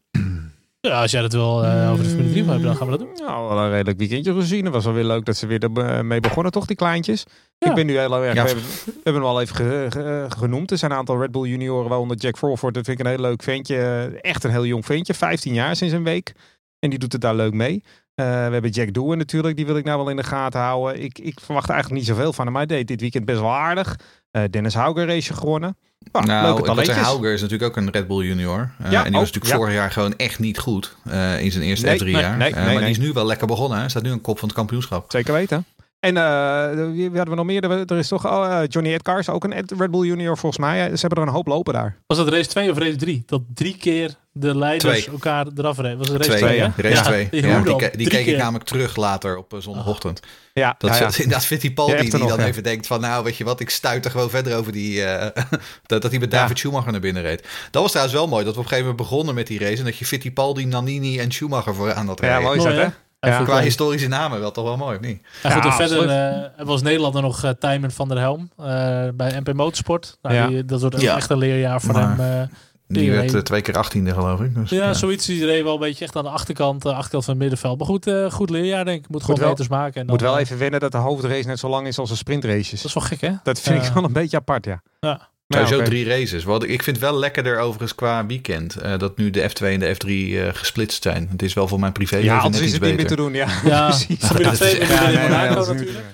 [0.82, 2.98] Ja, als jij dat wil eh, over de Formule 3 wil hebben, dan gaan we
[2.98, 3.26] dat doen.
[3.28, 4.64] Nou, wel een redelijk weekendje gezien.
[4.66, 7.26] Het was wel weer leuk dat ze weer ermee begonnen, toch, die kleintjes?
[7.58, 7.70] Ja.
[7.70, 8.36] Ik ben nu heel erg...
[8.36, 8.42] Ja.
[8.44, 10.72] We, hebben, we hebben hem al even ge- ge- genoemd.
[10.72, 12.74] Er zijn een aantal Red Bull junioren, waaronder Jack Crawford.
[12.74, 13.78] Dat vind ik een heel leuk ventje.
[14.22, 15.14] Echt een heel jong ventje.
[15.14, 16.34] 15 jaar sinds een week.
[16.80, 17.84] En die doet het daar leuk mee.
[18.16, 19.56] Eh, we hebben Jack Doohan natuurlijk.
[19.56, 21.02] Die wil ik nou wel in de gaten houden.
[21.04, 22.54] Ik, ik verwacht eigenlijk niet zoveel van hem.
[22.54, 23.96] Maar hij deed dit weekend best wel aardig.
[24.32, 25.78] Eh, Dennis Hauger race gewonnen.
[26.12, 26.92] Nou, Nou, leuke.
[26.92, 28.72] Hauger is natuurlijk ook een Red Bull junior.
[28.80, 29.56] Eh, Ja, en die was natuurlijk ja.
[29.58, 32.38] vorig jaar gewoon echt niet goed eh, in zijn eerste Nee, F3 nee, jaar.
[32.38, 32.84] nee, Eh, nee, maar nee.
[32.84, 33.80] die is nu wel lekker begonnen.
[33.80, 35.12] Hij staat nu aan kop van het kampioenschap.
[35.12, 35.66] Zeker weten.
[36.00, 37.64] En eh, wie hadden we nog meer?
[37.64, 40.78] Er- Er is toch oh, Johnny Edcars, ook een Ed- Red Bull junior volgens mij.
[40.96, 41.98] Ze hebben er een hoop lopen daar.
[42.08, 43.24] Was dat race 2 of race 3?
[43.26, 45.14] Dat drie keer de leiders Twee.
[45.14, 45.98] elkaar eraf reden.
[45.98, 46.58] Was het race Twee, 2?
[46.58, 46.74] ja.
[46.78, 47.28] race Ja, 2.
[47.32, 50.20] die Ja, die, die keek ik namelijk terug later op eh, zondagochtend.
[50.54, 51.08] Ja, Dat, ja, ja.
[51.08, 52.46] is inderdaad Fittipaldi Ja, die nog, dan ja.
[52.46, 53.02] even denkt van...
[53.02, 55.04] nou, weet je wat, ik stuit er gewoon verder over die...
[55.04, 55.44] eh,
[55.86, 57.48] dat, dat hij met David Schumacher naar binnen reed.
[57.72, 59.78] Dat was trouwens wel mooi, dat we op een gegeven moment begonnen met die race...
[59.78, 62.44] en dat je Fittipaldi, Nannini en Schumacher vooraan had Ja, rijden.
[62.44, 62.92] mooi is dat, Mooi, hè?
[63.30, 63.44] Ja, Ja.
[63.44, 65.22] Qua historische namen wel toch wel mooi, of niet?
[65.44, 66.10] Ja, goed, Ja, en verder
[66.58, 68.66] eh, was Nederlander nog uh, Tijmen van der Helm eh,
[69.14, 70.18] bij MP Motorsport.
[70.22, 70.48] Nou, Ja.
[70.48, 71.16] die, dat wordt ook Ja.
[71.16, 72.50] echt een leerjaar voor Maar- hem.
[72.92, 74.56] Die werd eh, twee keer achttiende, geloof ik.
[74.56, 74.94] Dus, ja, ja.
[74.94, 75.26] zoiets.
[75.26, 77.78] Die reed wel een beetje echt aan de achterkant, eh, achterkant van het middenveld.
[77.78, 79.10] Maar goed, eh, goed leerjaar denk ik.
[79.10, 80.02] Moet gewoon wel- meters maken.
[80.02, 82.16] En Moet dan, wel even wennen dat de hoofdrace net zo lang is als de
[82.16, 82.70] sprintraces.
[82.82, 83.32] Dat is wel gek, hè?
[83.44, 84.82] Dat vind ik wel een beetje apart, ja.
[85.00, 85.28] Ja.
[85.48, 85.90] Maar Sowieso oké.
[85.90, 86.44] drie races.
[86.44, 88.76] Wat, ik vind het wel lekkerder overigens qua weekend.
[88.76, 90.08] eh, dat nu de F2 en de F3
[90.40, 91.28] eh, gesplitst zijn.
[91.32, 93.16] Het is wel voor mijn privé Ja, anders is het niet meer beter.
[93.16, 93.48] te doen, ja.
[93.66, 94.26] Ja, Precies.
[94.26, 96.06] Formule dat 2 is- Formule Ja, 1 nee, nee, Monaco natuurlijk.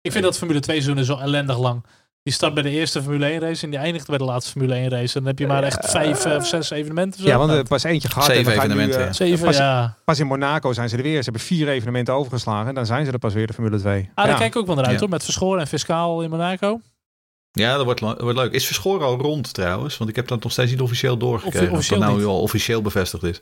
[0.00, 1.84] Ik vind dat Formule 2 seizoen zo ellendig lang.
[2.24, 4.74] Die start bij de eerste Formule 1 race en die eindigt bij de laatste Formule
[4.74, 5.06] 1 race.
[5.14, 7.20] En dan heb je maar echt vijf eh, of zes evenementen.
[7.20, 7.26] zo.
[7.28, 8.24] Ja, want er pas eentje gehad.
[8.24, 9.12] Zeven en nu, evenementen, eh, ja.
[9.12, 9.96] Zeven, pas, ja.
[10.04, 11.16] pas in Monaco zijn ze er weer.
[11.16, 12.68] Ze hebben vier evenementen overgeslagen.
[12.68, 14.10] En dan zijn ze er pas weer, de Formule 2.
[14.14, 14.38] Ah, daar ja.
[14.38, 15.00] kijk ik ook wel naar uit Ja.
[15.00, 15.08] hoor.
[15.08, 16.80] Met Verschoren en Fiscaal in Monaco.
[17.52, 18.52] Ja, dat wordt, le- wordt leuk.
[18.52, 19.96] Is Verschoren al rond trouwens?
[19.98, 21.68] Want ik heb dat nog steeds niet officieel doorgekregen.
[21.70, 22.28] Of officieel dat nou niet.
[22.28, 23.40] al officieel bevestigd is.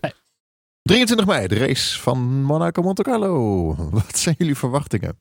[0.83, 3.65] 23 mei, de race van Monaco Monte Carlo.
[3.91, 5.17] Wat zijn jullie verwachtingen?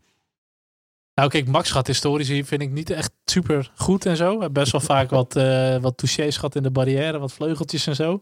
[1.16, 4.30] Nou kijk, Max gaat historisch hier vind ik niet echt super goed en zo.
[4.32, 7.20] Hij heeft best wel vaak wat, eh wat touchés gehad in de barrière.
[7.20, 8.22] Wat vleugeltjes en zo.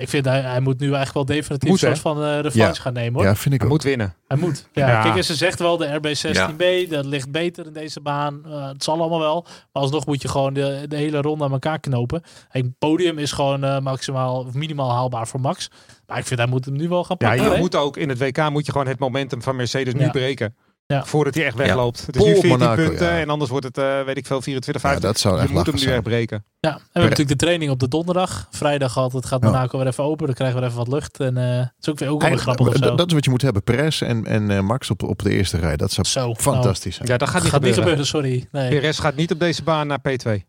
[0.00, 2.58] Ik vind hij, hij moet nu eigenlijk wel definitief Moet, een soort van eh revanche
[2.58, 2.72] Ja.
[2.74, 3.24] gaan nemen hoor.
[3.24, 3.74] Ja, vind ik Hij ook.
[3.74, 4.14] moet winnen.
[4.28, 4.68] Hij moet.
[4.72, 5.02] Ja, Ja.
[5.02, 8.40] Kijk, en ze zegt wel de RB16B, dat ligt beter in deze baan.
[8.46, 9.42] Eh, het zal allemaal wel.
[9.72, 12.22] Maar alsnog moet je gewoon de, de hele ronde aan elkaar knopen.
[12.48, 15.70] Het podium is gewoon eh, maximaal of minimaal haalbaar voor Max.
[16.06, 17.44] Maar ik vind hij moet hem nu wel gaan Ja, pakken.
[17.46, 17.58] je hè?
[17.58, 20.10] moet ook in het WK moet je gewoon het momentum van Mercedes nu Ja.
[20.10, 20.56] breken.
[20.86, 21.04] Ja.
[21.04, 22.06] Voordat hij echt wegloopt.
[22.06, 23.18] Het is Pol nu 14 Monaco, punten ja.
[23.18, 25.10] en anders wordt het, eh, weet ik veel, 24, Ja, 50.
[25.10, 26.44] dat zou je echt moet hem nu echt breken.
[26.60, 28.48] Ja, en we hebben natuurlijk de training op de donderdag.
[28.50, 29.50] Vrijdag altijd gaat Ja.
[29.50, 30.26] Monaco weer even open.
[30.26, 31.20] Dan krijgen we even wat lucht.
[31.20, 32.94] En eh het is ook weer, ook wel grappig of zo.
[32.94, 33.62] dat, is wat je moet hebben.
[33.62, 35.76] Perez en, en eh, Max op, op de eerste rij.
[35.76, 37.08] Dat zou Zo, fantastisch zijn.
[37.08, 38.06] Ja, dat gaat Nou, niet gaat niet gebeuren.
[38.06, 38.48] sorry.
[38.52, 38.68] Nee.
[38.68, 40.30] Perez gaat niet op deze baan naar P2.
[40.30, 40.44] Het,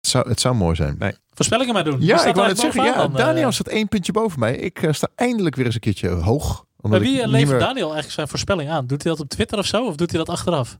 [0.00, 0.98] zou, het zou mooi zijn.
[1.34, 2.00] Voorspellingen maar doen.
[2.00, 3.12] Ja, ik wou net eigenlijk zeggen.
[3.12, 4.56] Ja, Daniel staat één puntje boven mij.
[4.56, 6.65] Ik sta eindelijk weer eens een keertje hoog.
[6.90, 8.86] Maar wie ik eh, levert meer- Daniel eigenlijk zijn voorspelling aan?
[8.86, 9.84] Doet hij dat op Twitter of zo?
[9.86, 10.78] Of doet hij dat achteraf?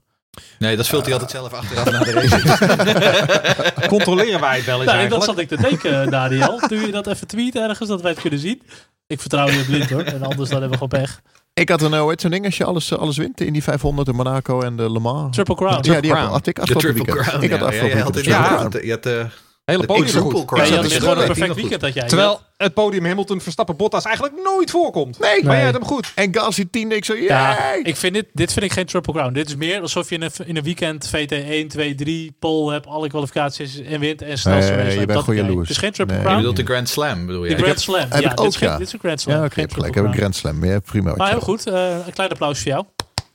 [0.59, 3.87] Nee, dat vult hij altijd zelf achteraf na de race.
[3.87, 6.59] Controleren wij het wel eens Nou, dat zat ik te denken, Daniel.
[6.69, 8.61] Doe je dat even tweeten ergens, dat wij het kunnen zien?
[9.07, 10.01] Ik vertrouw je blind hoor.
[10.01, 11.21] En anders dan hebben we gewoon pech.
[11.53, 14.07] Ik had een uh, zo'n ding als je alles, eh, alles wint in die 500
[14.07, 15.35] in Monaco en de Le Mans.
[15.35, 15.91] Triple Crown.
[15.91, 16.27] ja, die Crown.
[16.29, 17.27] had, ik De afgelopen Triple weekend.
[17.27, 17.43] Crown.
[17.43, 17.65] ik had ja.
[17.65, 18.25] Ja, afgelopen je had weekend.
[18.25, 18.83] in de Ja.
[18.83, 19.27] Je had de
[19.67, 20.45] Hele de podium goed.
[20.45, 20.61] crown.
[20.63, 22.07] Ja, je had dat dus is gewoon een perfect weekend dat jij.
[22.07, 25.19] Terwijl het podium Hamilton, Verstappen, Bottas eigenlijk nooit voorkomt.
[25.19, 26.11] Nee, Maar jij had hem goed.
[26.15, 27.73] En Gasly 10, ik zo, Ja, ja.
[27.83, 29.33] ik vind dit, dit vind ik geen Triple Crown.
[29.33, 32.71] Dit is meer alsof je in een, in een weekend VT 1, 2, 3, pole
[32.71, 35.05] hebt, alle kwalificaties en wint en snelste Nee, je hebt.
[35.05, 35.35] bent idee.
[35.35, 35.59] jaloers.
[35.67, 36.21] Het is geen Triple Nee.
[36.23, 36.37] Je Crown.
[36.41, 37.55] bedoelt de Grand Slam, bedoel De je?
[37.55, 37.99] Grand Slam.
[37.99, 38.77] Heb ja, ik dit, ook, is geen, ja.
[38.77, 39.37] dit is een Grand Slam.
[39.37, 39.75] Ja, oké, gelijk.
[39.75, 40.17] Heb ik Crown.
[40.17, 40.65] Grand Slam.
[40.65, 41.13] Ja, prima.
[41.15, 41.67] Maar heel goed.
[41.67, 42.85] eh, een klein applaus voor jou.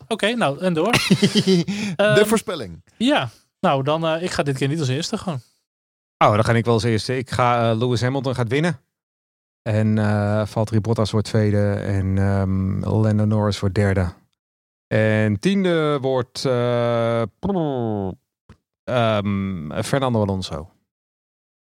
[0.09, 0.93] Oké, nou, en door.
[1.45, 1.65] De
[1.97, 2.83] Ehm, voorspelling.
[2.97, 3.31] Ja,
[3.61, 5.41] nou, dan eh, ik ga dit keer niet als eerste gewoon.
[6.27, 7.17] Oh, dan ga ik wel als eerste.
[7.17, 8.81] Ik ga eh, Lewis Hamilton gaat winnen.
[9.63, 11.73] En eh Valtteri Bottas wordt tweede.
[11.73, 14.13] En ehm Lando Norris wordt derde.
[14.87, 17.23] En tiende wordt eh,
[18.85, 20.71] ehm, Fernando Alonso.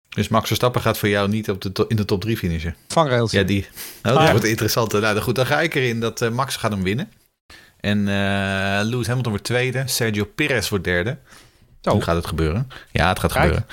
[0.08, 2.76] Dus Max Verstappen gaat voor jou niet op de in de top 3 finishen.
[2.88, 3.32] Vangrails.
[3.32, 3.66] Ja, die.
[4.02, 4.92] Oh, dat wordt interessant.
[4.92, 7.12] Nou goed, dan ga ik erin dat eh, Max gaat hem winnen.
[7.80, 9.82] En eh, Lewis Hamilton wordt tweede.
[9.86, 11.18] Sergio Perez wordt derde.
[11.80, 11.94] Zo.
[11.94, 12.68] Nu gaat het gebeuren.
[12.90, 13.44] Ja, het gaat Kijk.
[13.44, 13.66] gebeuren.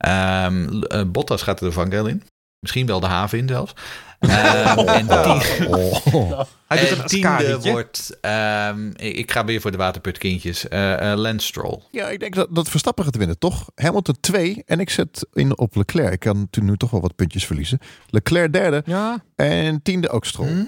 [0.00, 2.22] Ehm, eh, Bottas gaat er de vangrail in.
[2.58, 3.72] Misschien wel de haven in zelfs.
[4.18, 5.68] Ehm, en tien-
[6.14, 6.40] Oh.
[6.68, 8.18] En tiende wordt...
[8.20, 10.68] ehm, ik, ik ga weer voor de waterputkindjes.
[10.68, 11.78] eh eh Lance Stroll.
[11.90, 13.70] Ja, ik denk dat, dat Verstappen gaat winnen, toch?
[13.74, 16.12] Hamilton 2 en ik zet in op Leclerc.
[16.12, 17.78] Ik kan natuurlijk nu toch wel wat puntjes verliezen.
[18.06, 20.48] Leclerc derde Ja, en tiende ook Stroll.
[20.48, 20.64] Hm?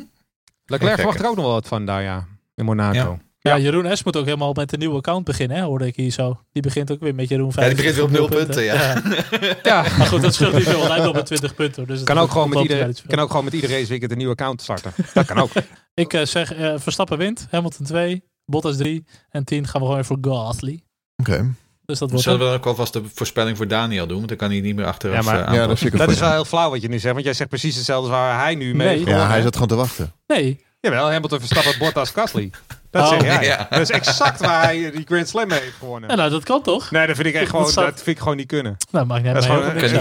[0.67, 2.27] Leclerc verwacht er ook nog wel wat van daar, ja.
[2.55, 2.97] In Monaco.
[2.99, 3.19] Ja.
[3.43, 4.03] Ja, Jeroen S.
[4.05, 6.41] moet ook helemaal met een nieuwe account beginnen, hè, hoorde ik hier zo.
[6.53, 7.69] Die begint ook weer met Jeroen 5.
[7.69, 9.03] Ja, die begint weer op nul punten, ja.
[9.63, 9.83] Ja.
[9.99, 11.87] Maar goed, dat scheelt niet veel, want hij nog met 20 punten.
[11.87, 13.11] Dus het Kan ook, gewoon met loopt ieder, er niet zoveel.
[13.15, 14.93] kan ook gewoon met iedere raceweekend een nieuwe account starten.
[15.15, 15.51] Dat kan ook.
[15.95, 19.95] Ik eh, zeg, eh, Verstappen wint, Hamilton 2, Bottas 3 en 10 gaan we gewoon
[19.95, 20.83] weer voor Gasly.
[21.17, 21.55] Oké.
[21.85, 24.17] Dus dat wordt Zullen we ook alvast de voorspelling voor Daniel doen?
[24.17, 26.19] Want dan kan hij niet meer achteraf Ja, maar- eh, Ja, dat is Dat is
[26.19, 27.13] wel heel flauw wat je nu zegt.
[27.13, 29.15] Want jij zegt precies hetzelfde waar hij nu mee Nee.
[29.15, 30.13] Ja, hij zat gewoon te wachten.
[30.27, 32.51] Nee, Jawel, Hamilton, Verstappen, Bottas, Gasly.
[32.93, 33.45] Dat Oh, zeg jij.
[33.45, 33.67] ja.
[33.71, 36.11] Dat is exact waar hij die Grand Slam mee heeft gewonnen.
[36.11, 36.91] ja, nou dat kan toch?
[36.91, 38.77] Nee, dat vind ik echt gewoon, dat vind ik gewoon niet kunnen.
[38.91, 39.59] Nou, maakt niet Dat is uit.
[39.61, 39.97] gewoon een, een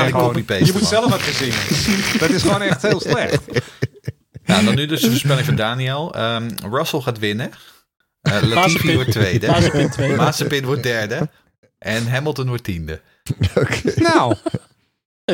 [0.00, 0.10] uit.
[0.10, 2.18] gewoon- copy-paste Je moet zelf wat verzinnen.
[2.18, 3.40] dat is gewoon echt heel slecht.
[4.44, 6.14] Nou, dan nu dus de voorspelling van Daniel.
[6.14, 7.50] Ehm, Russell gaat winnen.
[8.22, 9.46] Uh, Latifi wordt tweede.
[10.16, 11.28] Mazepin wordt derde.
[11.78, 13.00] En Hamilton wordt tiende.
[13.54, 13.92] Oké.
[13.96, 14.34] Nou,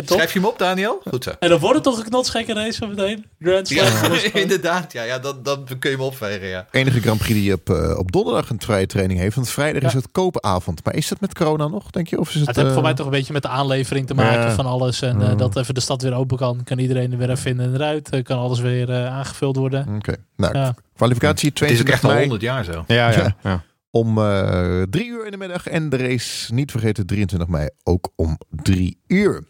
[0.05, 1.01] Schrijf je hem op, Daniel?
[1.09, 1.31] Goed zo.
[1.39, 3.25] en dan wordt het toch een knotsgekke race zo meteen?
[3.41, 4.13] Grand Slam.
[4.13, 4.93] Ja, inderdaad.
[4.93, 6.67] Ja, ja dan, dan kun je hem opvegen, ja.
[6.71, 9.35] Enige Grand Prix die op, eh, op donderdag een vrije training heeft.
[9.35, 10.85] Want vrijdag is het koopavond.
[10.85, 12.19] Maar is dat met corona nog, denk je?
[12.21, 14.15] Of is het, Het heeft eh, voor mij toch een beetje met de aanlevering te
[14.15, 14.55] maken Ja.
[14.55, 15.03] van alles.
[15.03, 15.37] En eh, Mm.
[15.37, 16.61] dat even de stad weer open kan.
[16.65, 18.11] Kan iedereen er weer even in en eruit.
[18.11, 19.95] Eh, kan alles weer eh, aangevuld worden.
[19.97, 20.15] Oké.
[20.37, 20.75] Nou, Ja.
[20.97, 22.85] kwalificatie Het is ook 22 echt al mei 100 jaar zo.
[22.87, 23.17] ja, ja.
[23.17, 23.37] Ja.
[23.43, 23.65] ja.
[23.91, 25.67] om eh, drie uur in de middag.
[25.67, 29.43] En de race, niet vergeten, 23 mei ook om drie uur.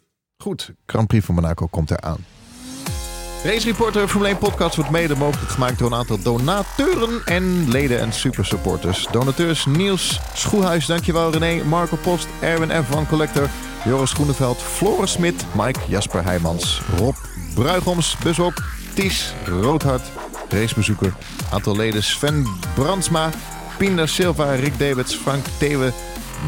[0.43, 2.25] Goed, Grand Prix van Monaco komt eraan.
[3.45, 8.01] Race Reporter Formule 1 podcast wordt mede mogelijk gemaakt door een aantal donateuren en leden
[8.01, 9.07] en supersupporters.
[9.11, 12.89] Donateurs Niels Schoehuis, dankjewel René, Marco Post, Erwin F.
[12.89, 13.49] van Collector,
[13.85, 17.15] Joris Groeneveld, Floris Smit, Mike Jasper Heijmans, Rob
[17.55, 18.63] Bruigoms, Busop,
[18.95, 20.03] Ties Roodhart,
[20.49, 21.15] racebezoeker,
[21.53, 23.31] aantal leden Sven Brandsma,
[23.79, 25.93] Pinda Silva, Rick Davids, Frank Thewe,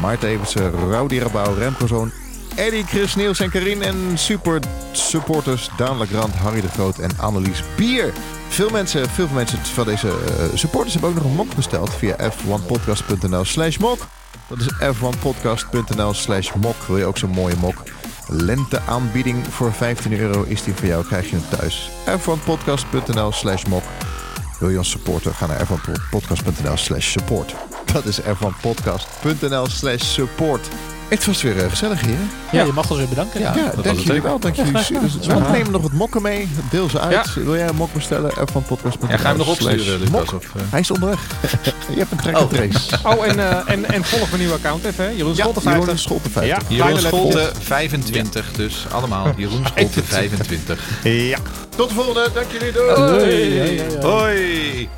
[0.01, 2.11] Maarten Evertsen, Rowdy Rabouw, Remco Zoon,
[2.59, 4.59] Eddie, Chris, Niels en Karin en super
[4.91, 8.13] supporters Daan Legrand, Harry de Groot en Annelies Bier.
[8.47, 12.15] Veel mensen, veel mensen van deze eh, supporters hebben ook nog een mok besteld via
[12.31, 13.99] f1podcast.nl slash mok.
[14.47, 16.75] Dat is f1podcast.nl slash mok.
[16.87, 17.83] Wil je ook zo'n mooie mok?
[18.27, 21.89] Lente aanbieding voor 15 euro is die voor jou, krijg je hem thuis.
[22.05, 23.83] f1podcast.nl slash mok.
[24.59, 25.33] Wil je ons supporten?
[25.33, 27.55] Ga naar f1podcast.nl slash support.
[27.93, 30.69] Dat is f1podcast.nl slash support.
[31.09, 32.17] Het was weer eh, gezellig hier.
[32.51, 33.39] Ja, je mag ons weer bedanken.
[33.39, 33.53] Ja.
[33.55, 34.39] Ja, dat was dank het jullie wel.
[34.39, 34.71] Dank jullie.
[34.71, 34.87] Dus
[35.27, 36.47] we nemen nog wat mokken mee.
[36.71, 37.33] Deel ze uit.
[37.33, 38.31] Wil jij een mok bestellen?
[38.31, 38.97] F van podcast.
[39.01, 40.09] Ja, ga je hem nog opsturen, Lucas?
[40.09, 40.33] Mok.
[40.33, 40.61] Of, eh?
[40.69, 41.19] Hij is onderweg.
[41.93, 42.49] je hebt een track Oh.
[42.49, 42.97] trace.
[43.03, 45.09] Oh, en, eh, en, en volg mijn nieuwe account even, hè?
[45.09, 45.99] Jeroen Ja, Scholte Jeroen 50.
[45.99, 46.69] Scholte 50.
[46.69, 47.65] Ja, Jeroen Scholte lettertjes.
[47.67, 49.33] 25, dus allemaal.
[49.35, 50.79] Jeroen Scholte 25.
[51.03, 51.37] Ja.
[51.75, 52.29] Tot de volgende.
[52.33, 52.71] Dank jullie.
[52.71, 52.93] Doei.
[52.95, 53.53] Hoi.
[53.55, 54.01] Ja, ja, ja.
[54.07, 54.89] Hoi!